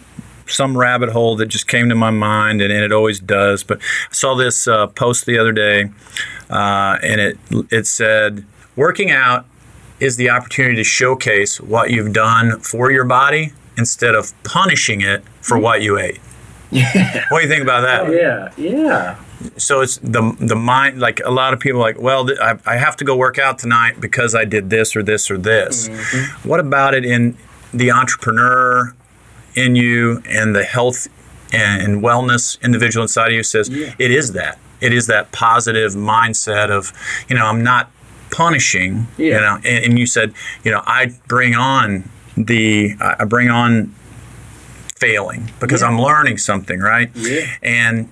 some 0.47 0.77
rabbit 0.77 1.11
hole 1.11 1.37
that 1.37 1.47
just 1.47 1.67
came 1.69 1.88
to 1.88 1.95
my 1.95 2.11
mind, 2.11 2.62
and, 2.62 2.73
and 2.73 2.85
it 2.85 2.93
always 2.93 3.19
does. 3.21 3.64
But 3.64 3.81
I 3.81 4.12
saw 4.12 4.35
this 4.35 4.69
uh, 4.69 4.87
post 4.88 5.27
the 5.27 5.38
other 5.38 5.53
day, 5.53 5.91
uh, 6.51 6.99
and 7.03 7.21
it 7.21 7.38
it 7.71 7.87
said, 7.87 8.45
"Working 8.77 9.11
out 9.11 9.47
is 10.01 10.17
the 10.17 10.31
opportunity 10.31 10.77
to 10.77 10.85
showcase 10.85 11.61
what 11.61 11.91
you've 11.91 12.12
done 12.12 12.61
for 12.61 12.91
your 12.93 13.05
body 13.05 13.53
instead 13.77 14.14
of 14.14 14.33
punishing 14.45 15.01
it 15.01 15.25
for 15.41 15.59
what 15.59 15.81
you 15.83 15.99
ate." 15.99 16.21
Yeah. 16.70 17.24
What 17.31 17.38
do 17.38 17.44
you 17.44 17.48
think 17.50 17.62
about 17.62 17.81
that? 17.83 18.07
Oh, 18.07 18.12
yeah. 18.12 18.52
Yeah. 18.57 19.16
so 19.57 19.81
it's 19.81 19.98
the 19.98 20.37
the 20.40 20.57
mind 20.57 20.98
like 20.98 21.20
a 21.24 21.31
lot 21.31 21.54
of 21.54 21.61
people 21.61 21.81
are 21.81 21.85
like 21.85 22.00
well 22.00 22.26
th- 22.26 22.38
I, 22.40 22.59
I 22.66 22.76
have 22.76 22.96
to 22.96 23.04
go 23.04 23.16
work 23.16 23.38
out 23.38 23.59
tonight 23.59 24.00
because 24.00 24.35
i 24.35 24.44
did 24.44 24.68
this 24.68 24.96
or 24.96 25.02
this 25.04 25.31
or 25.31 25.38
this 25.38 25.88
mm-hmm. 25.88 26.48
what 26.48 26.59
about 26.59 26.92
it 26.94 27.04
in 27.04 27.37
the 27.72 27.92
entrepreneur 27.92 28.94
in 29.54 29.76
you 29.76 30.22
and 30.28 30.57
the 30.57 30.64
health 30.64 31.07
and, 31.52 32.02
wellness 32.02 32.61
individual 32.62 33.04
inside 33.04 33.28
of 33.28 33.35
you 33.35 33.44
says 33.44 33.68
it 33.70 34.11
is 34.11 34.33
that 34.33 34.59
it 34.81 34.92
is 34.92 35.07
that 35.07 35.31
positive 35.31 35.92
mindset 35.92 36.68
of 36.68 36.92
you 37.28 37.37
know 37.37 37.46
i'm 37.46 37.62
not 37.62 37.90
punishing 38.33 39.07
Yeah. 39.16 39.35
you 39.35 39.40
know 39.40 39.54
and, 39.64 39.85
and 39.85 39.98
you 40.00 40.07
said 40.07 40.35
you 40.64 40.72
know 40.72 40.83
i 40.85 41.14
bring 41.28 41.54
on 41.54 42.11
the 42.37 42.94
I 43.00 43.24
bring 43.24 43.50
on 43.50 43.94
failing 45.01 45.51
because 45.61 45.83
i'm 45.83 45.99
learning 46.01 46.39
something 46.39 46.81
right 46.81 47.11
Yeah. 47.15 47.47
and 47.63 48.09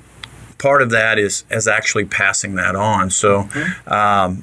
part 0.59 0.81
of 0.83 0.91
that 0.91 1.19
is 1.19 1.45
is 1.51 1.69
actually 1.69 2.07
passing 2.07 2.55
that 2.57 2.75
on. 2.75 3.11
So, 3.11 3.49
um, 3.87 4.43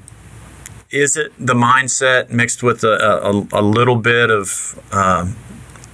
is 0.91 1.17
it 1.17 1.31
the 1.39 1.55
mindset 1.55 2.29
mixed 2.29 2.61
with 2.61 2.83
a, 2.83 2.95
a, 3.29 3.31
a 3.51 3.63
little 3.63 3.95
bit 3.95 4.29
of 4.29 4.79
um, 4.91 5.35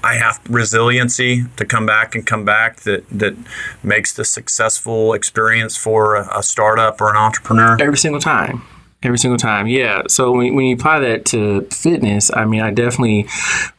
I 0.04 0.16
have 0.16 0.42
resiliency 0.50 1.46
to 1.56 1.66
come 1.66 1.86
back 1.86 2.16
and 2.16 2.26
come 2.26 2.44
back 2.44 2.82
that 2.82 3.08
that 3.12 3.36
makes 3.82 4.12
the 4.14 4.26
successful 4.26 5.14
experience 5.14 5.78
for 5.78 6.16
a, 6.16 6.40
a 6.40 6.44
startup 6.44 7.00
or 7.02 7.10
an 7.10 7.16
entrepreneur? 7.16 7.78
Every 7.80 7.98
single 7.98 8.22
time. 8.22 8.62
Every 9.02 9.18
single 9.18 9.38
time, 9.38 9.68
yeah. 9.68 10.02
So 10.10 10.34
when, 10.34 10.54
when 10.56 10.66
you 10.66 10.76
apply 10.76 11.00
that 11.00 11.24
to 11.28 11.62
fitness, 11.72 12.30
I 12.36 12.44
mean, 12.44 12.60
I 12.60 12.72
definitely 12.72 13.28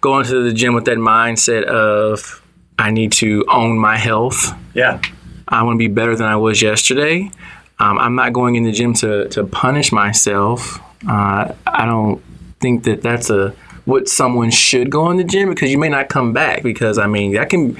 go 0.01 0.19
into 0.19 0.43
the 0.43 0.55
gym 0.55 0.73
with 0.73 0.87
that 0.87 0.97
mindset 0.97 1.65
of 1.65 2.40
I 2.81 2.91
need 2.91 3.13
to 3.13 3.45
own 3.49 3.79
my 3.79 3.97
health. 3.97 4.53
Yeah, 4.75 5.01
I 5.47 5.63
want 5.63 5.75
to 5.77 5.79
be 5.79 5.89
better 5.89 6.17
than 6.17 6.27
I 6.27 6.37
was 6.37 6.63
yesterday. 6.63 7.31
Um, 7.79 7.99
I'm 7.99 8.15
not 8.15 8.33
going 8.33 8.57
in 8.57 8.65
the 8.65 8.73
gym 8.73 8.95
to, 8.95 9.29
to 9.31 9.45
punish 9.45 9.91
myself. 9.91 10.81
Uh, 11.09 11.55
I 11.67 11.87
don't 11.87 12.23
think 12.61 12.85
that 12.85 13.03
that's 13.03 13.31
a 13.31 13.55
what 13.91 14.09
someone 14.09 14.51
should 14.51 14.91
go 14.91 15.11
in 15.11 15.17
the 15.17 15.25
gym 15.25 15.51
because 15.51 15.71
you 15.71 15.79
may 15.79 15.89
not 15.89 16.09
come 16.09 16.33
back 16.33 16.63
because 16.63 16.97
I 16.97 17.07
mean 17.07 17.33
that 17.35 17.51
can 17.51 17.77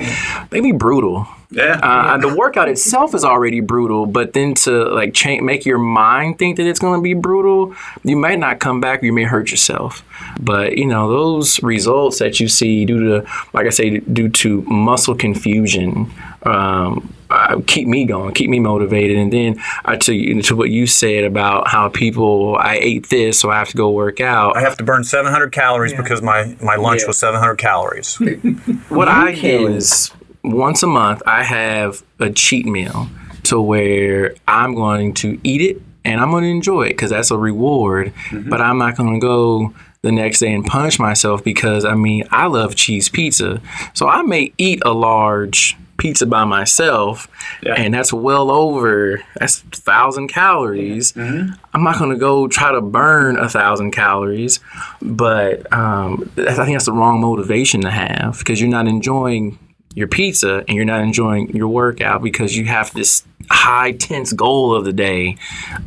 they 0.51 0.61
be 0.61 0.73
brutal. 0.73 1.27
Yeah. 1.53 1.81
Uh, 1.83 2.17
the 2.17 2.33
workout 2.33 2.69
itself 2.69 3.13
is 3.13 3.25
already 3.25 3.61
brutal, 3.61 4.07
but 4.07 4.35
then 4.35 4.55
to 4.55 4.85
like 4.85 5.15
change, 5.15 5.43
make 5.43 5.67
your 5.67 5.79
mind 5.79 6.39
think 6.39 6.57
that 6.59 6.67
it's 6.67 6.79
going 6.79 6.99
to 6.99 7.03
be 7.03 7.15
brutal, 7.15 7.75
you 8.05 8.17
might 8.17 8.39
not 8.39 8.61
come 8.61 8.81
back. 8.81 9.03
You 9.03 9.13
may 9.13 9.25
hurt 9.25 9.51
yourself. 9.51 10.05
But 10.41 10.79
you 10.79 10.87
know 10.87 11.09
those 11.09 11.61
results 11.63 12.21
that 12.21 12.39
you 12.39 12.47
see 12.47 12.85
due 12.85 13.01
to, 13.01 13.27
like 13.53 13.67
I 13.67 13.71
say, 13.71 13.99
due 13.99 14.29
to 14.29 14.63
muscle 14.63 15.17
confusion, 15.17 16.13
um, 16.45 17.13
uh, 17.31 17.61
keep 17.67 17.87
me 17.87 18.05
going, 18.05 18.35
keep 18.35 18.51
me 18.51 18.59
motivated. 18.61 19.17
And 19.17 19.33
then 19.33 19.63
uh, 19.85 19.97
to 19.97 20.43
to 20.43 20.57
what 20.57 20.71
you 20.71 20.87
said 20.87 21.25
about 21.25 21.69
how 21.69 21.89
people, 21.89 22.57
I 22.57 22.75
ate 22.83 23.09
this, 23.09 23.39
so 23.39 23.51
I 23.51 23.59
have 23.59 23.69
to 23.71 23.77
go 23.77 23.91
work 23.91 24.21
out. 24.21 24.57
I 24.57 24.61
have 24.61 24.77
to 24.79 24.85
burn 24.85 25.05
700 25.05 25.53
calories 25.53 25.93
because 25.95 26.23
my, 26.23 26.57
my 26.63 26.77
lunch 26.77 27.03
Yeah. 27.03 27.09
was 27.09 27.19
700 27.19 27.57
calories. 27.57 28.17
What 28.89 29.09
I 29.09 29.33
do 29.35 29.67
is 29.69 30.11
once 30.43 30.83
a 30.83 30.87
month 30.87 31.23
I 31.27 31.45
have 31.45 32.03
a 32.19 32.31
cheat 32.31 32.67
meal 32.67 33.09
to 33.45 33.61
where 33.61 34.35
I'm 34.49 34.75
going 34.75 35.15
to 35.15 35.39
eat 35.45 35.61
it 35.61 35.81
and 36.05 36.21
I'm 36.21 36.31
going 36.31 36.45
to 36.45 36.51
enjoy 36.51 36.85
it 36.87 36.91
because 36.91 37.11
that's 37.11 37.31
a 37.31 37.39
reward. 37.39 38.13
But 38.33 38.61
I'm 38.61 38.79
not 38.79 38.97
going 38.97 39.15
to 39.15 39.21
go 39.21 39.73
the 40.03 40.11
next 40.11 40.39
day 40.41 40.53
and 40.53 40.65
punish 40.65 40.99
myself 40.99 41.45
because 41.45 41.85
I 41.85 41.95
mean 41.95 42.25
I 42.31 42.47
love 42.47 42.75
cheese 42.75 43.09
pizza, 43.11 43.61
so 43.93 44.09
I 44.09 44.23
may 44.23 44.53
eat 44.57 44.81
a 44.85 44.93
large 44.95 45.77
pizza 46.01 46.27
by 46.27 46.45
myself 46.45 47.29
and 47.77 47.93
that's 47.95 48.13
well 48.13 48.51
over 48.51 49.23
that's 49.39 49.61
a 49.63 49.77
thousand 49.77 50.29
calories. 50.29 51.15
I'm 51.17 51.85
not 51.85 51.99
going 51.99 52.11
to 52.11 52.17
go 52.17 52.49
try 52.49 52.73
to 52.73 52.81
burn 52.81 53.37
a 53.37 53.49
thousand 53.49 53.91
calories 53.93 54.59
but 55.03 55.71
um, 55.73 56.31
i 56.39 56.55
think 56.55 56.73
that's 56.73 56.87
the 56.87 56.93
wrong 56.93 57.21
motivation 57.21 57.83
to 57.83 57.91
have 57.91 58.39
because 58.39 58.61
you're 58.61 58.71
not 58.71 58.89
enjoying 58.89 59.59
your 59.95 60.07
pizza 60.07 60.65
and 60.69 60.77
you're 60.77 60.85
not 60.85 61.01
enjoying 61.01 61.51
your 61.51 61.69
workout 61.69 62.23
because 62.23 62.57
you 62.57 62.65
have 62.67 62.93
this 62.95 63.25
high 63.51 63.91
tense 63.91 64.33
goal 64.33 64.75
of 64.75 64.85
the 64.85 64.93
day. 64.93 65.37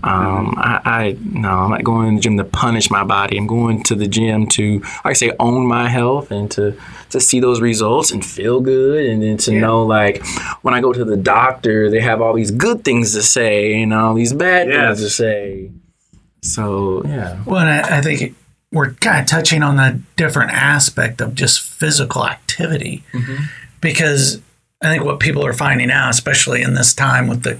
Um, 0.03 0.55
I, 0.57 0.81
I 0.83 1.17
no, 1.23 1.49
I'm 1.49 1.69
not 1.71 1.83
going 1.83 2.09
to 2.09 2.15
the 2.17 2.21
gym 2.21 2.37
to 2.37 2.43
punish 2.43 2.91
my 2.91 3.05
body. 3.05 3.37
I'm 3.37 3.47
going 3.47 3.83
to 3.83 3.95
the 3.95 4.07
gym 4.07 4.47
to, 4.47 4.79
like 4.79 5.05
I 5.05 5.13
say, 5.13 5.31
own 5.39 5.65
my 5.65 5.87
health 5.87 6.31
and 6.31 6.51
to 6.51 6.77
to 7.11 7.19
see 7.21 7.39
those 7.39 7.61
results 7.61 8.11
and 8.11 8.25
feel 8.25 8.59
good, 8.59 9.05
and 9.05 9.23
then 9.23 9.37
to 9.37 9.51
know 9.53 9.85
like 9.85 10.25
when 10.63 10.73
I 10.73 10.81
go 10.81 10.91
to 10.91 11.05
the 11.05 11.17
doctor, 11.17 11.89
they 11.89 12.01
have 12.01 12.21
all 12.21 12.33
these 12.33 12.51
good 12.51 12.83
things 12.83 13.13
to 13.13 13.23
say 13.23 13.81
and 13.81 13.93
all 13.93 14.13
these 14.13 14.33
bad 14.33 14.67
things 14.67 14.99
to 14.99 15.09
say. 15.09 15.71
So 16.41 17.03
yeah, 17.05 17.41
Well, 17.45 17.65
I, 17.65 17.99
I 17.99 18.01
think 18.01 18.35
we're 18.73 18.91
kind 18.95 19.21
of 19.21 19.27
touching 19.27 19.63
on 19.63 19.77
the 19.77 20.01
different 20.17 20.51
aspect 20.51 21.21
of 21.21 21.35
just 21.35 21.61
physical 21.61 22.25
activity 22.27 23.03
because 23.83 24.41
I 24.81 24.89
think 24.89 25.03
what 25.03 25.19
people 25.19 25.45
are 25.45 25.53
finding 25.53 25.91
out, 25.91 26.09
especially 26.09 26.63
in 26.63 26.73
this 26.73 26.93
time 26.93 27.27
with 27.27 27.43
the 27.43 27.59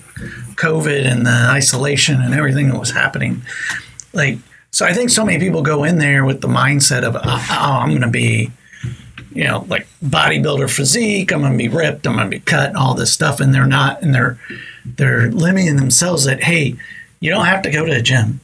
COVID 0.55 1.05
and 1.05 1.25
the 1.25 1.47
isolation 1.51 2.19
and 2.21 2.33
everything 2.33 2.69
that 2.69 2.79
was 2.79 2.91
happening, 2.91 3.43
like, 4.13 4.39
so 4.71 4.85
I 4.85 4.93
think 4.93 5.11
so 5.11 5.23
many 5.23 5.37
people 5.37 5.61
go 5.61 5.83
in 5.83 5.99
there 5.99 6.25
with 6.25 6.41
the 6.41 6.47
mindset 6.47 7.03
of, 7.03 7.15
uh, 7.15 7.21
uh, 7.23 7.45
oh, 7.51 7.79
I'm 7.81 7.89
going 7.89 8.01
to 8.01 8.07
be, 8.07 8.51
you 9.31 9.43
know, 9.43 9.65
like 9.69 9.87
bodybuilder 10.03 10.69
physique. 10.69 11.31
I'm 11.31 11.41
going 11.41 11.51
to 11.51 11.57
be 11.57 11.67
ripped. 11.67 12.07
I'm 12.07 12.15
going 12.15 12.29
to 12.29 12.37
be 12.37 12.43
cut 12.43 12.69
and 12.69 12.77
all 12.77 12.95
this 12.95 13.13
stuff. 13.13 13.39
And 13.39 13.53
they're 13.53 13.67
not, 13.67 14.01
and 14.01 14.15
they're, 14.15 14.39
they're 14.83 15.29
limiting 15.31 15.75
themselves 15.75 16.25
that, 16.25 16.43
hey, 16.43 16.75
you 17.19 17.29
don't 17.29 17.45
have 17.45 17.61
to 17.61 17.71
go 17.71 17.85
to 17.85 17.91
a 17.91 18.01
gym. 18.01 18.39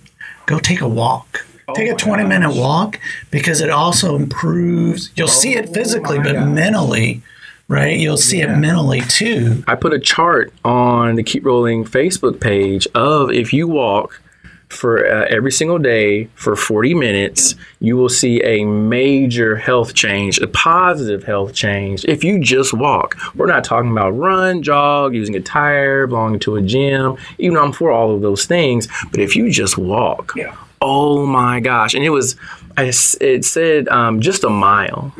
Go 0.45 0.59
take 0.59 0.81
a 0.81 0.87
walk. 0.87 1.45
Take 1.75 1.91
a 1.91 1.95
20 1.95 2.23
minute 2.23 2.55
walk 2.55 2.99
because 3.29 3.61
it 3.61 3.69
also 3.69 4.15
improves. 4.15 5.11
You'll 5.15 5.27
see 5.27 5.55
it 5.55 5.69
physically, 5.69 6.17
but 6.17 6.47
mentally, 6.47 7.21
right? 7.69 7.97
You'll 7.97 8.17
see 8.17 8.41
it 8.41 8.49
mentally 8.57 8.99
too. 9.01 9.63
I 9.67 9.75
put 9.75 9.93
a 9.93 9.99
chart 9.99 10.51
on 10.65 11.15
the 11.15 11.23
Keep 11.23 11.45
Rolling 11.45 11.85
Facebook 11.85 12.41
page 12.41 12.87
of 12.95 13.31
if 13.31 13.53
you 13.53 13.67
walk 13.67 14.21
for 14.69 15.03
uh, 15.03 15.25
every 15.29 15.51
single 15.51 15.79
day 15.79 16.25
for 16.35 16.55
40 16.55 16.93
minutes, 16.93 17.55
you 17.79 17.97
will 17.97 18.09
see 18.09 18.39
a 18.43 18.65
major 18.65 19.55
health 19.55 19.95
change, 19.95 20.37
a 20.39 20.47
positive 20.47 21.23
health 21.23 21.55
change. 21.55 22.05
If 22.05 22.23
you 22.23 22.37
just 22.39 22.71
walk, 22.73 23.15
we're 23.33 23.47
not 23.47 23.63
talking 23.63 23.89
about 23.91 24.11
run, 24.11 24.61
jog, 24.61 25.15
using 25.15 25.35
a 25.35 25.39
tire, 25.39 26.05
belonging 26.05 26.39
to 26.41 26.55
a 26.57 26.61
gym, 26.61 27.17
even 27.39 27.55
though 27.55 27.63
I'm 27.63 27.71
for 27.71 27.89
all 27.89 28.13
of 28.13 28.21
those 28.21 28.45
things. 28.45 28.87
But 29.09 29.21
if 29.21 29.35
you 29.35 29.49
just 29.49 29.75
walk, 29.79 30.33
Yeah. 30.35 30.55
oh 30.81 31.25
my 31.25 31.59
gosh. 31.61 31.95
And 31.95 32.03
it 32.05 32.11
was, 32.11 32.35
I 32.77 32.89
s- 32.89 33.17
it 33.19 33.45
said 33.45 33.87
um, 33.87 34.21
just 34.21 34.43
a 34.43 34.49
mile 34.51 35.11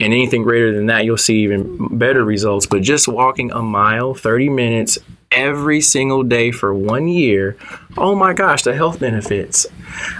and 0.00 0.12
anything 0.12 0.42
greater 0.42 0.72
than 0.72 0.86
that 0.86 1.04
you'll 1.04 1.16
see 1.16 1.38
even 1.44 1.96
better 1.98 2.24
results 2.24 2.66
but 2.66 2.82
just 2.82 3.06
walking 3.06 3.50
a 3.52 3.62
mile 3.62 4.12
30 4.14 4.48
minutes 4.48 4.98
every 5.30 5.80
single 5.80 6.22
day 6.22 6.50
for 6.50 6.74
one 6.74 7.06
year 7.08 7.56
oh 7.96 8.14
my 8.14 8.32
gosh 8.32 8.62
the 8.62 8.74
health 8.74 8.98
benefits 8.98 9.66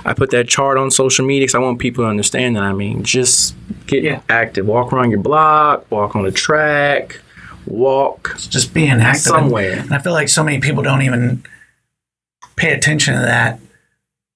i 0.05 0.13
put 0.13 0.31
that 0.31 0.49
chart 0.49 0.79
on 0.79 0.91
social 0.91 1.27
media 1.27 1.43
because 1.43 1.55
i 1.55 1.59
want 1.59 1.79
people 1.79 2.05
to 2.05 2.09
understand 2.09 2.55
that 2.57 2.63
i 2.63 2.73
mean 2.73 3.03
just 3.03 3.55
get 3.87 4.03
Yeah. 4.05 4.21
active 4.29 4.67
walk 4.67 4.93
around 4.93 5.11
your 5.11 5.21
block 5.21 5.91
walk 5.91 6.15
on 6.17 6.23
the 6.23 6.33
track 6.33 7.21
walk 7.67 8.37
Just 8.39 8.75
being 8.75 8.91
active. 9.01 9.23
somewhere 9.23 9.79
And 9.81 9.93
I 9.95 9.99
feel 9.99 10.13
like 10.13 10.29
so 10.29 10.45
many 10.45 10.61
people 10.61 10.83
don't 10.83 11.03
even 11.03 11.43
pay 12.57 12.73
attention 12.73 13.15
to 13.15 13.21
that 13.21 13.59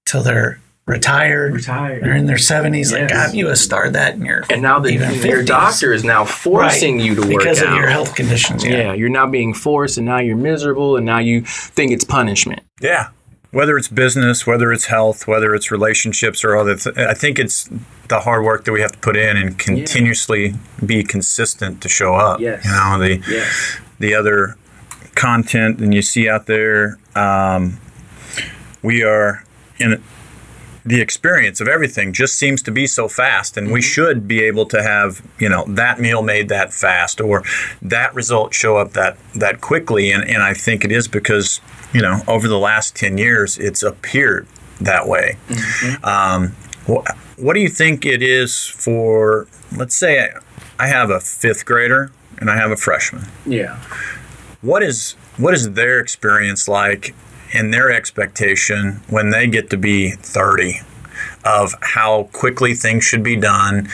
till 0.07 0.23
they're 0.23 0.61
retired. 0.89 1.53
Retired. 1.55 2.03
They're 2.03 2.17
in 2.17 2.27
their 2.27 2.37
70s. 2.37 2.93
Like, 2.93 3.11
Yes. 3.11 3.29
God, 3.29 3.37
you 3.37 3.47
would 3.47 3.59
start 3.59 3.93
that 3.93 4.15
in 4.15 4.25
your 4.25 4.45
and 4.51 4.63
now 4.63 4.79
the, 4.81 4.89
even 4.89 5.11
your 5.15 5.43
50s. 5.43 5.47
doctor 5.47 5.93
is 5.93 6.03
now 6.05 6.25
forcing 6.25 6.99
you 6.99 7.15
to 7.15 7.21
work 7.21 7.31
because 7.31 7.63
out 7.63 7.69
of 7.73 7.77
your 7.77 7.89
health 7.89 8.15
conditions. 8.15 8.65
yeah 8.65 8.93
you're 8.95 9.09
now 9.09 9.27
being 9.27 9.53
forced 9.55 9.99
and 9.99 10.07
now 10.07 10.19
you're 10.19 10.37
miserable 10.37 10.97
and 10.97 11.05
now 11.07 11.19
you 11.19 11.43
think 11.43 11.93
it's 11.93 12.05
punishment 12.05 12.61
Yeah. 12.81 13.09
Whether 13.51 13.79
it's 13.79 13.89
business, 13.89 14.47
whether 14.47 14.71
it's 14.75 14.85
health, 14.87 15.27
whether 15.27 15.55
it's 15.55 15.71
relationships 15.71 16.45
or 16.45 16.55
other, 16.55 16.77
th- 16.77 16.99
I 16.99 17.15
think 17.15 17.39
it's 17.39 17.67
the 18.09 18.21
hard 18.21 18.45
work 18.45 18.67
that 18.67 18.73
we 18.73 18.83
have 18.83 18.93
to 18.93 18.99
put 18.99 19.17
in 19.17 19.39
and 19.39 19.59
continuously 19.59 20.53
be 20.85 21.03
consistent 21.03 21.81
to 21.81 21.89
show 21.89 22.15
up. 22.15 22.41
Yes. 22.41 22.63
You 22.67 22.71
know 22.73 22.99
the 22.99 23.23
Yes. 23.27 23.79
the 23.99 24.15
other 24.15 24.57
content 25.15 25.81
and 25.81 25.95
you 25.95 26.03
see 26.03 26.29
out 26.29 26.45
there. 26.47 26.99
Um, 27.15 27.79
we 28.83 29.03
are 29.03 29.43
in 29.81 30.03
the 30.89 31.01
experience 31.03 31.61
of 31.61 31.69
everything 31.69 32.13
just 32.13 32.35
seems 32.37 32.63
to 32.63 32.71
be 32.71 32.87
so 32.87 33.09
fast 33.09 33.57
and 33.57 33.71
we 33.71 33.83
should 33.83 34.27
be 34.27 34.43
able 34.43 34.65
to 34.67 34.83
have 34.83 35.21
you 35.39 35.49
know 35.49 35.65
that 35.69 36.01
meal 36.01 36.23
made 36.23 36.49
that 36.49 36.73
fast 36.73 37.21
or 37.21 37.43
that 37.83 38.15
result 38.15 38.55
show 38.55 38.77
up 38.79 38.93
that 38.93 39.17
that 39.35 39.61
quickly. 39.61 40.11
And, 40.11 40.25
and 40.25 40.43
i 40.43 40.55
think 40.55 40.85
it 40.85 40.93
is 40.93 41.07
because 41.07 41.61
you 41.93 42.01
know 42.01 42.21
over 42.27 42.49
the 42.49 42.59
last 42.59 42.97
10 42.97 43.19
years 43.19 43.59
it's 43.59 43.83
appeared 43.83 44.47
that 44.81 45.09
way. 45.09 45.37
Um, 46.05 46.55
wh- 46.89 47.05
what 47.37 47.55
do 47.55 47.61
you 47.61 47.69
think 47.69 48.07
it 48.07 48.23
is 48.23 48.65
for 48.67 49.47
let's 49.77 49.95
say 49.97 50.13
I, 50.25 50.29
I 50.85 50.87
have 50.87 51.11
a 51.11 51.21
fifth 51.21 51.67
grader 51.67 52.13
and 52.39 52.51
i 52.51 52.57
have 52.57 52.71
a 52.71 52.77
freshman. 52.77 53.25
Yeah. 53.45 53.77
what 54.63 54.83
is 54.83 55.17
what 55.37 55.53
is 55.55 55.73
their 55.73 55.99
experience 56.01 56.67
like 56.69 57.15
and 57.53 57.73
their 57.73 57.91
expectation 57.91 59.01
when 59.09 59.31
they 59.31 59.47
get 59.47 59.71
to 59.71 59.77
be 59.77 60.11
30 60.11 60.81
of 61.45 61.75
how 61.81 62.25
quickly 62.33 62.75
things 62.75 63.05
should 63.05 63.23
be 63.23 63.37
done 63.37 63.89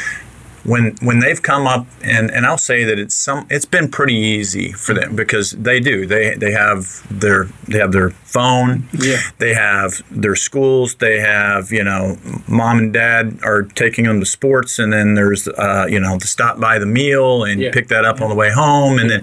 when 0.65 0.97
when 1.03 1.19
they've 1.19 1.43
come 1.43 1.67
up 1.67 1.87
and, 2.03 2.31
and 2.31 2.47
I'll 2.47 2.59
say 2.59 2.85
that 2.85 2.99
it's 2.99 3.15
some 3.15 3.47
it's 3.51 3.67
been 3.67 3.91
pretty 3.91 4.15
easy 4.15 4.73
for 4.73 4.95
them 4.95 5.15
because 5.15 5.51
they 5.53 5.79
do 5.81 6.07
they 6.07 6.35
they 6.37 6.53
have 6.53 7.07
their 7.11 7.45
they 7.69 7.79
have 7.79 7.93
their 7.93 8.11
phone 8.11 8.89
Yeah. 8.99 9.19
they 9.39 9.53
have 9.55 10.03
their 10.11 10.35
schools 10.37 10.95
they 10.97 11.21
have 11.21 11.71
you 11.71 11.85
know 11.85 12.17
mom 12.49 12.79
and 12.79 12.93
dad 12.93 13.39
are 13.45 13.63
taking 13.63 14.05
them 14.07 14.21
to 14.21 14.27
sports 14.27 14.79
and 14.79 14.93
then 14.93 15.15
there's 15.15 15.47
uh, 15.49 15.87
you 15.89 16.01
know 16.01 16.19
to 16.19 16.27
stop 16.27 16.59
by 16.59 16.79
the 16.79 16.87
meal 16.87 17.45
and 17.45 17.61
Yeah. 17.61 17.71
pick 17.71 17.89
that 17.89 18.05
up 18.05 18.21
on 18.23 18.29
the 18.31 18.35
way 18.35 18.51
home 18.51 18.99
and 18.99 19.11
then 19.11 19.23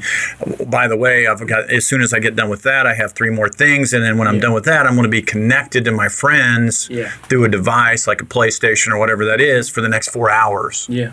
by 0.69 0.87
the 0.87 0.95
way 0.97 1.25
I've 1.27 1.45
got 1.47 1.69
as 1.71 1.85
soon 1.87 2.01
as 2.01 2.13
I 2.13 2.19
get 2.19 2.35
done 2.35 2.49
with 2.49 2.61
that 2.63 2.85
I 2.85 2.93
have 2.93 3.13
three 3.13 3.31
more 3.31 3.49
things 3.49 3.93
and 3.93 4.03
then 4.03 4.17
when 4.19 4.27
I'm 4.27 4.39
done 4.39 4.53
with 4.53 4.65
that 4.65 4.85
I'm 4.85 4.93
going 4.93 5.03
to 5.03 5.09
be 5.09 5.21
connected 5.23 5.85
to 5.85 5.91
my 5.91 6.07
friends 6.07 6.87
Yeah. 6.91 7.09
through 7.29 7.45
a 7.45 7.49
device 7.49 8.05
like 8.07 8.21
a 8.21 8.25
PlayStation 8.25 8.91
or 8.91 8.97
whatever 8.99 9.25
that 9.25 9.41
is 9.41 9.69
for 9.69 9.81
the 9.81 9.89
next 9.89 10.09
four 10.09 10.29
hours 10.29 10.85
Yeah. 10.89 11.11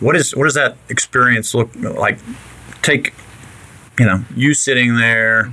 What 0.00 0.16
is 0.16 0.34
what 0.34 0.44
does 0.44 0.54
that 0.54 0.76
experience 0.88 1.54
look 1.54 1.74
like 1.76 2.18
take 2.82 3.14
you 3.98 4.06
know 4.06 4.24
you 4.34 4.54
sitting 4.54 4.96
there 4.96 5.52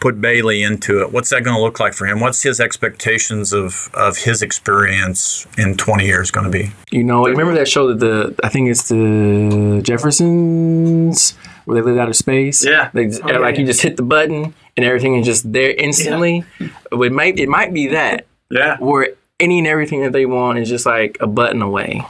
put 0.00 0.18
bailey 0.20 0.62
into 0.62 1.02
it 1.02 1.12
what's 1.12 1.28
that 1.30 1.44
going 1.44 1.54
to 1.56 1.62
look 1.62 1.78
like 1.78 1.92
for 1.92 2.06
him 2.06 2.18
what's 2.20 2.42
his 2.42 2.58
expectations 2.58 3.52
of 3.52 3.90
of 3.92 4.16
his 4.16 4.40
experience 4.40 5.46
in 5.58 5.76
20 5.76 6.06
years 6.06 6.30
going 6.30 6.44
to 6.44 6.50
be 6.50 6.72
You 6.90 7.04
know, 7.04 7.24
remember 7.26 7.54
that 7.54 7.68
show 7.68 7.88
that 7.92 8.00
the 8.00 8.34
I 8.42 8.48
think 8.48 8.70
it's 8.70 8.88
the 8.88 9.80
Jeffersons 9.84 11.32
where 11.64 11.74
they 11.76 11.82
lived 11.82 11.98
out 11.98 12.08
of 12.08 12.16
space. 12.16 12.64
Yeah. 12.64 12.90
they, 12.92 13.06
Oh, 13.06 13.28
yeah, 13.28 13.38
like 13.38 13.58
you 13.58 13.66
just 13.66 13.82
hit 13.82 13.96
the 13.96 14.02
button 14.02 14.54
and 14.76 14.84
everything 14.84 15.16
is 15.16 15.26
just 15.26 15.50
there 15.52 15.70
instantly. 15.70 16.44
It 16.60 17.12
might 17.12 17.38
it 17.38 17.48
might 17.48 17.72
be 17.72 17.88
that 17.88 18.26
yeah 18.50 18.76
where 18.78 19.08
any 19.40 19.58
and 19.58 19.66
everything 19.66 20.02
that 20.02 20.12
they 20.12 20.26
want 20.26 20.58
is 20.58 20.68
just 20.68 20.86
like 20.86 21.18
a 21.20 21.26
button 21.26 21.60
away. 21.62 22.02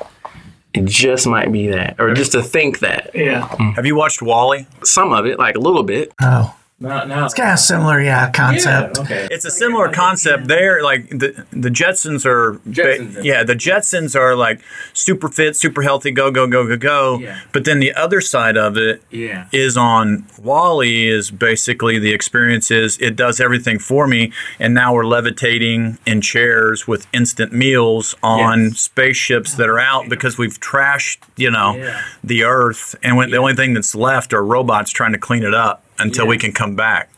It 0.74 0.86
just 0.86 1.26
might 1.26 1.52
be 1.52 1.68
that, 1.68 1.96
or 2.00 2.12
just 2.14 2.32
to 2.32 2.42
think 2.42 2.80
that. 2.80 3.12
Yeah. 3.14 3.46
Have 3.74 3.86
you 3.86 3.94
watched 3.94 4.20
WALL-E? 4.20 4.66
Some 4.82 5.12
of 5.12 5.24
it, 5.24 5.38
like 5.38 5.54
a 5.54 5.60
little 5.60 5.84
bit. 5.84 6.12
Oh, 6.20 6.54
Not 6.80 7.06
now. 7.08 7.24
it's 7.24 7.34
kind 7.34 7.52
of 7.52 7.58
similar, 7.60 8.00
yeah, 8.00 8.30
concept. 8.32 8.98
okay. 8.98 9.28
It's 9.30 9.44
a 9.44 9.50
similar 9.50 9.88
concept 9.90 10.48
there. 10.48 10.82
Like 10.82 11.08
the 11.08 11.46
the 11.52 11.68
Jetsons 11.70 12.26
are, 12.26 12.54
Jetsons. 12.68 13.22
yeah, 13.22 13.44
the 13.44 13.54
Jetsons 13.54 14.16
are 14.16 14.34
like 14.34 14.60
super 14.92 15.28
fit, 15.28 15.54
super 15.54 15.82
healthy, 15.82 16.10
go 16.10 16.32
go 16.32 16.48
go 16.48 16.66
go 16.66 16.76
go. 16.76 17.18
Yeah. 17.20 17.40
But 17.52 17.64
then 17.64 17.78
the 17.78 17.94
other 17.94 18.20
side 18.20 18.56
of 18.56 18.76
it 18.76 19.02
Yeah. 19.10 19.46
is 19.52 19.76
on 19.76 20.26
WALL-E 20.42 21.08
is 21.08 21.30
basically 21.30 22.00
the 22.00 22.12
experience 22.12 22.72
is 22.72 22.98
it 23.00 23.14
does 23.14 23.40
everything 23.40 23.78
for 23.78 24.08
me, 24.08 24.32
and 24.58 24.74
now 24.74 24.92
we're 24.94 25.06
levitating 25.06 25.98
in 26.04 26.20
chairs 26.20 26.88
with 26.88 27.06
instant 27.12 27.52
meals 27.52 28.16
on 28.20 28.64
Yes. 28.70 28.80
spaceships 28.80 29.54
that 29.54 29.68
are 29.68 29.78
out 29.78 30.08
because 30.08 30.36
we've 30.38 30.58
trashed 30.58 31.18
you 31.36 31.52
know 31.52 31.76
Yeah. 31.76 32.00
the 32.24 32.42
Earth, 32.42 32.96
and 33.00 33.16
when, 33.16 33.30
the 33.30 33.36
only 33.36 33.54
thing 33.54 33.74
that's 33.74 33.94
left 33.94 34.34
are 34.34 34.44
robots 34.44 34.90
trying 34.90 35.12
to 35.12 35.18
clean 35.18 35.44
it 35.44 35.54
up 35.54 35.82
until 35.98 36.26
we 36.26 36.38
can 36.38 36.52
come 36.52 36.74
back. 36.76 37.10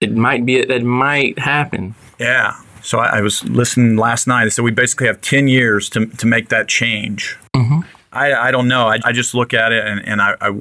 It 0.00 0.12
might 0.14 0.44
be 0.44 0.64
that 0.64 0.82
might 0.82 1.38
happen. 1.38 1.94
Yeah. 2.18 2.60
So 2.82 2.98
I, 2.98 3.18
I 3.18 3.20
was 3.22 3.42
listening 3.44 3.96
last 3.96 4.26
night. 4.26 4.50
So 4.50 4.62
we 4.62 4.70
basically 4.70 5.06
have 5.06 5.20
10 5.20 5.48
years 5.48 5.88
to, 5.90 6.06
to 6.06 6.26
make 6.26 6.50
that 6.50 6.68
change. 6.68 7.38
Mm-hmm. 7.54 7.80
I, 8.12 8.34
I 8.34 8.50
don't 8.50 8.68
know. 8.68 8.88
I, 8.88 8.98
I 9.04 9.12
just 9.12 9.34
look 9.34 9.54
at 9.54 9.72
it 9.72 9.84
and, 9.84 10.06
and 10.06 10.20
I, 10.20 10.36
I, 10.40 10.60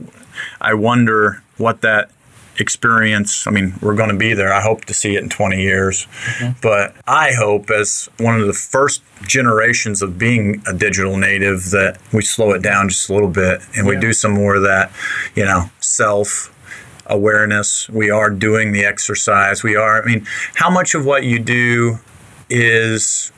I 0.61 0.74
wonder 0.74 1.43
what 1.57 1.82
that 1.82 2.09
experience, 2.59 3.47
I 3.47 3.51
mean, 3.51 3.74
we're 3.82 3.95
going 3.95 4.09
to 4.09 4.15
be 4.15 4.34
there. 4.34 4.53
I 4.53 4.61
hope 4.61 4.86
to 4.86 4.93
see 4.93 5.15
it 5.15 5.24
in 5.24 5.30
20 5.30 5.61
years. 5.61 6.05
Mm-hmm. 6.05 6.59
But 6.61 6.95
I 7.07 7.34
hope, 7.34 7.69
as 7.69 8.09
one 8.19 8.39
of 8.39 8.47
the 8.47 8.53
first 8.53 9.01
generations 9.24 10.01
of 10.01 10.17
being 10.17 10.61
a 10.67 10.74
digital 10.74 11.17
native, 11.17 11.71
that 11.71 11.99
we 12.11 12.21
slow 12.21 12.51
it 12.51 12.61
down 12.61 12.89
just 12.89 13.09
a 13.09 13.13
little 13.13 13.30
bit 13.30 13.61
and 13.76 13.88
we 13.88 13.97
do 13.97 14.13
some 14.13 14.34
more 14.34 14.55
of 14.55 14.63
that, 14.63 14.91
you 15.36 15.45
know, 15.45 15.69
self 15.80 16.52
awareness. 17.05 17.89
We 17.89 18.09
are 18.09 18.29
doing 18.29 18.71
the 18.71 18.85
exercise. 18.85 19.63
We 19.63 19.75
are, 19.75 20.01
I 20.01 20.05
mean, 20.05 20.25
how 20.55 20.69
much 20.69 20.95
of 20.95 21.05
what 21.05 21.23
you 21.23 21.39
do 21.39 21.99
is 22.49 23.31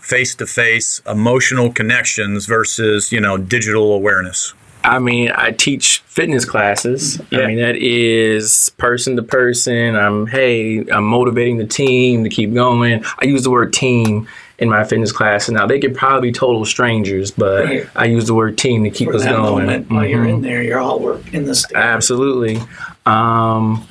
face 0.00 0.34
to 0.36 0.46
face 0.46 1.00
emotional 1.06 1.72
connections 1.72 2.46
versus, 2.46 3.12
you 3.12 3.20
know, 3.20 3.36
digital 3.36 3.92
awareness? 3.92 4.54
I 4.84 4.98
mean, 4.98 5.30
I 5.34 5.52
teach 5.52 6.00
fitness 6.06 6.44
classes. 6.44 7.20
Yeah. 7.30 7.40
I 7.40 7.46
mean, 7.46 7.58
that 7.58 7.76
is 7.76 8.72
person 8.78 9.14
to 9.16 9.22
person. 9.22 9.94
I'm, 9.94 10.26
hey, 10.26 10.84
I'm 10.90 11.04
motivating 11.04 11.58
the 11.58 11.66
team 11.66 12.24
to 12.24 12.30
keep 12.30 12.52
going. 12.52 13.04
I 13.20 13.26
use 13.26 13.44
the 13.44 13.50
word 13.50 13.72
team 13.72 14.26
in 14.62 14.68
my 14.70 14.84
fitness 14.84 15.12
class. 15.12 15.48
And 15.48 15.56
Now, 15.56 15.66
they 15.66 15.80
could 15.80 15.94
probably 15.94 16.28
be 16.28 16.32
total 16.32 16.64
strangers, 16.64 17.30
but 17.30 17.64
Right. 17.64 17.86
I 17.96 18.04
use 18.06 18.26
the 18.26 18.34
word 18.34 18.56
team 18.56 18.84
to 18.84 18.90
keep 18.90 19.08
For 19.10 19.16
us 19.16 19.24
going. 19.24 19.66
moment 19.66 19.90
while 19.90 20.06
you're 20.06 20.24
in 20.24 20.40
there, 20.42 20.62
you're 20.62 20.78
all 20.80 20.98
work 21.00 21.22
in 21.34 21.44
the 21.46 21.54
state. 21.54 21.76
Absolutely. 21.76 22.60
Um, 23.06 23.86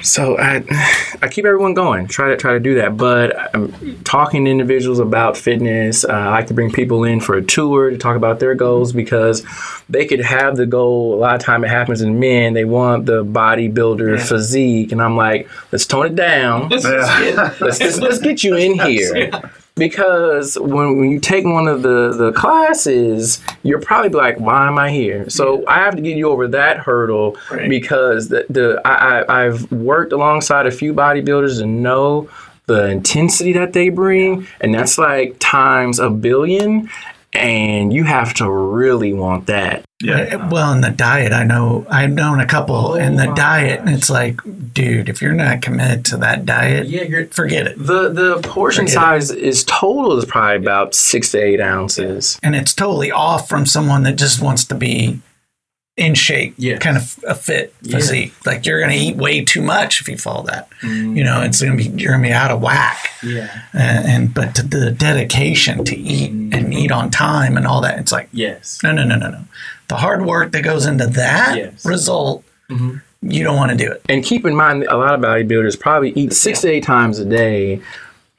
so 0.00 0.38
I, 0.38 0.62
I 1.22 1.26
keep 1.28 1.44
everyone 1.44 1.74
going. 1.74 2.06
Try 2.06 2.28
to 2.28 2.36
try 2.36 2.52
to 2.52 2.60
do 2.60 2.76
that. 2.76 2.96
But 2.96 3.52
I'm 3.54 3.72
talking 4.04 4.44
to 4.44 4.50
individuals 4.50 5.00
about 5.00 5.36
fitness. 5.36 6.04
Uh, 6.04 6.12
I 6.12 6.30
like 6.30 6.46
to 6.46 6.54
bring 6.54 6.70
people 6.70 7.02
in 7.02 7.18
for 7.20 7.34
a 7.34 7.42
tour 7.42 7.90
to 7.90 7.98
talk 7.98 8.16
about 8.16 8.38
their 8.38 8.54
goals 8.54 8.92
because 8.92 9.44
they 9.88 10.06
could 10.06 10.20
have 10.20 10.56
the 10.56 10.66
goal. 10.66 11.14
A 11.14 11.18
lot 11.18 11.34
of 11.34 11.40
time 11.42 11.64
it 11.64 11.68
happens 11.70 12.00
in 12.00 12.20
men. 12.20 12.54
They 12.54 12.64
want 12.64 13.06
the 13.06 13.24
bodybuilder 13.24 14.20
physique, 14.20 14.92
and 14.92 15.02
I'm 15.02 15.16
like, 15.16 15.48
let's 15.72 15.84
tone 15.86 16.06
it 16.06 16.14
down. 16.14 16.68
let's, 16.68 16.84
let's, 17.60 17.98
let's 17.98 18.18
get 18.20 18.44
you 18.44 18.54
in 18.56 18.78
here. 18.86 19.30
Because 19.78 20.58
when, 20.58 20.98
when 20.98 21.10
you 21.10 21.20
take 21.20 21.44
one 21.44 21.68
of 21.68 21.82
the, 21.82 22.12
the 22.12 22.32
classes, 22.32 23.40
you're 23.62 23.80
probably 23.80 24.10
like, 24.10 24.38
why 24.40 24.66
am 24.66 24.78
I 24.78 24.90
here? 24.90 25.28
So 25.30 25.64
I 25.66 25.76
have 25.76 25.96
to 25.96 26.02
get 26.02 26.16
you 26.16 26.28
over 26.28 26.48
that 26.48 26.78
hurdle 26.78 27.36
Right. 27.50 27.68
because 27.68 28.28
the, 28.28 28.44
the 28.50 28.80
I, 28.84 29.20
I, 29.20 29.44
I've 29.46 29.70
worked 29.72 30.12
alongside 30.12 30.66
a 30.66 30.70
few 30.70 30.92
bodybuilders 30.92 31.62
and 31.62 31.82
know 31.82 32.28
the 32.66 32.88
intensity 32.88 33.54
that 33.54 33.72
they 33.72 33.88
bring, 33.88 34.46
and 34.60 34.74
that's 34.74 34.98
like 34.98 35.36
times 35.38 35.98
a 35.98 36.10
billion. 36.10 36.90
And 37.38 37.92
you 37.92 38.04
have 38.04 38.34
to 38.34 38.50
really 38.50 39.12
want 39.12 39.46
that. 39.46 39.84
Yeah. 40.00 40.20
Uh, 40.20 40.48
well, 40.50 40.72
in 40.72 40.80
the 40.80 40.90
diet, 40.90 41.32
I 41.32 41.42
know 41.42 41.84
I've 41.90 42.12
known 42.12 42.40
a 42.40 42.46
couple 42.46 42.92
oh, 42.92 42.94
in 42.94 43.16
the 43.16 43.32
diet, 43.34 43.80
and 43.80 43.88
it's 43.88 44.08
like, 44.08 44.40
dude, 44.72 45.08
if 45.08 45.20
you're 45.20 45.32
not 45.32 45.60
committed 45.60 46.04
to 46.06 46.16
that 46.18 46.46
diet, 46.46 46.86
Yeah, 46.86 47.02
you're 47.02 47.26
forget 47.26 47.66
it. 47.66 47.78
The 47.78 48.08
the 48.08 48.40
portion 48.42 48.86
Forget 48.86 48.94
size 48.94 49.30
is 49.30 49.64
total 49.64 50.16
is 50.16 50.24
probably 50.24 50.56
about 50.56 50.94
six 50.94 51.32
to 51.32 51.42
eight 51.42 51.60
ounces. 51.60 52.38
And 52.42 52.54
it's 52.54 52.74
totally 52.74 53.10
off 53.10 53.48
from 53.48 53.66
someone 53.66 54.04
that 54.04 54.16
just 54.16 54.40
wants 54.40 54.64
to 54.66 54.76
be 54.76 55.20
in 55.98 56.14
shape, 56.14 56.54
Yes. 56.56 56.78
kind 56.80 56.96
of 56.96 57.18
a 57.26 57.34
fit 57.34 57.74
physique. 57.82 58.32
Like 58.46 58.64
you're 58.64 58.78
going 58.78 58.92
to 58.92 58.96
eat 58.96 59.16
way 59.16 59.44
too 59.44 59.60
much 59.60 60.00
if 60.00 60.08
you 60.08 60.16
follow 60.16 60.44
that. 60.44 60.68
You 60.82 61.24
know, 61.24 61.42
it's 61.42 61.60
going 61.60 61.76
to 61.76 61.84
be 61.90 62.00
you're 62.00 62.12
going 62.12 62.22
to 62.22 62.28
be 62.28 62.32
out 62.32 62.50
of 62.50 62.60
whack. 62.62 63.10
Yeah. 63.22 63.62
And, 63.72 64.06
and 64.06 64.34
but 64.34 64.54
to 64.54 64.62
the 64.62 64.92
dedication 64.92 65.84
to 65.84 65.96
eat 65.96 66.32
mm. 66.32 66.54
and 66.54 66.72
eat 66.72 66.92
on 66.92 67.10
time 67.10 67.56
and 67.56 67.66
all 67.66 67.80
that, 67.82 67.98
it's 67.98 68.12
like 68.12 68.28
Yes. 68.32 68.78
no, 68.82 68.92
no, 68.92 69.04
no, 69.04 69.16
no, 69.16 69.30
no. 69.30 69.44
The 69.88 69.96
hard 69.96 70.24
work 70.24 70.52
that 70.52 70.62
goes 70.62 70.86
into 70.86 71.06
that 71.08 71.56
Yes. 71.56 71.84
result, 71.84 72.44
mm-hmm. 72.70 72.98
you 73.22 73.42
don't 73.42 73.56
want 73.56 73.72
to 73.72 73.76
do 73.76 73.90
it. 73.90 74.02
And 74.08 74.24
keep 74.24 74.46
in 74.46 74.54
mind, 74.54 74.84
a 74.84 74.96
lot 74.96 75.14
of 75.14 75.20
bodybuilders 75.20 75.78
probably 75.80 76.10
eat 76.12 76.32
six 76.32 76.60
to 76.60 76.68
eight 76.70 76.84
times 76.84 77.18
a 77.18 77.24
day. 77.24 77.80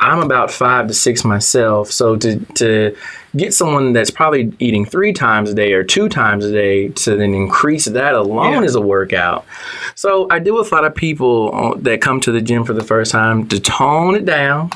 I'm 0.02 0.22
about 0.22 0.50
five 0.50 0.88
to 0.88 0.94
six 0.94 1.26
myself. 1.26 1.92
So 1.92 2.16
to 2.18 2.40
to 2.56 2.96
get 3.36 3.54
someone 3.54 3.94
that's 3.94 4.10
probably 4.10 4.54
eating 4.60 4.86
three 4.86 5.12
times 5.14 5.52
a 5.52 5.54
day 5.54 5.74
or 5.74 5.84
two 5.84 6.08
times 6.10 6.46
a 6.46 6.52
day 6.52 6.88
to 6.90 7.16
then 7.18 7.34
increase 7.34 7.86
that 7.86 8.16
alone 8.16 8.54
Yeah. 8.54 8.62
is 8.64 8.76
a 8.76 8.82
workout. 8.82 9.46
So 9.96 10.28
I 10.32 10.40
deal 10.40 10.56
with 10.56 10.72
a 10.72 10.76
lot 10.76 10.86
of 10.86 10.96
people 10.96 11.52
uh, 11.54 11.78
that 11.82 12.02
come 12.02 12.22
to 12.22 12.32
the 12.32 12.42
gym 12.42 12.64
for 12.64 12.74
the 12.74 12.84
first 12.84 13.12
time 13.12 13.48
to 13.50 13.60
tone 13.60 14.16
it 14.16 14.26
down. 14.26 14.72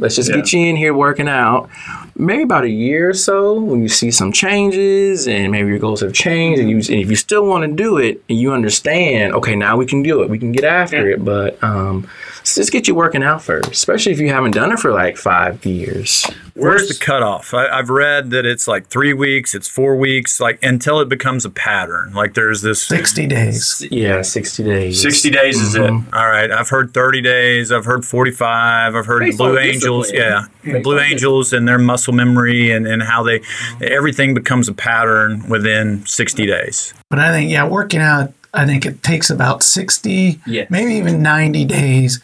Let's 0.00 0.14
just 0.14 0.32
get 0.32 0.52
you 0.52 0.64
in 0.64 0.76
here 0.76 0.94
working 0.94 1.28
out. 1.28 1.68
Maybe 2.14 2.44
about 2.44 2.62
a 2.62 2.70
year 2.70 3.10
or 3.10 3.14
so, 3.14 3.54
when 3.54 3.82
you 3.82 3.88
see 3.88 4.12
some 4.12 4.30
changes 4.30 5.26
and 5.26 5.50
maybe 5.50 5.70
your 5.70 5.80
goals 5.80 6.02
have 6.02 6.12
changed, 6.12 6.60
and, 6.60 6.70
you, 6.70 6.76
and 6.76 7.02
if 7.02 7.10
you 7.10 7.16
still 7.16 7.44
want 7.44 7.68
to 7.68 7.76
do 7.76 7.98
it 7.98 8.22
and 8.28 8.38
you 8.38 8.52
understand, 8.52 9.34
okay, 9.34 9.56
now 9.56 9.76
we 9.76 9.86
can 9.86 10.04
do 10.04 10.22
it, 10.22 10.30
we 10.30 10.38
can 10.38 10.52
get 10.52 10.62
after 10.62 11.10
it. 11.10 11.24
But 11.24 11.60
um, 11.64 12.08
let's 12.36 12.54
just 12.54 12.70
get 12.70 12.86
you 12.86 12.94
working 12.94 13.24
out 13.24 13.42
first, 13.42 13.72
especially 13.72 14.12
if 14.12 14.20
you 14.20 14.28
haven't 14.28 14.52
done 14.52 14.70
it 14.70 14.78
for 14.78 14.92
like 14.92 15.16
five 15.16 15.66
years. 15.66 16.24
Where's 16.58 16.88
the 16.88 16.94
cutoff? 17.04 17.54
I, 17.54 17.68
I've 17.68 17.88
read 17.90 18.30
that 18.30 18.44
it's 18.44 18.66
like 18.68 18.88
three 18.88 19.12
weeks, 19.12 19.54
it's 19.54 19.68
four 19.68 19.96
weeks, 19.96 20.40
like 20.40 20.62
until 20.62 21.00
it 21.00 21.08
becomes 21.08 21.44
a 21.44 21.50
pattern. 21.50 22.12
Like 22.12 22.34
there's 22.34 22.62
this 22.62 22.82
60 22.82 23.26
days. 23.26 23.86
Yeah, 23.90 24.22
60 24.22 24.62
days. 24.64 25.00
60 25.02 25.30
days 25.30 25.60
is 25.60 25.74
it. 25.74 25.82
Mm-hmm. 25.82 26.14
All 26.14 26.26
right. 26.28 26.50
I've 26.50 26.68
heard 26.68 26.92
30 26.92 27.20
days. 27.22 27.70
I've 27.72 27.84
heard 27.84 28.04
45. 28.04 28.94
I've 28.94 29.06
heard 29.06 29.20
Based 29.20 29.38
Blue 29.38 29.58
Angels. 29.58 30.12
Yeah. 30.12 30.46
discipline. 30.62 30.72
The 30.74 30.80
Blue 30.80 30.98
Angels 31.00 31.52
and 31.52 31.66
their 31.68 31.78
muscle 31.78 32.12
memory 32.12 32.70
and, 32.72 32.86
and 32.86 33.02
how 33.02 33.22
they, 33.22 33.40
everything 33.80 34.34
becomes 34.34 34.68
a 34.68 34.74
pattern 34.74 35.48
within 35.48 36.04
60 36.06 36.44
days. 36.46 36.92
But 37.10 37.20
I 37.20 37.30
think, 37.32 37.50
yeah, 37.50 37.66
working 37.66 38.00
out, 38.00 38.32
I 38.52 38.66
think 38.66 38.84
it 38.86 39.02
takes 39.02 39.30
about 39.30 39.62
60, 39.62 40.40
Yes. 40.46 40.70
maybe 40.70 40.94
even 40.94 41.22
90 41.22 41.64
days. 41.66 42.20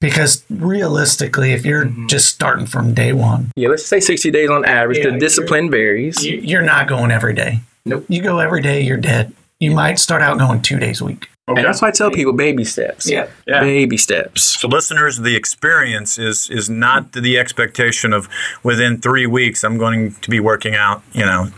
Because 0.00 0.44
realistically, 0.48 1.52
if 1.52 1.66
you're 1.66 1.86
mm-hmm. 1.86 2.06
just 2.06 2.28
starting 2.28 2.66
from 2.66 2.94
day 2.94 3.12
one, 3.12 3.50
Yeah, 3.56 3.68
let's 3.68 3.84
say 3.84 3.98
60 3.98 4.30
days 4.30 4.48
on 4.48 4.64
average. 4.64 4.98
Yeah, 4.98 5.10
the 5.10 5.18
discipline 5.18 5.70
varies. 5.70 6.24
you- 6.24 6.40
you're 6.40 6.62
not 6.62 6.86
going 6.88 7.10
every 7.10 7.34
day. 7.34 7.60
Nope. 7.84 8.04
You 8.08 8.22
go 8.22 8.38
every 8.38 8.62
day, 8.62 8.80
you're 8.80 8.96
dead. 8.96 9.32
You 9.58 9.72
might 9.72 9.98
start 9.98 10.22
out 10.22 10.38
going 10.38 10.62
two 10.62 10.78
days 10.78 11.00
a 11.00 11.04
week. 11.04 11.28
And 11.56 11.64
that's 11.64 11.80
why 11.80 11.88
I 11.88 11.90
tell 11.90 12.10
people 12.10 12.32
baby 12.32 12.64
steps. 12.64 13.08
Yeah. 13.08 13.28
Yeah. 13.46 13.60
Baby 13.60 13.96
steps. 13.96 14.42
So, 14.42 14.68
listeners, 14.68 15.18
the 15.18 15.34
experience 15.34 16.18
is 16.18 16.50
is 16.50 16.68
not 16.68 17.12
the 17.12 17.38
expectation 17.38 18.12
of 18.12 18.28
within 18.62 19.00
three 19.00 19.26
weeks 19.26 19.64
I'm 19.64 19.78
going 19.78 20.14
to 20.14 20.30
be 20.30 20.40
working 20.40 20.74
out, 20.74 21.02
you 21.12 21.24
know, 21.24 21.48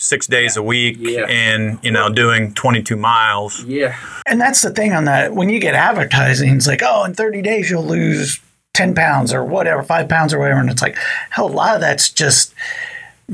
six 0.00 0.26
days 0.28 0.56
a 0.56 0.62
week 0.62 0.96
Yeah. 1.00 1.26
and 1.28 1.78
you 1.82 1.90
know 1.90 2.08
doing 2.08 2.54
22 2.54 2.96
miles. 2.96 3.62
Yeah. 3.64 3.96
And 4.26 4.40
that's 4.40 4.62
the 4.62 4.70
thing 4.70 4.92
on 4.92 5.04
that. 5.04 5.34
When 5.34 5.48
you 5.50 5.58
get 5.60 5.74
advertising, 5.74 6.56
it's 6.56 6.66
like, 6.66 6.82
oh, 6.84 7.04
in 7.04 7.14
30 7.14 7.42
days, 7.42 7.68
you'll 7.68 7.84
lose 7.84 8.40
10 8.74 8.94
pounds 8.94 9.34
or 9.34 9.44
whatever, 9.44 9.82
five 9.82 10.08
pounds 10.08 10.32
or 10.32 10.38
whatever. 10.38 10.60
And 10.60 10.70
it's 10.70 10.82
like, 10.82 10.96
hell, 11.30 11.46
a 11.46 11.52
lot 11.52 11.74
of 11.74 11.80
that's 11.80 12.10
just 12.10 12.54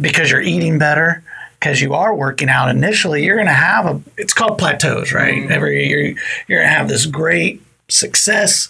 because 0.00 0.30
you're 0.30 0.40
eating 0.40 0.78
better, 0.78 1.22
because 1.60 1.82
you 1.82 1.92
are 1.94 2.14
working 2.14 2.48
out 2.48 2.70
initially. 2.70 3.24
You're 3.24 3.36
going 3.36 3.46
to 3.46 3.52
have 3.52 3.84
a, 3.86 4.00
it's 4.16 4.32
called 4.32 4.56
plateaus, 4.58 5.12
right? 5.12 5.34
Mm-hmm. 5.42 5.52
Every 5.52 5.86
year, 5.86 6.16
you're 6.48 6.58
going 6.60 6.70
to 6.70 6.74
have 6.74 6.88
this 6.88 7.04
great 7.06 7.62
success 7.88 8.68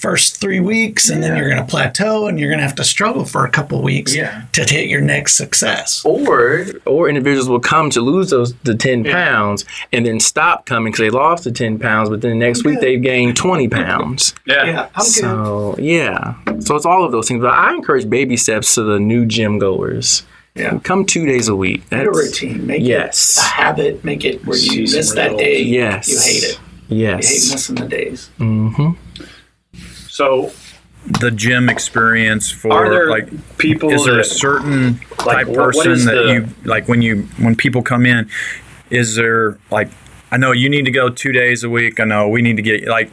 first 0.00 0.40
three 0.40 0.60
weeks 0.60 1.10
and 1.10 1.22
then 1.22 1.36
you're 1.36 1.48
going 1.50 1.60
to 1.64 1.70
plateau 1.70 2.26
and 2.26 2.38
you're 2.38 2.48
going 2.48 2.58
to 2.58 2.66
have 2.66 2.74
to 2.76 2.84
struggle 2.84 3.24
for 3.24 3.44
a 3.44 3.50
couple 3.50 3.82
weeks 3.82 4.14
Yeah. 4.14 4.44
to 4.52 4.62
hit 4.64 4.88
your 4.88 5.00
next 5.00 5.34
success. 5.36 6.02
or 6.04 6.66
or 6.86 7.08
individuals 7.08 7.48
will 7.48 7.60
come 7.60 7.90
to 7.90 8.00
lose 8.00 8.30
those 8.30 8.54
the 8.64 8.74
10 8.74 9.04
pounds 9.04 9.64
and 9.92 10.06
then 10.06 10.18
stop 10.20 10.64
coming 10.66 10.90
because 10.92 11.04
they 11.04 11.10
lost 11.10 11.44
the 11.44 11.52
10 11.52 11.78
pounds 11.78 12.08
but 12.08 12.20
then 12.22 12.30
the 12.38 12.46
next 12.46 12.64
week 12.64 12.80
they've 12.80 13.02
gained 13.02 13.36
20 13.36 13.68
pounds 13.68 14.34
Yeah. 14.46 14.88
I'm 14.94 15.04
so 15.04 15.76
yeah 15.78 16.34
so 16.60 16.76
it's 16.76 16.86
all 16.86 17.04
of 17.04 17.12
those 17.12 17.28
things 17.28 17.40
but 17.42 17.52
i 17.52 17.74
encourage 17.74 18.08
baby 18.08 18.36
steps 18.36 18.74
to 18.76 18.82
the 18.82 18.98
new 18.98 19.26
gym 19.26 19.58
goers 19.58 20.22
Yeah. 20.54 20.78
come 20.82 21.04
two 21.04 21.26
days 21.26 21.48
a 21.48 21.54
week 21.54 21.82
Make 21.92 22.06
a 22.06 22.10
routine. 22.10 22.66
Make 22.66 22.82
yes 22.82 23.36
it 23.38 23.42
a 23.44 23.48
habit. 23.62 24.04
Make 24.04 24.24
it 24.24 24.44
where 24.46 24.56
you 24.58 24.82
miss 24.82 25.12
that 25.14 25.36
day. 25.36 25.60
yes 25.62 26.08
You 26.08 26.18
hate 26.18 26.44
it. 26.50 26.60
You 26.88 27.06
hate 27.06 27.22
missing 27.52 27.76
the 27.76 27.86
days. 27.86 28.30
mm-hmm. 28.38 28.90
So 30.20 30.52
the 31.22 31.30
gym 31.30 31.70
experience 31.70 32.50
for 32.50 33.08
like 33.08 33.28
people 33.56 33.90
is 33.90 34.04
there 34.04 34.18
a 34.18 34.24
certain 34.24 35.00
Like, 35.24 35.46
type 35.46 35.46
what- 35.48 35.56
what 35.56 35.66
person 35.74 35.92
is 35.92 36.04
that 36.04 36.14
the- 36.14 36.32
you 36.34 36.48
like 36.64 36.88
when 36.88 37.00
you 37.00 37.26
when 37.38 37.56
people 37.56 37.80
come 37.80 38.04
in 38.04 38.28
is 38.90 39.14
there 39.14 39.56
like 39.70 39.88
i 40.30 40.36
know 40.36 40.52
you 40.52 40.68
need 40.68 40.84
to 40.84 40.90
go 40.90 41.08
two 41.08 41.32
days 41.32 41.64
a 41.64 41.70
week 41.70 41.98
i 42.00 42.04
know 42.04 42.28
we 42.28 42.42
need 42.42 42.56
to 42.56 42.62
get 42.62 42.86
like 42.86 43.10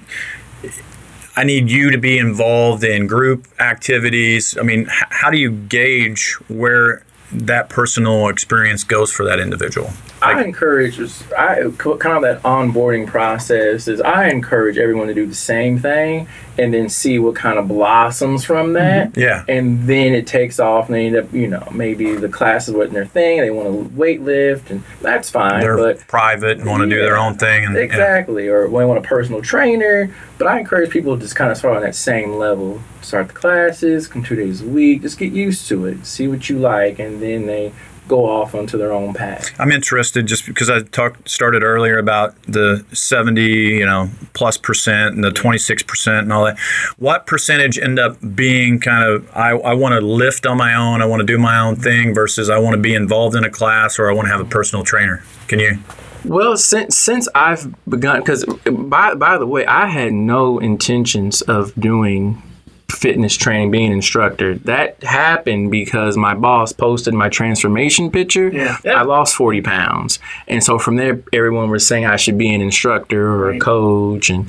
i 1.37 1.45
need 1.45 1.69
you 1.71 1.89
to 1.89 1.97
be 1.97 2.17
involved 2.17 2.83
in 2.83 3.07
group 3.07 3.47
activities. 3.59 4.57
I 4.59 4.63
mean 4.63 4.81
h- 4.81 5.07
how 5.21 5.29
do 5.29 5.37
you 5.37 5.51
gauge 5.51 6.33
where 6.49 7.03
that 7.31 7.69
personal 7.69 8.27
experience 8.27 8.83
goes 8.83 9.13
for 9.13 9.23
that 9.25 9.39
individual 9.39 9.91
I 10.35 10.43
encourage, 10.43 10.99
I 11.37 11.55
kind 11.77 12.17
of 12.17 12.21
that 12.21 12.41
onboarding 12.43 13.07
process 13.07 13.87
is 13.87 14.01
I 14.01 14.29
encourage 14.29 14.77
everyone 14.77 15.07
to 15.07 15.13
do 15.13 15.25
the 15.25 15.35
same 15.35 15.79
thing 15.79 16.27
and 16.57 16.73
then 16.73 16.89
see 16.89 17.19
what 17.19 17.35
kind 17.35 17.59
of 17.59 17.67
blossoms 17.67 18.43
from 18.43 18.67
mm-hmm. 18.67 18.73
that. 18.73 19.17
yeah 19.17 19.45
And 19.47 19.87
then 19.87 20.13
it 20.13 20.27
takes 20.27 20.59
off 20.59 20.87
and 20.87 20.95
they 20.95 21.07
end 21.07 21.15
up, 21.15 21.31
you 21.31 21.47
know, 21.47 21.67
maybe 21.71 22.15
the 22.15 22.29
class 22.29 22.67
is 22.67 22.73
wasn't 22.73 22.93
their 22.93 23.05
thing. 23.05 23.39
They 23.41 23.51
want 23.51 23.67
to 23.67 23.95
weight 23.95 24.21
lift 24.21 24.71
and 24.71 24.83
that's 25.01 25.29
fine. 25.29 25.61
they're 25.61 25.77
but 25.77 26.05
private 26.07 26.59
and 26.59 26.67
want 26.67 26.81
to 26.81 26.89
do 26.89 27.01
their 27.01 27.17
own 27.17 27.37
thing 27.37 27.65
and 27.65 27.75
yeah. 27.75 27.81
Exactly. 27.81 28.47
Or 28.47 28.67
they 28.67 28.85
want 28.85 28.97
a 28.97 29.07
personal 29.07 29.41
trainer. 29.41 30.13
But 30.37 30.47
I 30.47 30.59
encourage 30.59 30.89
people 30.89 31.15
to 31.15 31.21
just 31.21 31.35
kind 31.35 31.51
of 31.51 31.57
start 31.57 31.75
on 31.75 31.83
that 31.83 31.95
same 31.95 32.33
level. 32.33 32.81
Start 33.01 33.29
the 33.29 33.33
classes, 33.33 34.07
come 34.07 34.23
two 34.23 34.35
days 34.35 34.61
a 34.61 34.65
week, 34.65 35.01
just 35.01 35.17
get 35.17 35.31
used 35.31 35.67
to 35.69 35.85
it, 35.85 36.05
see 36.05 36.27
what 36.27 36.49
you 36.49 36.59
like, 36.59 36.99
and 36.99 37.21
then 37.21 37.45
they 37.45 37.71
go 38.07 38.25
off 38.25 38.55
onto 38.55 38.77
their 38.77 38.91
own 38.91 39.13
path. 39.13 39.53
I'm 39.59 39.71
interested 39.71 40.25
just 40.25 40.45
because 40.45 40.69
I 40.69 40.81
talked 40.81 41.29
started 41.29 41.63
earlier 41.63 41.97
about 41.97 42.41
the 42.43 42.85
70, 42.93 43.41
you 43.41 43.85
know, 43.85 44.09
plus 44.33 44.57
percent 44.57 45.15
and 45.15 45.23
the 45.23 45.31
26 45.31 45.83
percent 45.83 46.23
and 46.23 46.33
all 46.33 46.45
that. 46.45 46.57
What 46.97 47.25
percentage 47.25 47.77
end 47.77 47.99
up 47.99 48.17
being 48.35 48.79
kind 48.79 49.03
of 49.03 49.29
I, 49.35 49.51
I 49.51 49.73
want 49.73 49.93
to 49.93 50.01
lift 50.01 50.45
on 50.45 50.57
my 50.57 50.73
own, 50.75 51.01
I 51.01 51.05
want 51.05 51.21
to 51.21 51.25
do 51.25 51.37
my 51.37 51.59
own 51.59 51.75
thing 51.75 52.13
versus 52.13 52.49
I 52.49 52.57
want 52.57 52.75
to 52.75 52.81
be 52.81 52.93
involved 52.93 53.35
in 53.35 53.43
a 53.43 53.49
class 53.49 53.99
or 53.99 54.09
I 54.09 54.13
want 54.13 54.27
to 54.27 54.31
have 54.31 54.41
a 54.41 54.49
personal 54.49 54.83
trainer. 54.83 55.23
Can 55.47 55.59
you? 55.59 55.77
Well, 56.25 56.57
since 56.57 56.97
since 56.97 57.29
I've 57.35 57.73
begun, 57.89 58.19
because 58.19 58.43
by 58.65 59.13
by 59.15 59.37
the 59.37 59.47
way, 59.47 59.65
I 59.65 59.87
had 59.87 60.13
no 60.13 60.59
intentions 60.59 61.41
of 61.41 61.73
doing 61.75 62.41
fitness 62.89 63.35
training, 63.35 63.69
being 63.71 63.87
an 63.87 63.93
instructor. 63.93 64.55
That 64.59 65.03
happened 65.03 65.71
because 65.71 66.17
my 66.17 66.33
boss 66.33 66.71
posted 66.71 67.13
my 67.13 67.29
transformation 67.29 68.11
picture. 68.11 68.49
Yeah. 68.49 68.77
I 68.85 69.03
lost 69.03 69.35
forty 69.35 69.61
pounds, 69.61 70.19
and 70.47 70.63
so 70.63 70.79
from 70.79 70.95
there, 70.95 71.21
everyone 71.33 71.69
was 71.69 71.85
saying 71.85 72.05
I 72.05 72.15
should 72.15 72.37
be 72.37 72.53
an 72.53 72.61
instructor 72.61 73.27
or 73.27 73.51
a 73.51 73.59
coach, 73.59 74.29
and 74.29 74.47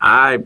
I 0.00 0.44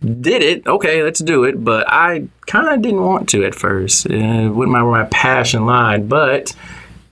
did 0.00 0.42
it. 0.42 0.66
Okay, 0.66 1.02
let's 1.02 1.18
do 1.18 1.44
it. 1.44 1.64
But 1.64 1.86
I 1.88 2.28
kind 2.46 2.68
of 2.68 2.80
didn't 2.80 3.02
want 3.04 3.28
to 3.30 3.44
at 3.44 3.54
first. 3.54 4.06
Uh, 4.08 4.14
It 4.14 4.48
wasn't 4.50 4.72
my, 4.72 4.82
where 4.82 5.02
my 5.02 5.08
passion 5.10 5.66
lied, 5.66 6.08
but 6.08 6.54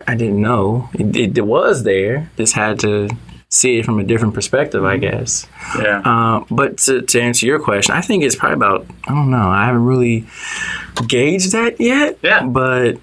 I 0.07 0.15
didn't 0.15 0.41
know 0.41 0.89
it, 0.95 1.17
it, 1.17 1.39
it 1.39 1.47
was 1.47 1.83
there. 1.83 2.31
Just 2.37 2.55
had 2.55 2.79
to 2.81 3.09
see 3.49 3.79
it 3.79 3.85
from 3.85 3.99
a 3.99 4.05
different 4.05 4.35
perspective, 4.35 4.85
I 4.85 4.97
guess. 4.97 5.47
Yeah. 5.79 6.03
Uh, 6.05 6.45
but 6.51 6.79
to, 6.79 7.03
to 7.03 7.21
answer 7.21 7.47
your 7.47 7.59
question, 7.59 7.95
I 7.95 8.01
think 8.01 8.25
it's 8.25 8.37
probably 8.37 8.55
about 8.55 8.87
I 9.07 9.15
don't 9.15 9.31
know. 9.31 9.49
I 9.49 9.67
haven't 9.67 9.85
really 9.85 10.27
gauged 11.07 11.53
that 11.53 11.81
yet. 11.81 12.19
Yeah. 12.23 12.45
But 12.45 12.99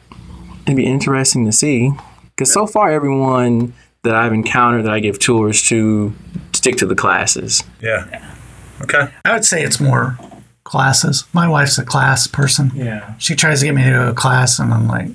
it'd 0.65 0.75
be 0.75 0.85
interesting 0.85 1.45
to 1.45 1.51
see 1.51 1.91
because 2.29 2.51
so 2.51 2.67
far 2.67 2.91
everyone 2.91 3.73
that 4.03 4.15
I've 4.15 4.33
encountered 4.33 4.85
that 4.85 4.93
I 4.93 4.99
give 4.99 5.17
tours 5.17 5.61
to 5.69 6.13
stick 6.53 6.75
to 6.77 6.85
the 6.85 6.95
classes. 6.95 7.63
Yeah. 7.81 8.33
Okay. 8.81 9.09
I 9.23 9.33
would 9.33 9.45
say 9.45 9.63
it's 9.63 9.79
more 9.79 10.17
classes. 10.65 11.23
My 11.33 11.47
wife's 11.47 11.77
a 11.77 11.85
class 11.85 12.27
person. 12.27 12.71
Yeah. 12.75 13.15
She 13.17 13.35
tries 13.35 13.61
to 13.61 13.65
get 13.65 13.75
me 13.75 13.83
to 13.83 13.89
go 13.89 14.05
to 14.07 14.13
class, 14.13 14.59
and 14.59 14.73
I'm 14.73 14.87
like, 14.87 15.07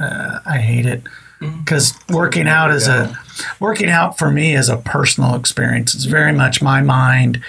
uh, 0.00 0.40
I 0.44 0.58
hate 0.58 0.86
it 0.86 1.02
because 1.40 1.94
working 2.08 2.48
out 2.48 2.70
is 2.70 2.88
a 2.88 3.16
working 3.60 3.88
out 3.88 4.18
for 4.18 4.30
me 4.30 4.54
is 4.54 4.68
a 4.68 4.76
personal 4.76 5.34
experience. 5.34 5.94
It's 5.94 6.04
very 6.04 6.32
much 6.32 6.62
my 6.62 6.82
mind 6.82 7.42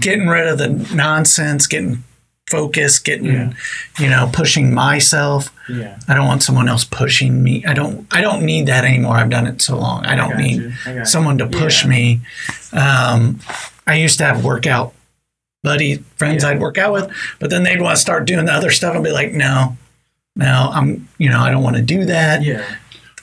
getting 0.00 0.28
rid 0.28 0.46
of 0.46 0.58
the 0.58 0.68
nonsense, 0.94 1.66
getting 1.66 2.04
focused, 2.48 3.04
getting 3.04 3.54
you 3.98 4.08
know 4.08 4.30
pushing 4.32 4.72
myself. 4.72 5.52
Yeah. 5.68 5.98
I 6.08 6.14
don't 6.14 6.26
want 6.26 6.42
someone 6.42 6.68
else 6.68 6.84
pushing 6.84 7.42
me. 7.42 7.64
I 7.66 7.74
don't. 7.74 8.06
I 8.10 8.20
don't 8.20 8.44
need 8.44 8.66
that 8.66 8.84
anymore. 8.84 9.16
I've 9.16 9.30
done 9.30 9.46
it 9.46 9.60
so 9.60 9.78
long. 9.78 10.06
I 10.06 10.16
don't 10.16 10.30
got 10.30 10.38
need. 10.40 10.72
I 10.86 11.02
someone 11.04 11.38
to 11.38 11.46
push 11.46 11.84
me. 11.84 12.20
Um, 12.72 13.40
I 13.86 13.96
used 13.96 14.18
to 14.18 14.24
have 14.24 14.44
workout 14.44 14.94
buddy 15.64 15.96
friends 16.16 16.44
I'd 16.44 16.60
work 16.60 16.78
out 16.78 16.92
with, 16.92 17.12
but 17.40 17.50
then 17.50 17.64
they'd 17.64 17.80
want 17.80 17.96
to 17.96 18.00
start 18.00 18.26
doing 18.26 18.46
the 18.46 18.52
other 18.52 18.70
stuff 18.70 18.94
and 18.94 19.02
be 19.02 19.10
like, 19.10 19.32
no, 19.32 19.76
no, 20.36 20.70
I'm. 20.72 21.08
You 21.18 21.30
know, 21.30 21.40
I 21.40 21.50
don't 21.50 21.62
want 21.62 21.76
to 21.76 21.82
do 21.82 22.04
that. 22.06 22.42
Yeah. 22.42 22.64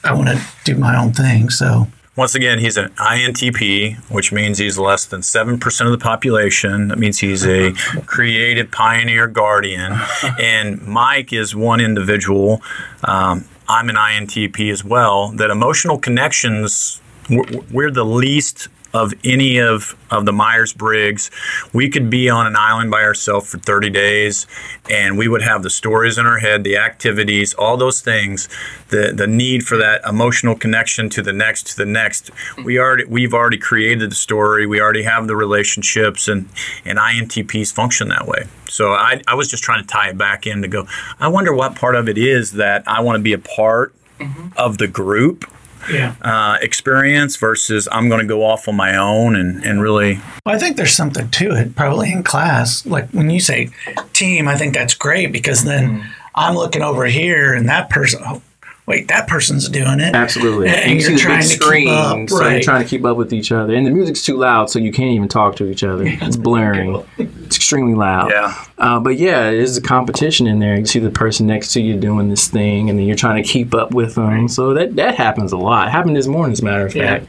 I 0.05 0.13
want 0.13 0.29
to 0.29 0.41
do 0.63 0.75
my 0.77 0.95
own 0.97 1.13
thing. 1.13 1.49
So 1.49 1.87
Once 2.15 2.35
again, 2.35 2.59
he's 2.59 2.77
an 2.77 2.89
INTP, 2.91 3.97
which 4.09 4.31
means 4.31 4.57
he's 4.57 4.77
less 4.77 5.05
than 5.05 5.21
7% 5.21 5.85
of 5.85 5.91
the 5.91 5.97
population. 5.97 6.87
That 6.89 6.97
means 6.97 7.19
he's 7.19 7.45
a 7.45 7.71
creative 8.05 8.71
pioneer 8.71 9.27
guardian. 9.27 9.93
And 10.39 10.81
Mike 10.87 11.33
is 11.33 11.55
one 11.55 11.81
individual. 11.81 12.61
Um, 13.03 13.45
I'm 13.67 13.89
an 13.89 13.95
INTP 13.95 14.71
as 14.71 14.83
well. 14.83 15.29
That 15.29 15.49
emotional 15.49 15.97
connections, 15.97 17.01
we're, 17.29 17.61
we're 17.71 17.91
the 17.91 18.05
least 18.05 18.67
of 18.95 19.13
any 19.25 19.59
of, 19.59 19.93
of 20.09 20.25
the 20.25 20.31
Myers 20.31 20.71
Briggs. 20.71 21.29
We 21.73 21.89
could 21.89 22.09
be 22.09 22.29
on 22.29 22.47
an 22.47 22.55
island 22.55 22.91
by 22.91 23.01
ourselves 23.01 23.51
for 23.51 23.57
30 23.57 23.89
days 23.89 24.47
and 24.89 25.17
we 25.17 25.27
would 25.27 25.41
have 25.41 25.63
the 25.63 25.69
stories 25.69 26.17
in 26.17 26.25
our 26.25 26.37
head, 26.37 26.63
the 26.63 26.77
activities, 26.77 27.53
all 27.55 27.75
those 27.75 27.99
things, 27.99 28.47
the, 28.89 29.11
the 29.13 29.27
need 29.27 29.63
for 29.63 29.75
that 29.75 30.01
emotional 30.07 30.55
connection 30.55 31.09
to 31.09 31.21
the 31.21 31.33
next, 31.33 31.67
to 31.67 31.75
the 31.75 31.85
next. 31.85 32.31
We 32.63 32.79
already, 32.79 33.03
we've 33.03 33.33
already 33.33 33.57
created 33.57 34.11
the 34.11 34.15
story. 34.15 34.65
We 34.65 34.79
already 34.79 35.03
have 35.03 35.27
the 35.27 35.35
relationships 35.35 36.29
and, 36.29 36.47
and 36.85 36.97
INTPs 36.97 37.73
function 37.73 38.07
that 38.07 38.25
way. 38.25 38.45
So 38.69 38.93
I, 38.93 39.21
I 39.27 39.35
was 39.35 39.49
just 39.49 39.61
trying 39.61 39.81
to 39.81 39.87
tie 39.87 40.09
it 40.11 40.17
back 40.17 40.47
in 40.47 40.61
to 40.61 40.69
go, 40.69 40.87
I 41.19 41.27
wonder 41.27 41.53
what 41.53 41.75
part 41.75 41.95
of 41.95 42.07
it 42.07 42.17
is 42.17 42.53
that 42.53 42.87
I 42.87 43.01
want 43.01 43.17
to 43.17 43.21
be 43.21 43.33
a 43.33 43.39
part 43.39 43.93
mm-hmm. 44.19 44.57
of 44.57 44.77
the 44.77 44.87
group 44.87 45.51
yeah, 45.91 46.15
uh, 46.21 46.57
experience 46.61 47.37
versus 47.37 47.87
I'm 47.91 48.09
going 48.09 48.21
to 48.21 48.27
go 48.27 48.43
off 48.43 48.67
on 48.67 48.75
my 48.75 48.95
own 48.95 49.35
and, 49.35 49.63
and 49.63 49.81
really 49.81 50.19
well, 50.45 50.55
I 50.55 50.57
think 50.59 50.77
there's 50.77 50.93
something 50.93 51.29
to 51.29 51.51
it. 51.55 51.75
Probably 51.75 52.11
in 52.11 52.23
class, 52.23 52.85
like 52.85 53.09
when 53.09 53.29
you 53.29 53.39
say 53.39 53.69
team, 54.13 54.47
I 54.47 54.55
think 54.55 54.73
that's 54.73 54.93
great 54.93 55.31
because 55.31 55.63
then 55.63 56.05
I'm 56.35 56.55
looking 56.55 56.81
over 56.81 57.05
here 57.05 57.53
and 57.53 57.67
that 57.69 57.89
person. 57.89 58.41
Wait, 58.87 59.07
that 59.07 59.27
person's 59.27 59.67
doing 59.67 59.99
it. 59.99 60.13
Absolutely. 60.13 60.67
And 60.69 61.01
you 61.01 61.09
you're 61.09 61.17
trying 61.17 61.39
big 61.39 61.59
to 61.59 61.71
keep 61.71 61.89
up, 61.89 62.29
so 62.29 62.47
you're 62.47 62.61
trying 62.61 62.83
to 62.83 62.87
keep 62.89 63.03
up 63.03 63.17
with 63.17 63.33
each 63.33 63.51
other. 63.51 63.73
And 63.73 63.83
the 63.85 63.89
music's 63.89 64.23
too 64.23 64.37
loud, 64.37 64.69
so 64.69 64.77
you 64.77 64.91
can't 64.91 65.09
even 65.11 65.27
talk 65.27 65.55
to 65.55 65.65
each 65.65 65.83
other. 65.83 66.03
It's 66.05 66.37
blaring. 66.37 67.03
It's 67.17 67.55
extremely 67.55 67.95
loud. 67.95 68.29
Yeah. 68.29 68.53
Uh, 68.77 68.99
but 68.99 69.17
yeah, 69.17 69.49
there's 69.49 69.75
a 69.75 69.81
competition 69.81 70.45
in 70.45 70.59
there. 70.59 70.77
You 70.77 70.85
see 70.85 70.99
the 70.99 71.09
person 71.09 71.47
next 71.47 71.73
to 71.73 71.81
you 71.81 71.99
doing 71.99 72.29
this 72.29 72.47
thing, 72.47 72.89
and 72.91 72.99
then 72.99 73.07
you're 73.07 73.15
trying 73.15 73.41
to 73.41 73.49
keep 73.49 73.73
up 73.73 73.91
with 73.91 74.13
them. 74.15 74.47
So 74.47 74.75
that 74.75 74.95
that 74.97 75.15
happens 75.15 75.51
a 75.51 75.57
lot. 75.57 75.89
Happened 75.91 76.15
this 76.15 76.27
morning, 76.27 76.51
as 76.53 76.59
a 76.59 76.65
matter 76.65 76.85
of 76.85 76.95
Yeah. 76.95 77.19
fact. 77.19 77.27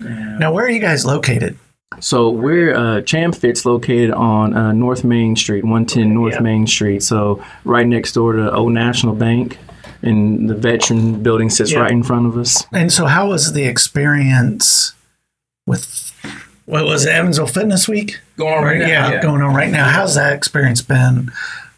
Now, 0.00 0.52
where 0.52 0.64
are 0.64 0.70
you 0.70 0.80
guys 0.80 1.04
located? 1.04 1.58
So 2.00 2.30
we're 2.30 2.74
uh, 2.74 3.00
Chamfit's 3.02 3.64
located 3.64 4.10
on 4.12 4.54
uh, 4.54 4.72
North 4.72 5.04
Main 5.04 5.36
Street, 5.36 5.62
110 5.64 6.12
North 6.14 6.34
Yeah. 6.34 6.40
Main 6.40 6.66
Street. 6.66 7.02
So 7.02 7.42
right 7.64 7.86
next 7.86 8.12
door 8.12 8.32
to 8.32 8.52
Old 8.52 8.72
National 8.72 9.14
Bank, 9.14 9.56
and 10.02 10.48
the 10.48 10.54
veteran 10.54 11.22
building 11.22 11.50
sits 11.50 11.72
Yeah. 11.72 11.80
right 11.80 11.90
in 11.90 12.02
front 12.02 12.26
of 12.26 12.36
us. 12.36 12.64
And 12.72 12.92
so, 12.92 13.06
how 13.06 13.28
was 13.28 13.52
the 13.52 13.64
experience 13.64 14.94
with 15.66 16.12
what 16.66 16.84
was 16.84 17.06
it, 17.06 17.10
Evansville 17.10 17.46
Fitness 17.46 17.86
Week? 17.88 18.20
Going 18.36 18.82
on 18.82 18.88
yeah, 18.88 19.22
going 19.22 19.40
on 19.42 19.54
right 19.54 19.70
now. 19.70 19.88
How's 19.88 20.14
that 20.16 20.32
experience 20.32 20.82
been 20.82 21.30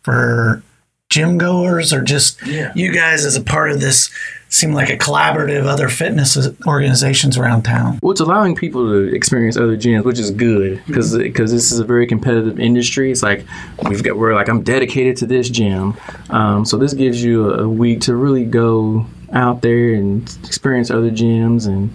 for 0.02 0.62
gym 1.10 1.38
goers 1.38 1.92
or 1.92 2.02
just 2.02 2.44
Yeah. 2.46 2.72
you 2.74 2.92
guys 2.92 3.24
as 3.24 3.36
a 3.36 3.40
part 3.42 3.70
of 3.70 3.80
this 3.80 4.10
seem 4.48 4.72
like 4.72 4.88
a 4.88 4.96
collaborative 4.96 5.66
other 5.66 5.88
fitness 5.88 6.36
organizations 6.66 7.36
around 7.36 7.62
town. 7.62 7.98
Well, 8.02 8.12
it's 8.12 8.20
allowing 8.20 8.54
people 8.54 8.86
to 8.88 9.14
experience 9.14 9.56
other 9.56 9.76
gyms, 9.76 10.04
which 10.04 10.18
is 10.18 10.30
good 10.30 10.82
because 10.86 11.16
because 11.16 11.52
this 11.52 11.70
is 11.70 11.78
a 11.78 11.84
very 11.84 12.06
competitive 12.06 12.58
industry. 12.58 13.10
It's 13.10 13.22
like 13.22 13.44
we've 13.88 14.02
got 14.02 14.16
we're 14.16 14.34
like 14.34 14.48
I'm 14.48 14.62
dedicated 14.62 15.16
to 15.18 15.26
this 15.26 15.48
gym, 15.48 15.96
um, 16.30 16.64
so 16.64 16.76
this 16.76 16.94
gives 16.94 17.22
you 17.22 17.52
a, 17.52 17.68
week 17.68 18.00
to 18.00 18.16
really 18.16 18.44
go 18.44 19.06
out 19.32 19.60
there 19.60 19.92
and 19.94 20.22
experience 20.44 20.90
other 20.90 21.10
gyms. 21.10 21.66
And 21.66 21.94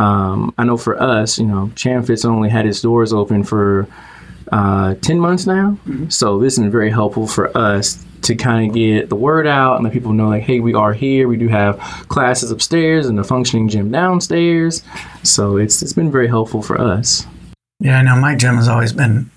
um, 0.00 0.52
I 0.58 0.64
know 0.64 0.76
for 0.76 1.00
us, 1.00 1.38
you 1.38 1.46
know, 1.46 1.70
ChanFit's 1.74 2.24
only 2.24 2.48
had 2.48 2.66
its 2.66 2.80
doors 2.80 3.12
open 3.12 3.44
for 3.44 3.86
uh, 4.50 4.94
10 4.96 5.18
months 5.18 5.46
now. 5.46 5.78
So 6.08 6.40
this 6.40 6.56
has 6.56 6.64
been 6.64 6.72
very 6.72 6.90
helpful 6.90 7.28
for 7.28 7.56
us 7.56 8.04
to 8.22 8.34
kind 8.34 8.68
of 8.68 8.74
get 8.74 9.08
the 9.08 9.16
word 9.16 9.46
out 9.46 9.76
and 9.76 9.84
let 9.84 9.92
people 9.92 10.12
know 10.12 10.28
like, 10.28 10.42
hey, 10.42 10.60
we 10.60 10.74
are 10.74 10.92
here. 10.92 11.28
We 11.28 11.36
do 11.36 11.48
have 11.48 11.78
classes 12.08 12.50
upstairs 12.50 13.06
and 13.06 13.18
a 13.18 13.24
functioning 13.24 13.68
gym 13.68 13.90
downstairs. 13.90 14.82
So 15.22 15.56
it's 15.56 15.82
it's 15.82 15.92
been 15.92 16.10
very 16.10 16.28
helpful 16.28 16.62
for 16.62 16.80
us. 16.80 17.26
Yeah, 17.80 17.98
I 17.98 18.02
know 18.02 18.16
my 18.16 18.36
gym 18.36 18.54
has 18.56 18.68
always 18.68 18.92
been, 18.92 19.30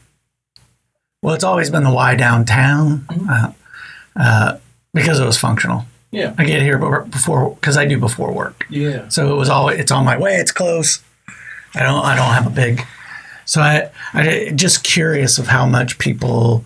well, 1.23 1.33
it's 1.33 1.43
always 1.43 1.71
been 1.71 1.83
the 1.83 1.91
Y 1.91 2.15
downtown 2.15 3.05
uh, 3.27 3.51
uh, 4.15 4.57
because 4.93 5.19
it 5.19 5.25
was 5.25 5.37
functional. 5.37 5.85
Yeah. 6.11 6.33
I 6.37 6.45
get 6.45 6.61
here 6.61 6.77
before 6.77 7.55
because 7.55 7.75
I 7.75 7.85
do 7.85 7.99
before 7.99 8.31
work. 8.31 8.65
Yeah. 8.69 9.09
So 9.09 9.33
it 9.33 9.37
was 9.37 9.49
always 9.49 9.79
it's 9.79 9.91
on 9.91 10.05
my 10.05 10.17
way. 10.17 10.35
It's 10.35 10.51
close. 10.51 11.03
I 11.73 11.83
don't 11.83 12.05
I 12.05 12.15
don't 12.15 12.33
have 12.33 12.47
a 12.47 12.51
big. 12.51 12.85
So 13.45 13.61
I 13.61 13.89
I 14.13 14.51
just 14.55 14.83
curious 14.83 15.37
of 15.37 15.47
how 15.47 15.65
much 15.65 15.97
people, 15.99 16.63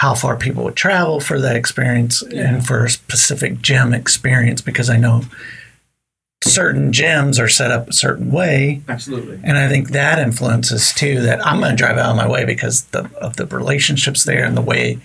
how 0.00 0.14
far 0.14 0.34
people 0.34 0.64
would 0.64 0.76
travel 0.76 1.20
for 1.20 1.38
that 1.38 1.54
experience 1.54 2.22
and 2.22 2.66
for 2.66 2.86
a 2.86 2.88
specific 2.88 3.60
gym 3.60 3.92
experience 3.92 4.62
because 4.62 4.88
I 4.88 4.96
know 4.96 5.24
certain 6.42 6.90
gyms 6.90 7.38
are 7.38 7.50
set 7.50 7.70
up 7.70 7.90
a 7.90 7.92
certain 7.92 8.30
way 8.30 8.80
Absolutely. 8.88 9.38
and 9.44 9.58
I 9.58 9.68
think 9.68 9.90
that 9.90 10.18
influences 10.18 10.94
too 10.94 11.20
that 11.20 11.46
I'm 11.46 11.60
going 11.60 11.72
to 11.72 11.76
drive 11.76 11.98
out 11.98 12.12
of 12.12 12.16
my 12.16 12.26
way 12.26 12.46
because 12.46 12.84
the, 12.84 13.10
of 13.20 13.36
the 13.36 13.44
relationships 13.44 14.24
there 14.24 14.42
and 14.42 14.56
the 14.56 14.62
way 14.62 14.96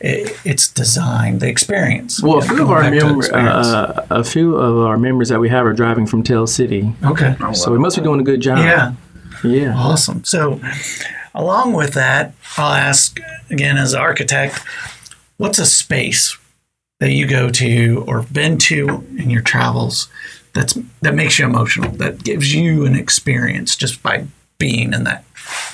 it, 0.00 0.36
it's 0.44 0.66
designed, 0.66 1.38
the 1.38 1.48
experience. 1.48 2.20
Well, 2.20 2.38
a 2.38 2.42
few 2.42 2.60
of 2.60 2.72
our 2.72 2.80
back 2.80 2.92
members, 2.92 3.30
uh, 3.30 4.04
a 4.10 4.24
few 4.24 4.56
of 4.56 4.78
our 4.78 4.98
members 4.98 5.28
that 5.28 5.38
we 5.38 5.48
have 5.48 5.64
are 5.64 5.72
driving 5.72 6.06
from 6.06 6.24
Tell 6.24 6.48
City, 6.48 6.92
okay. 7.04 7.36
so 7.54 7.70
we 7.70 7.78
must 7.78 7.96
be 7.96 8.02
doing 8.02 8.18
a 8.18 8.24
good 8.24 8.40
job. 8.40 8.58
Yeah. 8.58 8.94
Yeah. 9.44 9.76
Awesome. 9.76 10.24
So, 10.24 10.60
along 11.34 11.72
with 11.74 11.94
that, 11.94 12.34
I'll 12.56 12.72
ask 12.72 13.18
again 13.50 13.76
as 13.76 13.94
an 13.94 14.00
architect, 14.00 14.62
what's 15.36 15.58
a 15.58 15.66
space 15.66 16.36
that 16.98 17.12
you 17.12 17.26
go 17.26 17.48
to 17.50 18.04
or 18.06 18.22
been 18.22 18.58
to 18.58 19.04
in 19.18 19.30
your 19.30 19.42
travels 19.42 20.08
that's 20.52 20.76
that 21.02 21.14
makes 21.14 21.38
you 21.38 21.46
emotional, 21.46 21.90
that 21.92 22.22
gives 22.24 22.54
you 22.54 22.84
an 22.84 22.94
experience 22.94 23.76
just 23.76 24.02
by 24.02 24.26
being 24.58 24.92
in 24.92 25.04
that 25.04 25.24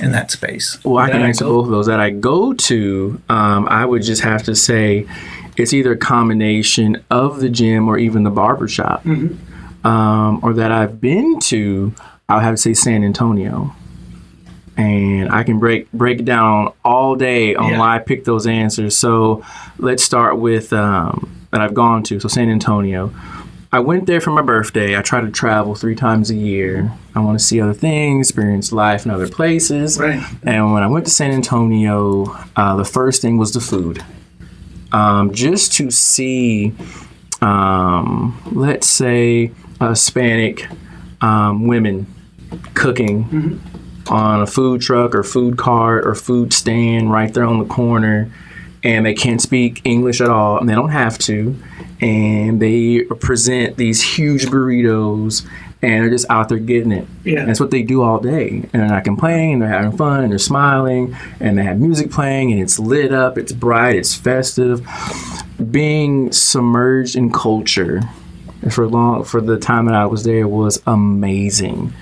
in 0.01 0.13
that 0.13 0.31
space? 0.31 0.79
Well, 0.85 0.99
I 0.99 1.11
can 1.11 1.23
answer 1.23 1.45
go- 1.45 1.57
both 1.57 1.65
of 1.67 1.71
those. 1.71 1.87
That 1.87 2.01
I 2.01 2.11
go 2.11 2.53
to, 2.53 3.21
um, 3.29 3.67
I 3.69 3.85
would 3.85 4.03
just 4.03 4.23
have 4.23 4.43
to 4.45 4.55
say 4.55 5.07
it's 5.57 5.73
either 5.73 5.93
a 5.93 5.97
combination 5.97 7.03
of 7.11 7.41
the 7.41 7.49
gym 7.49 7.89
or 7.89 7.99
even 7.99 8.23
the 8.25 8.31
barber 8.31 8.69
shop. 8.69 9.05
Um, 9.85 10.41
or 10.43 10.53
that 10.55 10.73
I've 10.73 11.01
been 11.01 11.39
to, 11.41 11.95
I 12.29 12.35
would 12.35 12.43
have 12.43 12.55
to 12.55 12.61
say 12.61 12.75
San 12.75 13.05
Antonio. 13.05 13.75
And 14.77 15.31
I 15.31 15.43
can 15.43 15.59
break 15.59 15.91
break 15.93 16.25
down 16.25 16.73
all 16.85 17.15
day 17.17 17.55
on 17.55 17.71
Yeah. 17.73 17.79
why 17.79 17.97
I 17.97 17.99
picked 17.99 18.27
those 18.27 18.47
answers. 18.47 18.97
So 18.97 19.43
let's 19.79 20.03
start 20.03 20.39
with 20.39 20.73
um, 20.73 21.35
that 21.51 21.61
I've 21.63 21.73
gone 21.75 22.03
to. 22.05 22.21
So 22.21 22.29
San 22.29 22.51
Antonio. 22.51 23.13
I 23.73 23.81
went 23.81 24.07
there 24.07 24.21
for 24.21 24.31
my 24.31 24.43
birthday. 24.43 24.97
I 24.97 25.03
try 25.03 25.21
to 25.21 25.31
travel 25.31 25.75
three 25.75 25.97
times 25.97 26.31
a 26.31 26.35
year. 26.37 26.91
I 27.15 27.21
want 27.21 27.39
to 27.39 27.45
see 27.45 27.61
other 27.61 27.75
things, 27.75 28.29
experience 28.31 28.71
life 28.73 29.05
in 29.05 29.11
other 29.11 29.29
places. 29.29 29.99
Right. 29.99 30.23
And 30.45 30.73
when 30.73 30.83
I 30.83 30.87
went 30.87 31.05
to 31.07 31.11
San 31.11 31.33
Antonio, 31.33 32.27
uh, 32.55 32.77
the 32.77 32.85
first 32.85 33.21
thing 33.21 33.39
was 33.39 33.53
the 33.53 33.61
food. 33.61 34.03
Um, 34.93 35.35
just 35.35 35.73
to 35.75 35.91
see, 35.91 36.75
um, 37.43 38.41
let's 38.53 38.87
say, 38.87 39.51
Hispanic 39.81 40.69
um, 41.21 41.67
women 41.67 42.07
cooking 42.75 43.61
on 44.11 44.43
a 44.43 44.47
food 44.47 44.81
truck 44.81 45.15
or 45.15 45.23
food 45.23 45.57
cart 45.59 46.07
or 46.07 46.15
food 46.15 46.53
stand 46.53 47.11
right 47.11 47.33
there 47.33 47.45
on 47.45 47.59
the 47.59 47.65
corner, 47.65 48.31
and 48.83 49.05
they 49.05 49.15
can't 49.15 49.41
speak 49.41 49.81
English 49.85 50.21
at 50.21 50.29
all, 50.29 50.59
and 50.59 50.69
they 50.69 50.75
don't 50.75 50.91
have 50.91 51.19
to, 51.19 51.57
and 52.01 52.61
they 52.61 53.03
present 53.21 53.77
these 53.77 54.03
huge 54.03 54.47
burritos. 54.47 55.47
And 55.83 56.03
they're 56.03 56.11
just 56.11 56.29
out 56.31 56.49
there 56.49 56.59
getting 56.59 56.91
it. 56.91 57.07
Yeah. 57.23 57.41
And 57.41 57.49
that's 57.51 57.61
what 57.61 57.71
they 57.71 57.83
do 57.83 58.03
all 58.03 58.19
day. 58.19 58.49
And 58.49 58.71
they're 58.73 58.89
not 58.89 59.05
complaining, 59.05 59.53
and 59.53 59.63
they're 59.63 59.69
having 59.69 59.97
fun, 59.97 60.23
and 60.25 60.33
they're 60.33 60.39
smiling, 60.39 61.15
and 61.39 61.59
they 61.59 61.65
have 61.65 61.79
music 61.79 62.11
playing, 62.11 62.51
and 62.51 62.61
it's 62.61 62.79
lit 62.79 63.13
up, 63.13 63.37
it's 63.37 63.53
bright, 63.53 63.95
it's 63.95 64.15
festive. 64.15 64.85
Being 65.71 66.33
submerged 66.33 67.15
in 67.15 67.31
culture 67.31 68.01
for 68.71 68.89
long 68.89 69.25
for 69.25 69.43
the 69.43 69.59
time 69.59 69.85
that 69.85 69.95
I 69.95 70.07
was 70.07 70.25
there 70.25 70.49
was 70.49 70.83
amazing. 70.87 71.93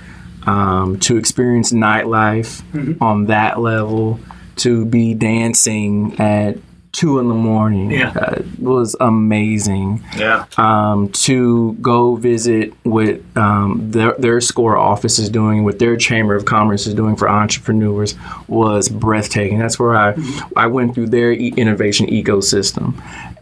Um, 0.45 0.99
to 1.01 1.17
experience 1.17 1.71
nightlife 1.73 2.61
on 3.01 3.25
that 3.25 3.59
level, 3.59 4.19
to 4.57 4.85
be 4.85 5.13
dancing 5.13 6.15
at 6.19 6.57
two 6.91 7.19
in 7.19 7.27
the 7.27 7.33
morning, 7.33 7.91
Yeah. 7.91 8.13
uh, 8.15 8.41
was 8.57 8.95
amazing 9.01 10.01
Yeah. 10.17 10.45
um, 10.57 11.09
to 11.09 11.73
go 11.81 12.15
visit 12.15 12.73
what 12.83 13.19
um, 13.35 13.91
their, 13.91 14.13
their 14.17 14.39
score 14.39 14.77
office 14.77 15.19
is 15.19 15.29
doing, 15.29 15.65
what 15.65 15.79
their 15.79 15.97
chamber 15.97 16.35
of 16.35 16.45
commerce 16.45 16.87
is 16.87 16.93
doing 16.93 17.17
for 17.17 17.27
entrepreneurs 17.29 18.15
was 18.47 18.87
breathtaking. 18.87 19.59
That's 19.59 19.77
where 19.77 19.95
I 19.97 20.13
I 20.55 20.67
went 20.67 20.93
through 20.95 21.07
their 21.07 21.33
e- 21.33 21.53
innovation 21.57 22.07
ecosystem, 22.07 22.93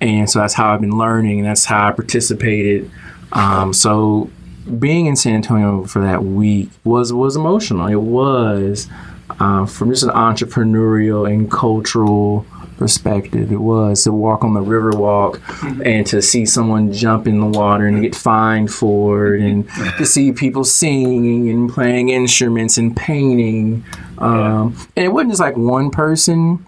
and 0.01 0.27
so 0.29 0.39
that's 0.39 0.55
how 0.55 0.73
I've 0.73 0.81
been 0.81 0.97
learning, 0.97 1.39
and 1.39 1.47
that's 1.47 1.65
how 1.65 1.89
I 1.89 1.91
participated. 1.91 2.89
Um, 3.33 3.71
so 3.73 4.29
being 4.79 5.05
in 5.05 5.15
San 5.15 5.35
Antonio 5.35 5.83
for 5.85 6.01
that 6.01 6.23
week 6.23 6.69
was 6.83 7.11
was 7.13 7.35
emotional. 7.35 7.87
It 7.87 7.95
was 7.95 8.87
uh, 9.39 9.65
from 9.65 9.89
just 9.89 10.03
an 10.03 10.09
entrepreneurial 10.09 11.31
and 11.31 11.49
cultural 11.51 12.45
perspective. 12.77 13.51
It 13.51 13.61
was 13.61 14.03
to 14.03 14.11
walk 14.11 14.43
on 14.43 14.53
the 14.53 14.59
Riverwalk 14.59 15.39
and 15.85 16.05
to 16.07 16.21
see 16.21 16.45
someone 16.45 16.91
jump 16.91 17.27
in 17.27 17.39
the 17.39 17.45
water 17.45 17.85
and 17.85 18.01
get 18.01 18.15
fined 18.15 18.71
for 18.71 19.35
it, 19.35 19.41
and 19.41 19.69
to 19.97 20.05
see 20.05 20.31
people 20.31 20.63
singing 20.63 21.49
and 21.49 21.69
playing 21.69 22.09
instruments 22.09 22.77
and 22.77 22.95
painting. 22.95 23.83
Um, 24.17 24.75
and 24.95 25.05
it 25.05 25.09
wasn't 25.09 25.31
just 25.31 25.41
like 25.41 25.57
one 25.57 25.91
person 25.91 26.65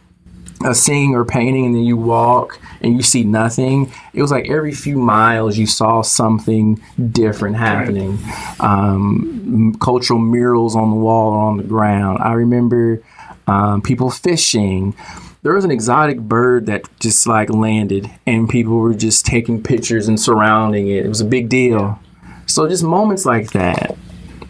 singing 0.73 1.15
or 1.15 1.25
painting, 1.25 1.65
and 1.65 1.75
then 1.75 1.83
you 1.83 1.97
walk 1.97 2.59
and 2.81 2.95
you 2.95 3.01
see 3.01 3.23
nothing. 3.23 3.91
It 4.13 4.21
was 4.21 4.31
like 4.31 4.49
every 4.49 4.73
few 4.73 4.97
miles 4.97 5.57
you 5.57 5.67
saw 5.67 6.01
something 6.01 6.81
different 7.11 7.57
happening. 7.57 8.19
Um, 8.59 9.75
cultural 9.79 10.19
murals 10.19 10.75
on 10.75 10.89
the 10.89 10.95
wall 10.95 11.33
or 11.33 11.39
on 11.39 11.57
the 11.57 11.63
ground. 11.63 12.19
I 12.21 12.33
remember 12.33 13.03
um, 13.47 13.81
people 13.81 14.09
fishing. 14.09 14.95
There 15.43 15.53
was 15.53 15.65
an 15.65 15.71
exotic 15.71 16.19
bird 16.19 16.65
that 16.65 16.87
just 16.99 17.27
like 17.27 17.49
landed, 17.49 18.09
and 18.25 18.49
people 18.49 18.77
were 18.77 18.95
just 18.95 19.25
taking 19.25 19.61
pictures 19.61 20.07
and 20.07 20.19
surrounding 20.19 20.87
it. 20.87 21.05
It 21.05 21.09
was 21.09 21.21
a 21.21 21.25
big 21.25 21.49
deal. 21.49 21.99
So 22.47 22.67
just 22.67 22.83
moments 22.83 23.25
like 23.25 23.51
that, 23.51 23.95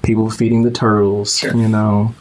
people 0.04 0.30
feeding 0.30 0.64
the 0.64 0.72
turtles, 0.72 1.44
you 1.44 1.68
know 1.68 2.14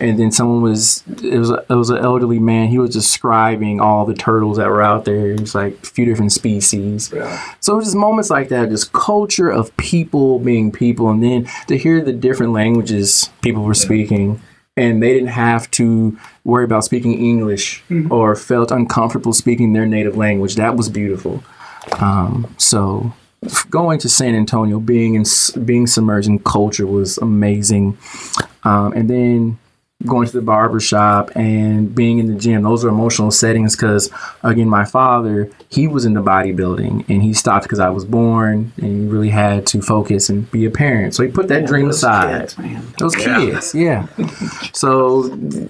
and 0.00 0.18
then 0.18 0.32
someone 0.32 0.62
was 0.62 1.04
it 1.22 1.38
was 1.38 1.50
it 1.50 1.74
was 1.74 1.90
an 1.90 1.98
elderly 1.98 2.38
man. 2.38 2.68
He 2.68 2.78
was 2.78 2.90
describing 2.90 3.80
all 3.80 4.06
the 4.06 4.14
turtles 4.14 4.56
that 4.56 4.68
were 4.68 4.82
out 4.82 5.04
there. 5.04 5.30
It 5.32 5.40
was 5.40 5.54
like 5.54 5.74
a 5.74 5.86
few 5.86 6.04
different 6.06 6.32
species. 6.32 7.12
Yeah. 7.14 7.54
So 7.60 7.74
it 7.74 7.76
was 7.76 7.86
just 7.86 7.96
moments 7.96 8.30
like 8.30 8.48
that, 8.48 8.70
just 8.70 8.92
culture 8.92 9.50
of 9.50 9.76
people 9.76 10.38
being 10.38 10.72
people, 10.72 11.10
and 11.10 11.22
then 11.22 11.48
to 11.66 11.76
hear 11.76 12.02
the 12.02 12.12
different 12.12 12.52
languages 12.52 13.30
people 13.42 13.62
were 13.62 13.74
speaking, 13.74 14.40
and 14.76 15.02
they 15.02 15.12
didn't 15.12 15.28
have 15.28 15.70
to 15.72 16.18
worry 16.44 16.64
about 16.64 16.84
speaking 16.84 17.12
English 17.12 17.82
or 18.08 18.34
felt 18.34 18.70
uncomfortable 18.70 19.32
speaking 19.32 19.74
their 19.74 19.86
native 19.86 20.16
language. 20.16 20.56
That 20.56 20.76
was 20.76 20.88
beautiful. 20.88 21.44
Um, 21.98 22.54
so 22.56 23.12
going 23.70 23.98
to 23.98 24.08
San 24.08 24.34
Antonio, 24.34 24.80
being 24.80 25.14
in 25.14 25.24
being 25.64 25.86
submerged 25.86 26.28
in 26.28 26.38
culture 26.38 26.86
was 26.86 27.18
amazing, 27.18 27.98
um, 28.64 28.92
and 28.92 29.08
then 29.10 29.58
going 30.06 30.26
to 30.26 30.32
the 30.32 30.40
barber 30.42 30.80
shop 30.80 31.30
and 31.36 31.94
being 31.94 32.18
in 32.18 32.26
the 32.26 32.34
gym 32.34 32.62
those 32.62 32.84
are 32.84 32.88
emotional 32.88 33.30
settings 33.30 33.76
because 33.76 34.10
again 34.42 34.68
my 34.68 34.84
father 34.84 35.50
he 35.68 35.86
was 35.86 36.04
into 36.04 36.22
bodybuilding 36.22 37.06
and 37.08 37.22
he 37.22 37.34
stopped 37.34 37.64
because 37.64 37.78
i 37.78 37.90
was 37.90 38.04
born 38.04 38.72
and 38.78 39.02
he 39.02 39.06
really 39.06 39.28
had 39.28 39.66
to 39.66 39.82
focus 39.82 40.28
and 40.30 40.50
be 40.50 40.64
a 40.64 40.70
parent 40.70 41.14
so 41.14 41.22
he 41.22 41.30
put 41.30 41.48
that 41.48 41.66
dream 41.66 41.90
aside 41.90 42.40
Kids, 42.40 42.58
man. 42.58 42.82
those 42.98 43.14
kids, 43.14 43.74
yeah. 43.74 44.06
so, 44.72 45.24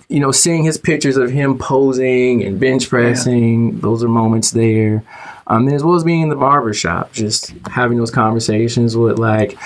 you 0.08 0.20
know, 0.20 0.30
seeing 0.30 0.64
his 0.64 0.78
pictures 0.78 1.16
of 1.16 1.30
him 1.30 1.58
posing 1.58 2.42
and 2.42 2.58
bench 2.60 2.88
pressing, 2.88 3.80
those 3.80 4.02
are 4.04 4.08
moments 4.08 4.50
there. 4.52 5.02
Um, 5.50 5.68
as 5.68 5.82
well 5.82 5.96
as 5.96 6.04
being 6.04 6.20
in 6.22 6.28
the 6.28 6.36
barber 6.36 6.72
shop, 6.72 7.12
just 7.12 7.50
having 7.66 7.98
those 7.98 8.12
conversations 8.12 8.96
with 8.96 9.18
like 9.18 9.58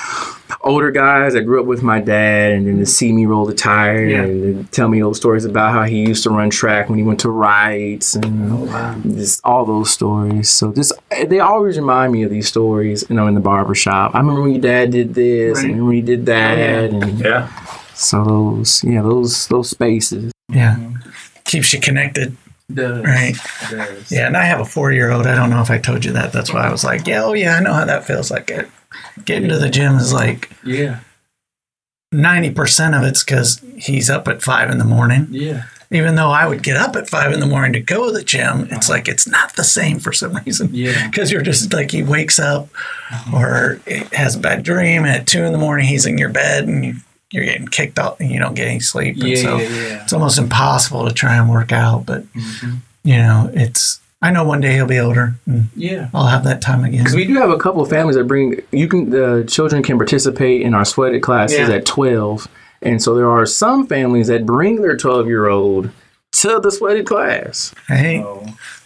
older 0.62 0.90
guys 0.90 1.34
that 1.34 1.42
grew 1.42 1.60
up 1.60 1.66
with 1.66 1.82
my 1.82 2.00
dad, 2.00 2.52
and 2.52 2.66
then 2.66 2.78
to 2.78 2.86
see 2.86 3.12
me 3.12 3.26
roll 3.26 3.44
the 3.44 3.52
tire 3.54 4.06
Yeah. 4.06 4.22
and 4.22 4.72
tell 4.72 4.88
me 4.88 5.02
old 5.02 5.14
stories 5.16 5.44
about 5.44 5.72
how 5.72 5.82
he 5.84 5.98
used 6.00 6.22
to 6.22 6.30
run 6.30 6.48
track 6.48 6.88
when 6.88 6.98
he 6.98 7.04
went 7.04 7.20
to 7.20 7.28
Wrights 7.28 8.14
and 8.14 8.66
just 9.14 9.42
all 9.44 9.66
those 9.66 9.90
stories. 9.90 10.48
So 10.48 10.72
just 10.72 10.92
they 11.28 11.40
always 11.40 11.76
remind 11.76 12.14
me 12.14 12.22
of 12.22 12.30
these 12.30 12.48
stories, 12.48 13.04
you 13.10 13.14
know, 13.16 13.26
in 13.26 13.34
the 13.34 13.40
barber 13.42 13.74
shop. 13.74 14.14
I 14.14 14.20
remember 14.20 14.40
when 14.40 14.52
your 14.52 14.62
dad 14.62 14.90
did 14.90 15.12
this, 15.14 15.58
Right. 15.62 15.70
and 15.70 15.84
when 15.86 15.96
he 15.96 16.00
did 16.02 16.24
that, 16.26 16.56
and 16.58 17.18
Yeah. 17.20 17.48
so 17.94 18.24
those, 18.24 18.82
yeah, 18.84 19.02
those 19.02 19.48
those 19.48 19.68
spaces. 19.68 20.32
Yeah. 20.48 20.76
Keeps 21.44 21.74
you 21.74 21.80
connected, 21.80 22.36
right? 22.70 23.34
Yeah, 24.10 24.26
and 24.26 24.36
I 24.36 24.44
have 24.44 24.60
a 24.60 24.64
four 24.64 24.92
year 24.92 25.10
old. 25.10 25.26
I 25.26 25.34
don't 25.34 25.50
know 25.50 25.60
if 25.60 25.70
I 25.70 25.78
told 25.78 26.04
you 26.04 26.12
that. 26.12 26.32
That's 26.32 26.52
why 26.52 26.66
I 26.66 26.72
was 26.72 26.84
like, 26.84 27.06
yeah, 27.06 27.22
oh 27.22 27.32
yeah, 27.32 27.56
I 27.56 27.60
know 27.60 27.72
how 27.74 27.84
that 27.84 28.06
feels. 28.06 28.30
Like 28.30 28.50
it. 28.50 28.68
getting 29.24 29.48
to 29.48 29.58
the 29.58 29.70
gym 29.70 29.96
is 29.96 30.12
like 30.12 30.50
Yeah, 30.64 31.00
ninety 32.12 32.50
percent 32.50 32.94
of 32.94 33.02
it's 33.02 33.22
because 33.22 33.62
he's 33.76 34.08
up 34.08 34.28
at 34.28 34.42
five 34.42 34.70
in 34.70 34.78
the 34.78 34.84
morning. 34.84 35.26
yeah, 35.30 35.64
Even 35.90 36.14
though 36.14 36.30
I 36.30 36.46
would 36.46 36.62
get 36.62 36.76
up 36.76 36.96
at 36.96 37.08
five 37.08 37.32
in 37.32 37.40
the 37.40 37.46
morning 37.46 37.72
to 37.74 37.80
go 37.80 38.06
to 38.06 38.12
the 38.12 38.24
gym, 38.24 38.62
it's 38.70 38.88
uh-huh. 38.88 38.92
like 38.98 39.08
it's 39.08 39.28
not 39.28 39.56
the 39.56 39.64
same 39.64 39.98
for 39.98 40.12
some 40.12 40.34
reason. 40.36 40.70
yeah. 40.72 41.08
Because 41.08 41.30
you're 41.30 41.42
just 41.42 41.72
like 41.72 41.90
he 41.90 42.02
wakes 42.02 42.38
up 42.38 42.68
uh-huh. 43.10 43.36
or 43.36 43.80
has 44.12 44.36
a 44.36 44.40
bad 44.40 44.62
dream, 44.62 45.04
and 45.04 45.10
at 45.14 45.26
two 45.26 45.42
in 45.44 45.52
the 45.52 45.58
morning 45.58 45.86
he's 45.86 46.06
in 46.06 46.16
your 46.18 46.30
bed 46.30 46.64
and 46.66 46.84
you, 46.84 46.94
you're 47.34 47.44
getting 47.44 47.66
kicked 47.66 47.98
out 47.98 48.20
and 48.20 48.30
you 48.30 48.38
don't 48.38 48.54
get 48.54 48.68
any 48.68 48.78
sleep. 48.80 49.16
And 49.20 49.36
so 49.38 49.56
yeah. 49.58 50.02
it's 50.04 50.12
almost 50.12 50.38
impossible 50.38 51.06
to 51.08 51.12
try 51.12 51.36
and 51.36 51.50
work 51.50 51.72
out. 51.72 52.06
But 52.06 52.22
Mm-hmm. 52.32 52.74
you 53.02 53.16
know, 53.16 53.50
it's 53.52 54.00
I 54.22 54.30
know 54.30 54.44
one 54.44 54.60
day 54.62 54.72
he'll 54.74 54.86
be 54.86 54.98
older 55.00 55.34
Yeah. 55.76 56.08
I'll 56.14 56.28
have 56.28 56.44
that 56.44 56.62
time 56.62 56.84
again. 56.84 57.00
Because 57.00 57.16
we 57.16 57.26
do 57.26 57.34
have 57.34 57.50
a 57.50 57.58
couple 57.58 57.82
of 57.82 57.90
families 57.90 58.16
that 58.16 58.24
bring 58.24 58.60
you 58.70 58.86
can 58.88 59.10
the 59.10 59.44
children 59.48 59.82
can 59.82 59.98
participate 59.98 60.62
in 60.62 60.72
our 60.74 60.84
sweated 60.84 61.22
classes 61.22 61.58
Yeah. 61.68 61.74
at 61.74 61.84
twelve, 61.84 62.46
and 62.80 63.02
so 63.02 63.14
there 63.14 63.28
are 63.28 63.44
some 63.46 63.86
families 63.86 64.28
that 64.28 64.46
bring 64.46 64.80
their 64.82 64.96
twelve 64.96 65.26
year 65.26 65.48
old 65.48 65.90
to 66.40 66.60
the 66.60 66.70
sweated 66.70 67.04
class. 67.06 67.74
Hey, 67.88 68.24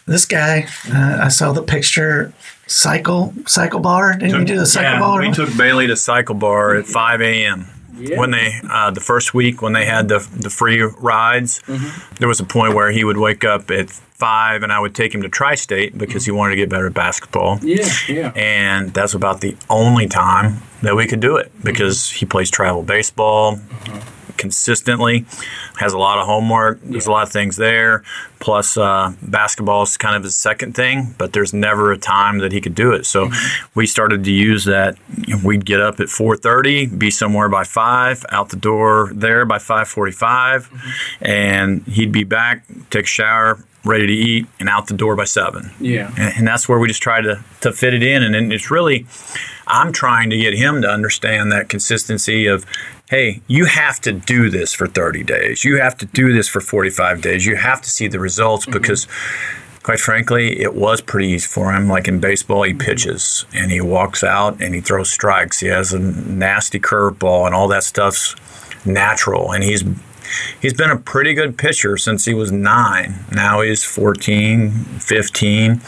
this 0.07 0.25
guy, 0.25 0.67
uh, 0.93 1.19
I 1.23 1.29
saw 1.29 1.53
the 1.53 1.63
picture. 1.63 2.33
Cycle, 2.71 3.33
cycle 3.47 3.81
bar. 3.81 4.13
Didn't 4.19 4.41
you 4.41 4.45
do 4.45 4.59
the 4.59 4.67
cycle 4.67 4.91
yeah, 4.93 5.01
bar? 5.01 5.21
we 5.23 5.31
took 5.33 5.57
Bailey 5.57 5.87
to 5.87 5.97
Cycle 5.97 6.35
Bar 6.35 6.75
at 6.77 6.85
5 6.85 7.23
a.m. 7.23 7.65
When 7.99 8.31
they 8.31 8.61
uh, 8.69 8.91
the 8.91 9.01
first 9.01 9.35
week 9.35 9.63
when 9.63 9.73
they 9.73 9.85
had 9.85 10.09
the 10.09 10.19
the 10.37 10.51
free 10.51 10.83
rides, 10.83 11.61
mm-hmm. 11.67 12.15
there 12.17 12.29
was 12.29 12.41
a 12.41 12.45
point 12.45 12.75
where 12.75 12.91
he 12.91 13.05
would 13.05 13.19
wake 13.19 13.45
up 13.45 13.71
at 13.71 13.91
five, 13.91 14.63
and 14.63 14.73
I 14.73 14.81
would 14.81 14.95
take 14.95 15.15
him 15.15 15.23
to 15.23 15.29
Tri-State 15.29 15.97
because 15.97 16.25
he 16.25 16.31
mm-hmm. 16.31 16.39
wanted 16.39 16.51
to 16.51 16.57
get 16.57 16.69
better 16.69 16.87
at 16.87 16.95
basketball. 16.95 17.59
Yeah, 17.63 17.89
yeah. 18.09 18.33
and 18.35 18.93
that's 18.93 19.15
about 19.15 19.41
the 19.41 19.57
only 19.71 20.07
time 20.07 20.59
that 20.83 20.97
we 20.97 21.07
could 21.07 21.21
do 21.21 21.37
it 21.37 21.53
because 21.63 21.99
mm-hmm. 21.99 22.19
he 22.19 22.27
plays 22.27 22.51
travel 22.51 22.83
baseball 22.83 23.59
consistently 24.39 25.27
has 25.79 25.93
a 25.93 25.99
lot 25.99 26.19
of 26.19 26.27
homework 26.27 26.81
there's 26.83 27.07
a 27.07 27.11
lot 27.11 27.23
of 27.25 27.33
things 27.33 27.57
there. 27.57 28.03
Plus 28.41 28.77
uh, 28.77 29.13
basketball 29.23 29.83
is 29.83 29.97
kind 29.97 30.15
of 30.17 30.23
his 30.23 30.37
second 30.37 30.75
thing 30.75 31.15
but 31.19 31.33
there's 31.33 31.53
never 31.53 31.93
a 31.93 31.99
time 31.99 32.39
that 32.39 32.53
he 32.53 32.61
could 32.61 32.75
do 32.75 32.93
it. 32.93 33.05
So 33.07 33.29
we 33.75 33.87
started 33.87 34.25
to 34.25 34.31
use 34.33 34.65
that 34.65 34.97
we'd 35.45 35.65
get 35.67 35.81
up 35.81 36.01
at 36.01 36.07
4.30 36.09 36.99
be 36.99 37.11
somewhere 37.11 37.49
by 37.49 37.65
5 37.65 38.25
out 38.31 38.49
the 38.51 38.57
door 38.57 39.11
there 39.15 39.45
by 39.45 39.59
5.45 39.59 40.69
and 41.21 41.83
he'd 41.87 42.13
be 42.13 42.25
back 42.25 42.65
take 42.91 43.05
a 43.05 43.07
shower 43.09 43.65
ready 43.85 44.07
to 44.07 44.13
eat 44.13 44.47
and 44.61 44.69
out 44.69 44.87
the 44.89 44.95
door 44.95 45.17
by 45.17 45.25
7 45.25 45.71
Yeah. 45.81 46.11
and, 46.19 46.35
and 46.39 46.47
that's 46.47 46.69
where 46.69 46.79
we 46.79 46.89
just 46.89 47.03
try 47.03 47.21
to, 47.21 47.43
to 47.61 47.73
fit 47.73 47.95
it 47.95 48.03
in. 48.03 48.23
And, 48.23 48.35
then 48.35 48.53
it's 48.53 48.71
really, 48.71 49.07
I'm 49.67 49.93
trying 49.93 50.31
to 50.31 50.37
get 50.37 50.55
him 50.55 50.83
to 50.83 50.89
understand 50.89 51.53
that 51.53 51.69
consistency 51.69 52.47
of, 52.47 52.67
hey, 53.09 53.41
you 53.47 53.65
have 53.65 54.01
to 54.03 54.13
do 54.13 54.51
this 54.51 54.73
for 54.73 54.87
30 54.87 55.25
days. 55.25 55.65
You 55.65 55.81
have 55.81 55.97
to 55.99 56.07
do 56.07 56.33
this 56.33 56.49
for 56.49 56.61
45 56.61 57.23
days. 57.23 57.47
You 57.47 57.57
have 57.57 57.81
to 57.83 57.91
see 57.91 58.07
the 58.07 58.21
results 58.21 58.67
mm-hmm. 58.67 58.79
because, 58.79 59.09
quite 59.83 60.01
frankly, 60.01 60.61
it 60.61 60.75
was 60.75 61.01
pretty 61.01 61.29
easy 61.29 61.47
for 61.47 61.73
him. 61.73 61.89
Like 61.89 62.07
in 62.07 62.21
baseball, 62.21 62.63
he 62.65 62.73
mm-hmm. 62.73 62.81
pitches 62.81 63.47
and 63.55 63.71
he 63.71 63.81
walks 63.81 64.23
out 64.23 64.61
and 64.61 64.75
he 64.75 64.81
throws 64.81 65.11
strikes. 65.11 65.61
He 65.61 65.69
has 65.69 65.93
a 65.93 65.99
nasty 65.99 66.79
curveball 66.79 67.47
and 67.47 67.55
all 67.55 67.69
that 67.69 67.85
stuff's 67.85 68.37
natural. 68.85 69.53
And 69.53 69.65
he's 69.65 69.85
he's 70.61 70.75
been 70.75 70.91
a 70.91 70.99
pretty 70.99 71.33
good 71.33 71.57
pitcher 71.57 71.97
since 71.97 72.27
he 72.27 72.35
was 72.35 72.53
nine. 72.53 73.25
Now 73.33 73.63
he's 73.63 73.85
14, 73.85 74.71
15, 74.71 75.81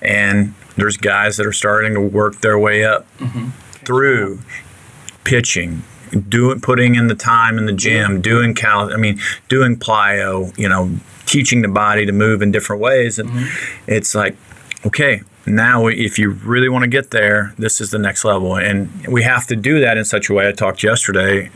and 0.00 0.54
there's 0.76 0.96
guys 0.96 1.36
that 1.36 1.46
are 1.46 1.52
starting 1.52 1.92
to 1.94 2.00
work 2.00 2.40
their 2.40 2.58
way 2.58 2.82
up 2.82 3.06
mm-hmm. 3.18 3.50
through 3.84 4.40
pitching. 5.24 5.82
Doing, 6.28 6.60
putting 6.60 6.94
in 6.94 7.06
the 7.06 7.14
time 7.14 7.56
in 7.56 7.64
the 7.64 7.72
gym, 7.72 8.20
doing 8.20 8.54
cal, 8.54 8.92
I 8.92 8.98
mean, 8.98 9.18
doing 9.48 9.76
plyo, 9.76 10.56
you 10.58 10.68
know, 10.68 10.90
teaching 11.24 11.62
the 11.62 11.68
body 11.68 12.04
to 12.04 12.12
move 12.12 12.42
in 12.42 12.52
different 12.52 12.82
ways, 12.82 13.18
and 13.18 13.30
it's 13.86 14.14
like, 14.14 14.36
okay, 14.84 15.22
now 15.46 15.86
if 15.86 16.18
you 16.18 16.32
really 16.44 16.68
want 16.68 16.82
to 16.82 16.88
get 16.90 17.12
there, 17.12 17.54
this 17.56 17.80
is 17.80 17.92
the 17.92 17.98
next 17.98 18.26
level, 18.26 18.56
and 18.56 18.90
we 19.06 19.22
have 19.22 19.46
to 19.46 19.56
do 19.56 19.80
that 19.80 19.96
in 19.96 20.04
such 20.04 20.28
a 20.28 20.34
way. 20.34 20.46
I 20.46 20.52
talked 20.52 20.82
yesterday 20.82 21.50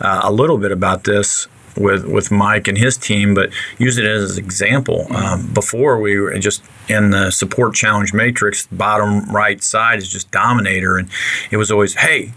uh, 0.00 0.20
a 0.22 0.30
little 0.30 0.58
bit 0.58 0.70
about 0.70 1.02
this 1.02 1.48
with 1.76 2.04
with 2.04 2.30
Mike 2.30 2.68
and 2.68 2.78
his 2.78 2.96
team, 2.96 3.34
but 3.34 3.50
use 3.78 3.98
it 3.98 4.04
as 4.04 4.38
an 4.38 4.44
example. 4.44 5.06
Um, 5.10 5.52
before 5.52 6.00
we 6.00 6.20
were 6.20 6.38
just 6.38 6.62
in 6.88 7.10
the 7.10 7.32
support 7.32 7.74
challenge 7.74 8.14
matrix, 8.14 8.68
bottom 8.68 9.28
right 9.34 9.60
side 9.60 9.98
is 9.98 10.08
just 10.08 10.30
dominator, 10.30 10.98
and 10.98 11.08
it 11.50 11.56
was 11.56 11.72
always 11.72 11.94
hey. 11.94 12.32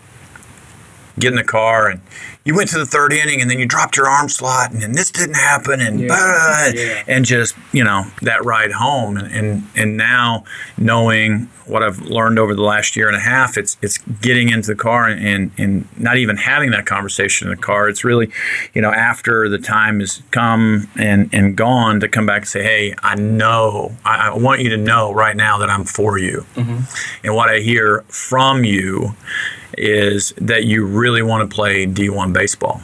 Get 1.20 1.30
in 1.30 1.36
the 1.36 1.44
car 1.44 1.88
and 1.90 2.02
you 2.44 2.56
went 2.56 2.70
to 2.72 2.78
the 2.80 2.86
third 2.86 3.14
inning 3.14 3.42
and 3.42 3.52
then 3.52 3.60
you 3.60 3.66
dropped 3.68 3.96
your 3.98 4.08
arm 4.08 4.28
slot 4.30 4.72
and 4.72 4.82
then 4.82 4.94
this 4.94 5.12
didn't 5.12 5.36
happen 5.36 5.80
and 5.80 6.08
blah, 6.08 6.70
Yeah. 6.74 7.04
and 7.08 7.24
just 7.26 7.56
you 7.72 7.84
know 7.84 8.06
that 8.22 8.44
ride 8.46 8.72
home. 8.72 9.18
And, 9.18 9.32
and 9.32 9.64
and 9.76 9.98
now 9.98 10.44
knowing 10.78 11.50
what 11.68 11.84
I've 11.84 12.02
learned 12.02 12.40
over 12.40 12.56
the 12.56 12.64
last 12.64 12.96
year 12.96 13.08
and 13.08 13.16
a 13.16 13.20
half 13.20 13.58
it's 13.58 13.78
it's 13.82 13.98
getting 14.00 14.50
into 14.50 14.68
the 14.68 14.76
car 14.76 15.08
and, 15.08 15.22
and 15.26 15.52
and 15.58 15.88
not 16.00 16.18
even 16.18 16.38
having 16.38 16.72
that 16.72 16.86
conversation 16.86 17.48
in 17.50 17.56
the 17.56 17.62
car. 17.62 17.88
It's 17.90 18.04
really 18.04 18.32
you 18.74 18.82
know 18.82 18.92
after 18.92 19.48
the 19.50 19.60
time 19.60 20.00
has 20.00 20.22
come 20.32 20.90
and 20.98 21.30
and 21.34 21.56
gone 21.56 22.00
to 22.00 22.08
come 22.08 22.26
back 22.26 22.42
and 22.44 22.48
say 22.48 22.64
hey 22.64 22.96
I 23.04 23.16
know 23.16 23.96
I, 24.04 24.30
I 24.30 24.34
want 24.38 24.62
you 24.62 24.70
to 24.70 24.78
know 24.78 25.14
right 25.14 25.36
now 25.36 25.58
that 25.60 25.70
I'm 25.70 25.84
for 25.84 26.18
you. 26.18 26.46
Mm-hmm. 26.56 26.80
And 27.26 27.36
what 27.36 27.50
I 27.50 27.60
hear 27.60 28.02
from 28.08 28.64
you 28.64 29.16
is 29.78 30.34
that 30.38 30.66
you 30.66 30.86
really 30.86 31.22
want 31.22 31.50
to 31.50 31.54
play 31.54 31.86
D1 31.86 32.34
baseball. 32.34 32.82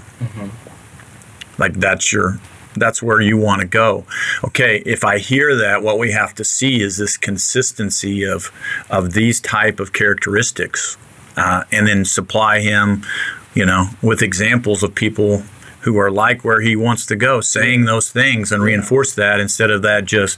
Like 1.57 1.73
that's 1.73 2.11
your 2.13 2.39
that's 2.75 3.01
where 3.01 3.19
you 3.19 3.37
want 3.37 3.61
to 3.61 3.67
go. 3.67 4.05
Okay 4.43 4.83
if 4.85 5.03
i 5.03 5.17
hear 5.17 5.55
that 5.55 5.81
what 5.81 5.97
we 5.97 6.11
have 6.11 6.33
to 6.35 6.43
see 6.43 6.81
is 6.81 6.97
this 6.97 7.17
consistency 7.17 8.23
of 8.23 8.51
of 8.89 9.13
these 9.13 9.39
type 9.39 9.79
of 9.79 9.93
characteristics 9.93 10.97
uh, 11.37 11.63
and 11.71 11.87
then 11.87 12.05
supply 12.05 12.59
him 12.59 13.03
you 13.53 13.65
know 13.65 13.87
with 14.01 14.21
examples 14.21 14.83
of 14.83 14.93
people 14.93 15.43
who 15.81 15.97
are 15.97 16.11
like 16.11 16.43
where 16.43 16.61
he 16.61 16.75
wants 16.75 17.05
to 17.05 17.15
go 17.15 17.41
saying 17.41 17.85
those 17.85 18.11
things 18.11 18.51
and 18.51 18.61
reinforce 18.61 19.15
that 19.15 19.39
instead 19.39 19.71
of 19.71 19.81
that 19.81 20.05
just 20.05 20.37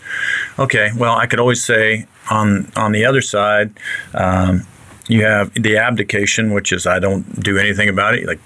okay 0.58 0.90
well 0.98 1.16
i 1.16 1.26
could 1.26 1.40
always 1.40 1.64
say 1.64 2.06
on 2.30 2.72
on 2.76 2.92
the 2.92 3.06
other 3.06 3.22
side 3.22 3.72
um, 4.14 4.66
you 5.10 5.24
have 5.26 5.54
the 5.54 5.78
abdication 5.78 6.54
which 6.54 6.72
is 6.72 6.88
i 6.88 7.00
don't 7.00 7.44
do 7.44 7.58
anything 7.58 7.90
about 7.90 8.16
it 8.16 8.26
like 8.26 8.40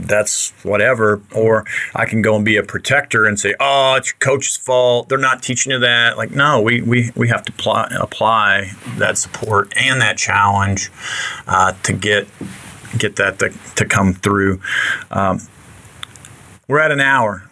that's 0.00 0.50
whatever. 0.62 1.20
Or 1.34 1.64
I 1.94 2.06
can 2.06 2.22
go 2.22 2.36
and 2.36 2.44
be 2.44 2.56
a 2.56 2.62
protector 2.62 3.26
and 3.26 3.38
say, 3.38 3.54
oh, 3.60 3.94
it's 3.96 4.08
your 4.08 4.18
coach's 4.18 4.56
fault. 4.56 5.08
They're 5.08 5.18
not 5.18 5.42
teaching 5.42 5.72
you 5.72 5.78
that. 5.80 6.16
Like, 6.16 6.30
no, 6.30 6.60
we, 6.60 6.82
we, 6.82 7.10
we 7.14 7.28
have 7.28 7.42
to 7.44 7.52
apply, 7.52 7.90
apply 7.98 8.72
that 8.98 9.18
support 9.18 9.72
and 9.76 10.00
that 10.00 10.16
challenge 10.16 10.90
uh, 11.46 11.72
to 11.84 11.92
get 11.92 12.26
get 12.96 13.16
that 13.16 13.40
to, 13.40 13.52
to 13.74 13.84
come 13.84 14.14
through. 14.14 14.60
Um, 15.10 15.40
we're 16.68 16.78
at 16.78 16.92
an 16.92 17.00
hour. 17.00 17.42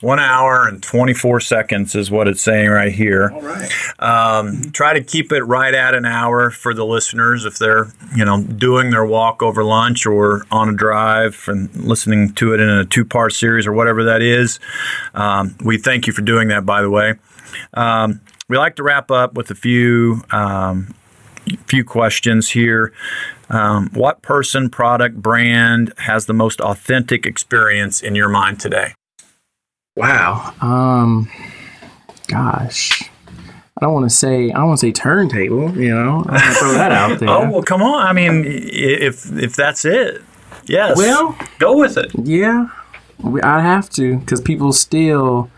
One 0.00 0.20
hour 0.20 0.68
and 0.68 0.80
24 0.80 1.40
seconds 1.40 1.96
is 1.96 2.08
what 2.08 2.28
it's 2.28 2.40
saying 2.40 2.68
right 2.68 2.92
here. 2.92 3.32
All 3.34 3.42
right. 3.42 3.68
Um, 3.98 4.70
try 4.70 4.94
to 4.94 5.02
keep 5.02 5.32
it 5.32 5.42
right 5.42 5.74
at 5.74 5.94
an 5.96 6.04
hour 6.04 6.50
for 6.50 6.72
the 6.72 6.86
listeners 6.86 7.44
if 7.44 7.58
they're, 7.58 7.88
you 8.14 8.24
know, 8.24 8.42
doing 8.44 8.90
their 8.90 9.04
walk 9.04 9.42
over 9.42 9.64
lunch 9.64 10.06
or 10.06 10.46
on 10.52 10.68
a 10.68 10.72
drive 10.72 11.44
and 11.48 11.74
listening 11.74 12.32
to 12.34 12.54
it 12.54 12.60
in 12.60 12.68
a 12.68 12.84
two-part 12.84 13.32
series 13.32 13.66
or 13.66 13.72
whatever 13.72 14.04
that 14.04 14.22
is. 14.22 14.60
Um, 15.14 15.56
we 15.64 15.78
thank 15.78 16.06
you 16.06 16.12
for 16.12 16.22
doing 16.22 16.46
that, 16.48 16.64
by 16.64 16.80
the 16.80 16.90
way. 16.90 17.14
Um, 17.74 18.20
we 18.48 18.56
like 18.56 18.76
to 18.76 18.84
wrap 18.84 19.10
up 19.10 19.34
with 19.34 19.50
a 19.50 19.54
few 19.56 20.22
um, 20.30 20.94
few 21.66 21.84
questions 21.84 22.50
here. 22.50 22.92
Um, 23.50 23.90
what 23.94 24.22
person, 24.22 24.70
product, 24.70 25.16
brand 25.16 25.92
has 25.98 26.26
the 26.26 26.34
most 26.34 26.60
authentic 26.60 27.26
experience 27.26 28.00
in 28.00 28.14
your 28.14 28.28
mind 28.28 28.60
today? 28.60 28.94
Wow. 29.98 30.54
Um, 30.60 31.28
gosh. 32.28 33.02
I 33.80 33.84
don't 33.84 33.92
want 33.94 34.10
to 34.10 34.14
say 34.14 34.50
I 34.50 34.54
don't 34.54 34.68
want 34.68 34.80
to 34.80 34.86
say 34.86 34.92
turntable. 34.92 35.76
You 35.76 35.94
know, 35.94 36.24
I 36.28 36.32
want 36.32 36.42
to 36.44 36.54
throw 36.54 36.72
that 36.72 36.90
out 36.92 37.18
there. 37.20 37.28
Oh 37.28 37.50
well, 37.50 37.62
come 37.62 37.82
on. 37.82 38.04
I 38.06 38.12
mean, 38.12 38.44
if 38.46 39.30
if 39.36 39.54
that's 39.54 39.84
it, 39.84 40.22
yes. 40.66 40.96
Well- 40.96 41.36
go 41.60 41.76
with 41.78 41.96
it. 41.96 42.10
Yeah, 42.14 42.68
we, 43.22 43.40
I 43.42 43.60
have 43.60 43.88
to 43.90 44.18
because 44.18 44.40
people 44.40 44.72
still, 44.72 45.48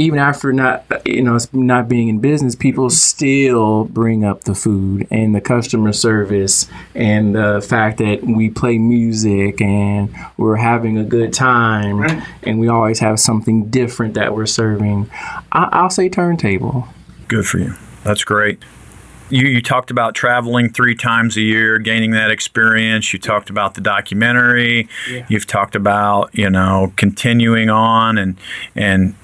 even 0.00 0.18
after 0.18 0.52
not 0.52 0.84
you 1.04 1.22
know 1.22 1.38
not 1.52 1.88
being 1.88 2.08
in 2.08 2.18
business, 2.20 2.54
people 2.54 2.88
still 2.88 3.84
bring 3.84 4.24
up 4.24 4.44
the 4.44 4.54
food 4.54 5.06
and 5.10 5.34
the 5.34 5.40
customer 5.40 5.92
service 5.92 6.68
and 6.94 7.34
the 7.34 7.64
fact 7.66 7.98
that 7.98 8.22
we 8.24 8.48
play 8.48 8.78
music 8.78 9.60
and 9.60 10.14
we're 10.38 10.56
having 10.56 10.96
a 10.96 11.04
good 11.04 11.32
time 11.32 12.24
and 12.42 12.58
we 12.58 12.66
always 12.66 13.00
have 13.00 13.20
something 13.20 13.68
different 13.68 14.14
that 14.14 14.34
we're 14.34 14.46
serving. 14.46 15.10
I, 15.52 15.68
I'll 15.72 15.90
say 15.90 16.08
turntable. 16.08 16.88
Good 17.28 17.46
for 17.46 17.58
you. 17.58 17.74
That's 18.02 18.24
great. 18.24 18.58
You, 19.28 19.46
you 19.46 19.62
talked 19.62 19.92
about 19.92 20.16
traveling 20.16 20.72
three 20.72 20.96
times 20.96 21.36
a 21.36 21.40
year, 21.40 21.78
gaining 21.78 22.10
that 22.12 22.32
experience. 22.32 23.12
You 23.12 23.20
talked 23.20 23.48
about 23.48 23.74
the 23.74 23.80
documentary. 23.80 24.88
Yeah. 25.08 25.24
You've 25.28 25.46
talked 25.46 25.76
about 25.76 26.30
you 26.32 26.48
know 26.48 26.92
continuing 26.96 27.68
on 27.68 28.16
and 28.16 28.38
and 28.74 29.14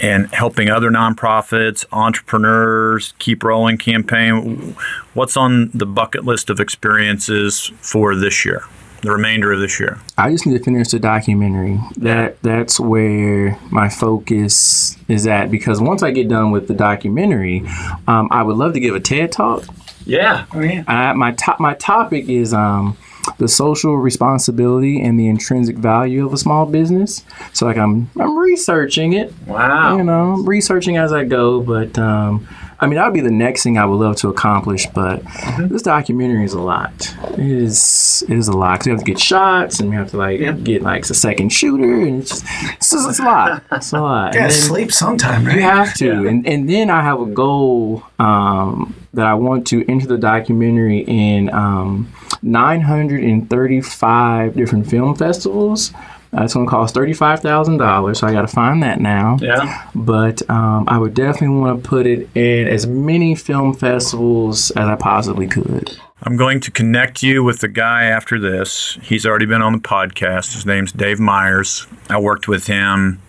and 0.00 0.32
helping 0.34 0.68
other 0.68 0.90
nonprofits, 0.90 1.84
entrepreneurs, 1.92 3.14
keep 3.18 3.42
rolling 3.42 3.78
campaign. 3.78 4.76
What's 5.14 5.36
on 5.36 5.70
the 5.72 5.86
bucket 5.86 6.24
list 6.24 6.50
of 6.50 6.60
experiences 6.60 7.72
for 7.80 8.14
this 8.14 8.44
year, 8.44 8.64
the 9.02 9.10
remainder 9.10 9.52
of 9.52 9.60
this 9.60 9.80
year? 9.80 9.98
I 10.18 10.30
just 10.30 10.46
need 10.46 10.58
to 10.58 10.64
finish 10.64 10.88
the 10.88 10.98
documentary. 10.98 11.80
That 11.96 12.40
that's 12.42 12.78
where 12.78 13.58
my 13.70 13.88
focus 13.88 14.96
is 15.08 15.26
at 15.26 15.50
because 15.50 15.80
once 15.80 16.02
I 16.02 16.10
get 16.10 16.28
done 16.28 16.50
with 16.50 16.68
the 16.68 16.74
documentary, 16.74 17.64
um, 18.06 18.28
I 18.30 18.42
would 18.42 18.56
love 18.56 18.74
to 18.74 18.80
give 18.80 18.94
a 18.94 19.00
TED 19.00 19.32
talk. 19.32 19.64
Yeah. 20.04 20.46
I, 20.54 21.12
my 21.14 21.32
top 21.32 21.58
my 21.58 21.74
topic 21.74 22.28
is 22.28 22.54
um, 22.54 22.96
the 23.38 23.48
social 23.48 23.96
responsibility 23.96 25.00
and 25.02 25.18
the 25.18 25.28
intrinsic 25.28 25.76
value 25.76 26.24
of 26.26 26.32
a 26.32 26.36
small 26.38 26.66
business. 26.66 27.24
So 27.52 27.66
like 27.66 27.76
I'm 27.76 28.10
I'm 28.18 28.36
researching 28.38 29.12
it, 29.14 29.32
Wow. 29.46 29.96
you 29.96 30.04
know, 30.04 30.32
I'm 30.34 30.46
researching 30.46 30.96
as 30.96 31.12
I 31.12 31.24
go. 31.24 31.60
But 31.60 31.98
um, 31.98 32.46
I 32.78 32.86
mean 32.86 32.96
that 32.96 33.06
would 33.06 33.14
be 33.14 33.20
the 33.20 33.30
next 33.30 33.62
thing 33.62 33.78
I 33.78 33.86
would 33.86 33.96
love 33.96 34.16
to 34.16 34.28
accomplish. 34.28 34.86
But 34.86 35.22
this 35.58 35.82
documentary 35.82 36.44
is 36.44 36.52
a 36.52 36.60
lot. 36.60 37.14
It 37.32 37.38
is 37.40 38.22
it 38.28 38.36
is 38.36 38.48
a 38.48 38.56
lot 38.56 38.78
'cause 38.80 38.86
we 38.86 38.90
have 38.92 38.98
to 39.00 39.04
get 39.06 39.18
shots 39.18 39.80
and 39.80 39.88
we 39.90 39.96
have 39.96 40.10
to 40.10 40.16
like 40.18 40.40
get 40.64 40.82
like 40.82 41.08
a 41.08 41.14
second 41.14 41.50
shooter 41.52 42.00
and 42.02 42.20
it's 42.22 42.30
just, 42.30 42.44
it's, 42.74 42.90
just, 42.90 43.08
it's 43.10 43.18
a 43.20 43.24
lot. 43.24 43.62
It's 43.72 43.92
a 43.92 44.00
lot. 44.00 44.26
You 44.34 44.40
gotta 44.40 44.52
sleep 44.52 44.92
sometime, 44.92 45.44
right? 45.46 45.56
you 45.56 45.62
have 45.62 45.94
to, 45.94 46.26
and 46.28 46.46
and 46.46 46.68
then 46.68 46.90
I 46.90 47.02
have 47.02 47.20
a 47.20 47.26
goal 47.26 48.02
um, 48.18 48.94
that 49.14 49.26
I 49.26 49.34
want 49.34 49.66
to 49.68 49.84
enter 49.90 50.06
the 50.06 50.18
documentary 50.18 50.98
in 51.06 51.48
um, 51.54 52.12
935 52.42 54.54
different 54.54 54.86
film 54.88 55.14
festivals. 55.14 55.92
Uh, 56.36 56.44
it's 56.44 56.54
going 56.54 56.66
to 56.66 56.70
cost 56.70 56.94
thirty-five 56.94 57.40
thousand 57.40 57.78
dollars, 57.78 58.18
so 58.20 58.26
I 58.26 58.32
got 58.32 58.42
to 58.42 58.48
find 58.48 58.82
that 58.82 59.00
now. 59.00 59.38
Yeah. 59.40 59.88
But 59.94 60.48
um, 60.50 60.84
I 60.88 60.98
would 60.98 61.14
definitely 61.14 61.56
want 61.56 61.82
to 61.82 61.88
put 61.88 62.06
it 62.06 62.28
in 62.34 62.68
as 62.68 62.86
many 62.86 63.34
film 63.34 63.74
festivals 63.74 64.70
as 64.72 64.86
I 64.86 64.96
possibly 64.96 65.46
could. 65.46 65.98
I'm 66.22 66.36
going 66.36 66.60
to 66.60 66.70
connect 66.70 67.22
you 67.22 67.44
with 67.44 67.60
the 67.60 67.68
guy 67.68 68.04
after 68.04 68.38
this. 68.38 68.98
He's 69.02 69.26
already 69.26 69.46
been 69.46 69.62
on 69.62 69.72
the 69.72 69.78
podcast. 69.78 70.54
His 70.54 70.66
name's 70.66 70.92
Dave 70.92 71.20
Myers. 71.20 71.86
I 72.08 72.18
worked 72.18 72.48
with 72.48 72.66
him. 72.66 73.20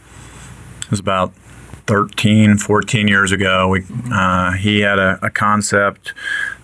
It 0.84 0.92
was 0.92 1.00
about 1.00 1.34
13, 1.88 2.58
14 2.58 3.08
years 3.08 3.32
ago. 3.32 3.70
We, 3.70 3.84
uh, 4.12 4.54
he 4.54 4.82
had 4.82 5.00
a, 5.00 5.20
a 5.22 5.30
concept 5.30 6.14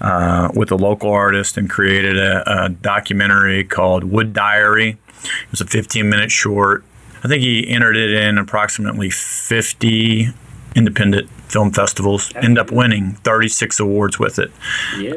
uh, 0.01 0.49
with 0.53 0.71
a 0.71 0.75
local 0.75 1.11
artist 1.11 1.57
and 1.57 1.69
created 1.69 2.17
a, 2.17 2.65
a 2.65 2.69
documentary 2.69 3.63
called 3.63 4.03
Wood 4.03 4.33
Diary. 4.33 4.97
It 5.23 5.51
was 5.51 5.61
a 5.61 5.65
15 5.65 6.09
minute 6.09 6.31
short. 6.31 6.83
I 7.23 7.27
think 7.27 7.41
he 7.41 7.67
entered 7.69 7.95
it 7.95 8.11
in 8.11 8.37
approximately 8.37 9.09
50 9.09 10.27
independent 10.75 11.29
film 11.47 11.71
festivals, 11.71 12.33
ended 12.35 12.57
up 12.57 12.71
winning 12.71 13.13
36 13.23 13.79
awards 13.79 14.19
with 14.19 14.39
it 14.39 14.51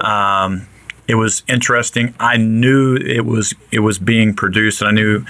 Um, 0.00 0.68
it 1.08 1.14
was 1.14 1.42
interesting. 1.48 2.14
I 2.18 2.36
knew 2.36 2.96
it 2.96 3.24
was 3.24 3.54
it 3.70 3.80
was 3.80 3.98
being 3.98 4.34
produced, 4.34 4.80
and 4.82 4.88
I 4.88 4.92
knew 4.92 5.24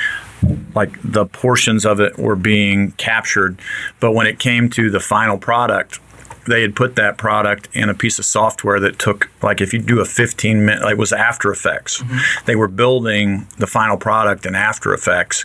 like 0.75 0.99
the 1.03 1.27
portions 1.27 1.85
of 1.85 2.01
it 2.01 2.19
were 2.19 2.37
being 2.37 2.93
captured. 2.93 3.59
But 4.01 4.13
when 4.13 4.27
it 4.27 4.39
came 4.39 4.71
to 4.71 4.91
the 4.91 5.01
final 5.01 5.39
product, 5.39 6.01
they 6.47 6.63
had 6.63 6.75
put 6.75 6.97
that 6.97 7.19
product 7.19 7.69
in 7.73 7.89
a 7.89 7.95
piece 7.95 8.19
of 8.19 8.25
software 8.25 8.81
that 8.81 8.99
took 8.99 9.31
like 9.43 9.61
if 9.61 9.73
you 9.73 9.81
do 9.81 10.01
a 10.01 10.05
15 10.05 10.65
minute 10.65 10.83
like 10.83 10.93
it 10.93 10.99
was 10.99 11.13
After 11.13 11.51
Effects. 11.51 12.03
Mm-hmm. 12.03 12.47
They 12.47 12.57
were 12.57 12.69
building 12.69 13.47
the 13.59 13.67
final 13.67 13.97
product 13.97 14.47
in 14.47 14.55
After 14.55 14.95
Effects, 14.95 15.45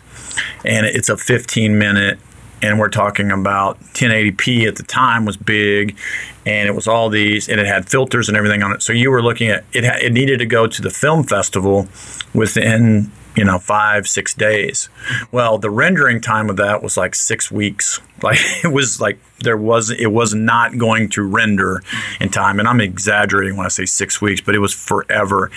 and 0.63 0.85
it's 0.85 1.09
a 1.09 1.17
15 1.17 1.77
minute 1.77 2.19
and 2.61 2.77
we're 2.79 2.89
talking 2.89 3.31
about 3.31 3.79
1080p 3.93 4.67
at 4.67 4.75
the 4.75 4.83
time 4.83 5.25
was 5.25 5.35
big 5.35 5.97
and 6.45 6.67
it 6.67 6.73
was 6.73 6.87
all 6.87 7.09
these 7.09 7.49
and 7.49 7.59
it 7.59 7.65
had 7.65 7.89
filters 7.89 8.27
and 8.27 8.37
everything 8.37 8.61
on 8.61 8.71
it 8.71 8.81
so 8.83 8.93
you 8.93 9.09
were 9.09 9.21
looking 9.21 9.49
at 9.49 9.63
it 9.73 9.83
ha- 9.83 9.97
it 10.01 10.13
needed 10.13 10.37
to 10.37 10.45
go 10.45 10.67
to 10.67 10.81
the 10.81 10.89
film 10.89 11.23
festival 11.23 11.87
within 12.33 13.11
you 13.35 13.45
know 13.45 13.59
five 13.59 14.07
six 14.07 14.33
days. 14.33 14.89
Well 15.31 15.57
the 15.57 15.69
rendering 15.69 16.21
time 16.21 16.49
of 16.49 16.57
that 16.57 16.81
was 16.83 16.97
like 16.97 17.15
six 17.15 17.51
weeks. 17.51 17.99
Like 18.23 18.37
it 18.63 18.71
was 18.71 19.01
like 19.01 19.17
there 19.39 19.57
was 19.57 19.89
it 19.89 20.11
was 20.11 20.35
not 20.35 20.77
going 20.77 21.09
to 21.09 21.23
render 21.23 21.81
in 22.19 22.29
time. 22.29 22.59
And 22.59 22.67
i'm 22.67 22.79
exaggerating 22.79 23.57
when 23.57 23.65
i 23.65 23.69
say 23.69 23.85
six 23.85 24.21
weeks 24.21 24.41
but 24.41 24.53
it 24.53 24.59
was 24.59 24.75
forever. 24.75 25.49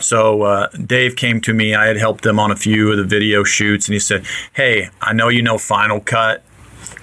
So 0.00 0.42
uh, 0.42 0.68
dave 0.68 1.16
came 1.16 1.40
to 1.40 1.54
me. 1.54 1.74
I 1.74 1.86
had 1.86 1.96
helped 1.96 2.26
him 2.26 2.38
on 2.38 2.50
a 2.50 2.56
few 2.56 2.90
of 2.90 2.98
the 2.98 3.04
video 3.04 3.42
shoots 3.42 3.88
and 3.88 3.94
he 3.94 3.98
said 4.00 4.26
hey 4.52 4.90
i 5.00 5.14
know 5.14 5.28
you 5.28 5.40
know 5.40 5.56
final 5.56 5.98
cut. 5.98 6.44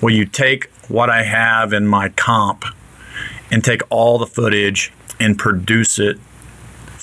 Will 0.01 0.13
you 0.13 0.25
take 0.25 0.69
what 0.88 1.09
I 1.09 1.23
have 1.23 1.73
in 1.73 1.88
my 1.88 2.09
comp 2.09 2.63
and 3.51 3.63
take 3.63 3.82
all 3.89 4.17
the 4.17 4.28
footage 4.28 4.93
and 5.19 5.38
produce 5.38 5.99
it 5.99 6.19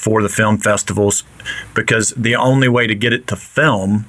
for 0.05 0.23
the 0.23 0.29
film 0.29 0.59
festivals? 0.59 1.25
Because 1.73 2.11
the 2.11 2.37
only 2.37 2.69
way 2.69 2.87
to 2.87 2.95
get 2.95 3.15
it 3.15 3.27
to 3.29 3.37
film 3.37 4.05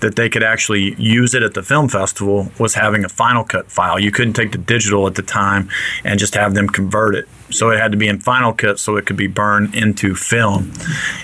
that 0.00 0.16
they 0.16 0.28
could 0.28 0.42
actually 0.42 0.94
use 1.00 1.34
it 1.34 1.42
at 1.42 1.54
the 1.54 1.62
film 1.62 1.88
festival 1.88 2.50
was 2.58 2.74
having 2.74 3.04
a 3.04 3.08
Final 3.08 3.44
Cut 3.44 3.70
file. 3.70 3.98
You 3.98 4.10
couldn't 4.10 4.32
take 4.32 4.52
the 4.52 4.58
digital 4.58 5.06
at 5.06 5.14
the 5.14 5.22
time 5.22 5.68
and 6.04 6.18
just 6.18 6.34
have 6.34 6.54
them 6.54 6.68
convert 6.68 7.14
it. 7.14 7.28
So 7.50 7.70
it 7.70 7.78
had 7.78 7.92
to 7.92 7.98
be 7.98 8.08
in 8.08 8.18
Final 8.18 8.52
Cut 8.52 8.78
so 8.78 8.96
it 8.96 9.04
could 9.06 9.16
be 9.16 9.26
burned 9.26 9.74
into 9.74 10.14
film. 10.14 10.72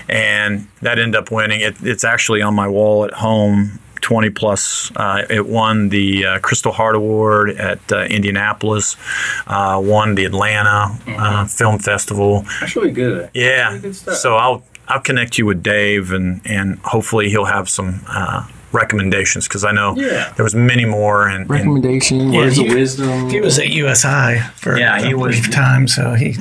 And 0.07 0.67
that 0.81 0.99
ended 0.99 1.15
up 1.15 1.31
winning. 1.31 1.61
It, 1.61 1.75
it's 1.81 2.03
actually 2.03 2.41
on 2.41 2.53
my 2.53 2.67
wall 2.67 3.05
at 3.05 3.13
home. 3.13 3.79
20 4.03 4.29
plus. 4.29 4.91
Uh, 4.95 5.23
it 5.29 5.47
won 5.47 5.89
the 5.89 6.25
uh, 6.25 6.39
Crystal 6.39 6.71
Heart 6.71 6.95
Award 6.95 7.49
at 7.51 7.79
uh, 7.91 8.01
Indianapolis, 8.03 8.95
uh, 9.47 9.81
won 9.83 10.13
the 10.15 10.25
Atlanta 10.25 10.95
uh, 11.07 11.45
Film 11.47 11.79
Festival. 11.79 12.45
That's 12.59 12.75
really 12.75 12.91
good. 12.91 13.29
Yeah. 13.33 13.79
So 13.91 14.35
I'll 14.35 14.63
I'll 14.87 14.99
connect 15.01 15.37
you 15.37 15.45
with 15.45 15.63
Dave 15.63 16.11
and 16.11 16.41
and 16.45 16.77
hopefully 16.79 17.29
he'll 17.29 17.45
have 17.45 17.69
some 17.69 18.01
uh, 18.07 18.45
recommendations 18.73 19.47
because 19.47 19.63
I 19.63 19.71
know 19.71 19.95
Yeah. 19.95 20.33
there 20.35 20.43
was 20.43 20.53
many 20.53 20.83
more 20.85 21.27
and, 21.27 21.41
and 21.41 21.49
Recommendation, 21.49 22.31
words 22.33 22.57
he- 22.57 22.67
of 22.67 22.73
wisdom. 22.73 23.29
He 23.29 23.39
was 23.39 23.57
at 23.59 23.69
USI 23.69 24.39
for 24.55 24.77
Yeah, 24.77 24.97
a 24.97 25.05
he 25.05 25.13
was- 25.13 25.39
brief 25.39 25.51
time, 25.51 25.87
so 25.87 26.13
he 26.13 26.35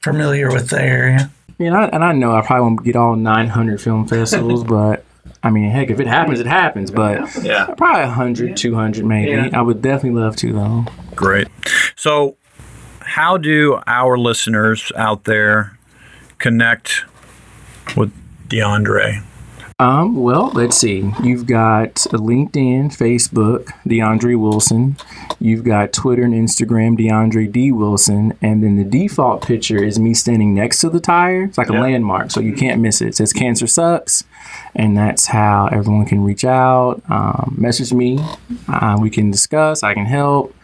familiar 0.00 0.52
with 0.52 0.68
the 0.70 0.80
area. 0.80 1.30
Yeah, 1.58 1.66
and 1.68 1.76
I, 1.76 1.84
and 1.86 2.04
I 2.04 2.12
know 2.12 2.36
I 2.36 2.42
probably 2.46 2.62
won't 2.62 2.84
get 2.84 2.94
all 2.94 3.16
900 3.16 3.80
film 3.80 4.06
festivals, 4.06 4.62
but 4.76 5.04
I 5.42 5.50
mean, 5.50 5.70
heck, 5.70 5.90
if 5.90 6.00
it 6.00 6.06
happens, 6.06 6.40
it 6.40 6.46
happens. 6.46 6.90
But 6.90 7.42
yeah, 7.42 7.66
probably 7.76 8.02
100, 8.02 8.56
200 8.56 9.04
maybe. 9.04 9.30
Yeah. 9.30 9.50
I 9.52 9.62
would 9.62 9.82
definitely 9.82 10.20
love 10.20 10.36
to, 10.36 10.52
though. 10.52 10.86
great. 11.14 11.48
So 11.96 12.36
how 13.00 13.36
do 13.38 13.80
our 13.86 14.18
listeners 14.18 14.92
out 14.96 15.24
there 15.24 15.78
connect 16.38 17.04
with 17.96 18.12
DeAndre? 18.48 19.24
Um, 19.80 20.16
well, 20.16 20.50
let's 20.54 20.76
see. 20.76 21.12
You've 21.22 21.46
got 21.46 21.94
LinkedIn, 21.94 22.86
Facebook, 22.96 23.66
DeAndre 23.86 24.36
Wilson. 24.36 24.96
You've 25.38 25.62
got 25.62 25.92
Twitter 25.92 26.24
and 26.24 26.34
Instagram, 26.34 26.98
DeAndre 26.98 27.52
D. 27.52 27.70
Wilson. 27.70 28.36
And 28.42 28.64
then 28.64 28.74
the 28.74 28.82
default 28.82 29.46
picture 29.46 29.80
is 29.80 29.96
me 29.96 30.14
standing 30.14 30.52
next 30.52 30.80
to 30.80 30.90
the 30.90 30.98
tire. 30.98 31.44
It's 31.44 31.58
like 31.58 31.68
a 31.68 31.74
landmark, 31.74 32.32
so 32.32 32.40
you 32.40 32.54
can't 32.54 32.80
miss 32.80 33.00
it. 33.00 33.08
It 33.08 33.14
says 33.14 33.32
Cancer 33.32 33.68
Sucks. 33.68 34.24
And 34.74 34.96
that's 34.96 35.26
how 35.26 35.68
everyone 35.70 36.06
can 36.06 36.24
reach 36.24 36.44
out, 36.44 37.00
um, 37.08 37.54
message 37.56 37.92
me. 37.92 38.18
Uh, 38.66 38.98
we 39.00 39.10
can 39.10 39.30
discuss. 39.30 39.84
I 39.84 39.94
can 39.94 40.06
help, 40.06 40.54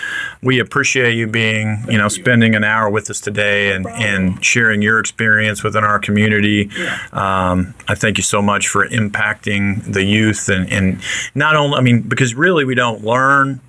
We 0.43 0.61
appreciate 0.61 1.15
you 1.15 1.27
being, 1.27 1.85
you 1.89 1.99
know, 1.99 2.09
spending 2.09 2.55
an 2.55 2.63
hour 2.65 2.89
with 2.89 3.11
us 3.11 3.21
today 3.21 3.73
and, 3.73 3.87
and 3.87 4.43
sharing 4.45 4.81
your 4.81 4.99
experience 5.01 5.65
within 5.65 5.85
our 5.85 5.99
community. 5.99 6.71
Um, 7.13 7.75
I 7.89 7.95
thank 7.97 8.17
you 8.17 8.23
so 8.23 8.41
much 8.41 8.69
for 8.69 8.89
impacting 8.89 9.93
the 9.93 10.05
youth 10.05 10.49
and, 10.49 10.71
and 10.73 11.01
not 11.35 11.57
only, 11.57 11.77
I 11.77 11.81
mean, 11.81 12.03
because 12.03 12.35
really 12.35 12.65
we 12.65 12.75
don't 12.75 13.05
learn 13.05 13.61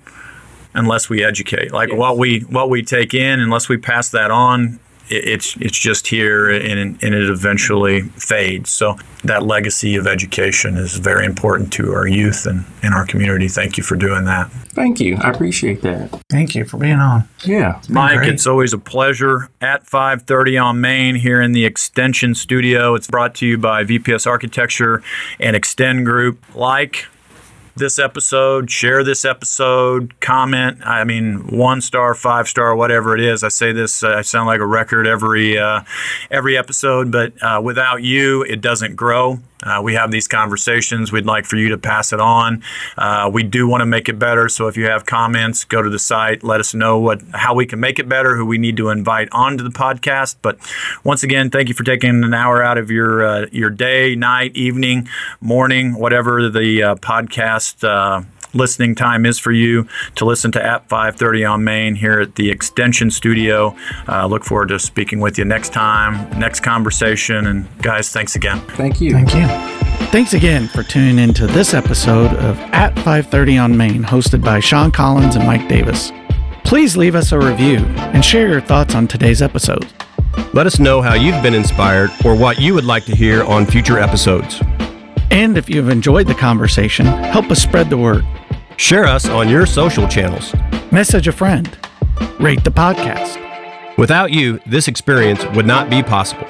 unless 0.74 1.10
we 1.10 1.24
educate. 1.24 1.72
Like 1.72 1.92
what 1.92 2.16
we 2.16 2.40
what 2.40 2.70
we 2.70 2.82
take 2.82 3.14
in, 3.14 3.40
unless 3.40 3.68
we 3.68 3.76
pass 3.76 4.10
that 4.10 4.30
on, 4.30 4.80
it's 5.08 5.56
it's 5.56 5.78
just 5.78 6.06
here 6.06 6.50
and, 6.50 7.02
and 7.02 7.14
it 7.14 7.30
eventually 7.30 8.02
fades. 8.02 8.70
So 8.70 8.96
that 9.24 9.44
legacy 9.44 9.96
of 9.96 10.06
education 10.06 10.76
is 10.76 10.96
very 10.96 11.26
important 11.26 11.72
to 11.74 11.92
our 11.92 12.06
youth 12.06 12.46
and, 12.46 12.64
and 12.82 12.94
our 12.94 13.06
community. 13.06 13.48
Thank 13.48 13.76
you 13.76 13.82
for 13.82 13.96
doing 13.96 14.24
that. 14.24 14.50
Thank 14.50 15.00
you. 15.00 15.16
I 15.16 15.30
appreciate 15.30 15.82
that. 15.82 16.10
Thank 16.30 16.54
you 16.54 16.64
for 16.64 16.78
being 16.78 16.98
on. 16.98 17.28
Yeah. 17.44 17.80
Mike, 17.88 18.18
great. 18.18 18.32
it's 18.32 18.46
always 18.46 18.72
a 18.72 18.78
pleasure 18.78 19.50
at 19.60 19.86
530 19.86 20.58
on 20.58 20.80
Main 20.80 21.14
here 21.16 21.40
in 21.40 21.52
the 21.52 21.64
Extension 21.64 22.34
Studio. 22.34 22.94
It's 22.94 23.06
brought 23.06 23.34
to 23.36 23.46
you 23.46 23.58
by 23.58 23.84
VPS 23.84 24.26
Architecture 24.26 25.02
and 25.38 25.54
Extend 25.54 26.06
Group. 26.06 26.42
Like 26.54 27.06
this 27.74 27.98
episode, 27.98 28.70
share 28.70 29.02
this 29.02 29.24
episode, 29.24 30.18
comment. 30.20 30.78
I 30.84 31.04
mean, 31.04 31.46
one 31.56 31.80
star, 31.80 32.14
five 32.14 32.48
star, 32.48 32.74
whatever 32.74 33.14
it 33.14 33.20
is. 33.20 33.42
I 33.42 33.48
say 33.48 33.72
this, 33.72 34.02
uh, 34.02 34.14
I 34.16 34.22
sound 34.22 34.46
like 34.46 34.60
a 34.60 34.66
record 34.66 35.06
every 35.06 35.58
uh, 35.58 35.82
every 36.30 36.56
episode, 36.56 37.10
but 37.10 37.32
uh, 37.42 37.60
without 37.62 38.02
you, 38.02 38.42
it 38.42 38.60
doesn't 38.60 38.96
grow. 38.96 39.38
Uh, 39.62 39.80
we 39.82 39.94
have 39.94 40.10
these 40.10 40.28
conversations. 40.28 41.12
We'd 41.12 41.26
like 41.26 41.44
for 41.44 41.56
you 41.56 41.68
to 41.70 41.78
pass 41.78 42.12
it 42.12 42.20
on. 42.20 42.62
Uh, 42.96 43.30
we 43.32 43.42
do 43.42 43.66
want 43.66 43.80
to 43.80 43.86
make 43.86 44.08
it 44.08 44.18
better. 44.18 44.48
So 44.48 44.68
if 44.68 44.76
you 44.76 44.86
have 44.86 45.06
comments, 45.06 45.64
go 45.64 45.82
to 45.82 45.90
the 45.90 45.98
site. 45.98 46.42
Let 46.42 46.60
us 46.60 46.74
know 46.74 46.98
what 46.98 47.22
how 47.32 47.54
we 47.54 47.66
can 47.66 47.80
make 47.80 47.98
it 47.98 48.08
better. 48.08 48.36
Who 48.36 48.46
we 48.46 48.58
need 48.58 48.76
to 48.78 48.88
invite 48.88 49.28
onto 49.32 49.64
the 49.64 49.70
podcast. 49.70 50.36
But 50.42 50.58
once 51.04 51.22
again, 51.22 51.50
thank 51.50 51.68
you 51.68 51.74
for 51.74 51.84
taking 51.84 52.24
an 52.24 52.34
hour 52.34 52.62
out 52.62 52.78
of 52.78 52.90
your 52.90 53.24
uh, 53.24 53.46
your 53.52 53.70
day, 53.70 54.14
night, 54.14 54.56
evening, 54.56 55.08
morning, 55.40 55.94
whatever 55.94 56.48
the 56.48 56.82
uh, 56.82 56.94
podcast. 56.96 57.84
Listening 58.54 58.94
time 58.94 59.24
is 59.26 59.38
for 59.38 59.52
you 59.52 59.86
to 60.16 60.24
listen 60.24 60.52
to 60.52 60.64
at 60.64 60.88
5.30 60.88 61.50
on 61.50 61.64
main 61.64 61.94
here 61.94 62.20
at 62.20 62.34
the 62.34 62.50
extension 62.50 63.10
studio 63.10 63.74
uh, 64.08 64.26
look 64.26 64.44
forward 64.44 64.68
to 64.68 64.78
speaking 64.78 65.20
with 65.20 65.38
you 65.38 65.44
next 65.44 65.72
time 65.72 66.28
next 66.38 66.60
conversation 66.60 67.46
and 67.46 67.66
guys 67.82 68.10
thanks 68.10 68.36
again 68.36 68.60
Thank 68.70 69.00
you. 69.00 69.12
Thank 69.12 69.34
you. 69.34 69.46
Thanks 70.08 70.34
again 70.34 70.68
for 70.68 70.82
tuning 70.82 71.18
into 71.18 71.46
this 71.46 71.72
episode 71.74 72.32
of 72.34 72.58
At 72.72 72.94
530 72.96 73.58
on 73.58 73.76
Main, 73.76 74.02
hosted 74.02 74.44
by 74.44 74.60
Sean 74.60 74.90
Collins 74.90 75.36
and 75.36 75.46
Mike 75.46 75.68
Davis. 75.68 76.12
Please 76.64 76.96
leave 76.96 77.14
us 77.14 77.32
a 77.32 77.38
review 77.38 77.78
and 77.78 78.24
share 78.24 78.48
your 78.48 78.60
thoughts 78.60 78.94
on 78.94 79.06
today's 79.08 79.40
episode. 79.42 79.86
Let 80.52 80.66
us 80.66 80.78
know 80.78 81.00
how 81.00 81.14
you've 81.14 81.42
been 81.42 81.54
inspired 81.54 82.10
or 82.24 82.34
what 82.34 82.60
you 82.60 82.74
would 82.74 82.84
like 82.84 83.04
to 83.06 83.14
hear 83.16 83.44
on 83.44 83.66
future 83.66 83.98
episodes. 83.98 84.60
And 85.30 85.56
if 85.56 85.70
you've 85.70 85.88
enjoyed 85.88 86.26
the 86.26 86.34
conversation, 86.34 87.06
help 87.06 87.50
us 87.50 87.62
spread 87.62 87.88
the 87.88 87.98
word. 87.98 88.24
Share 88.82 89.04
us 89.04 89.28
on 89.28 89.48
your 89.48 89.64
social 89.64 90.08
channels. 90.08 90.52
Message 90.90 91.28
a 91.28 91.32
friend. 91.32 91.78
Rate 92.40 92.64
the 92.64 92.70
podcast. 92.72 93.38
Without 93.96 94.32
you, 94.32 94.58
this 94.66 94.88
experience 94.88 95.44
would 95.54 95.66
not 95.66 95.88
be 95.88 96.02
possible. 96.02 96.48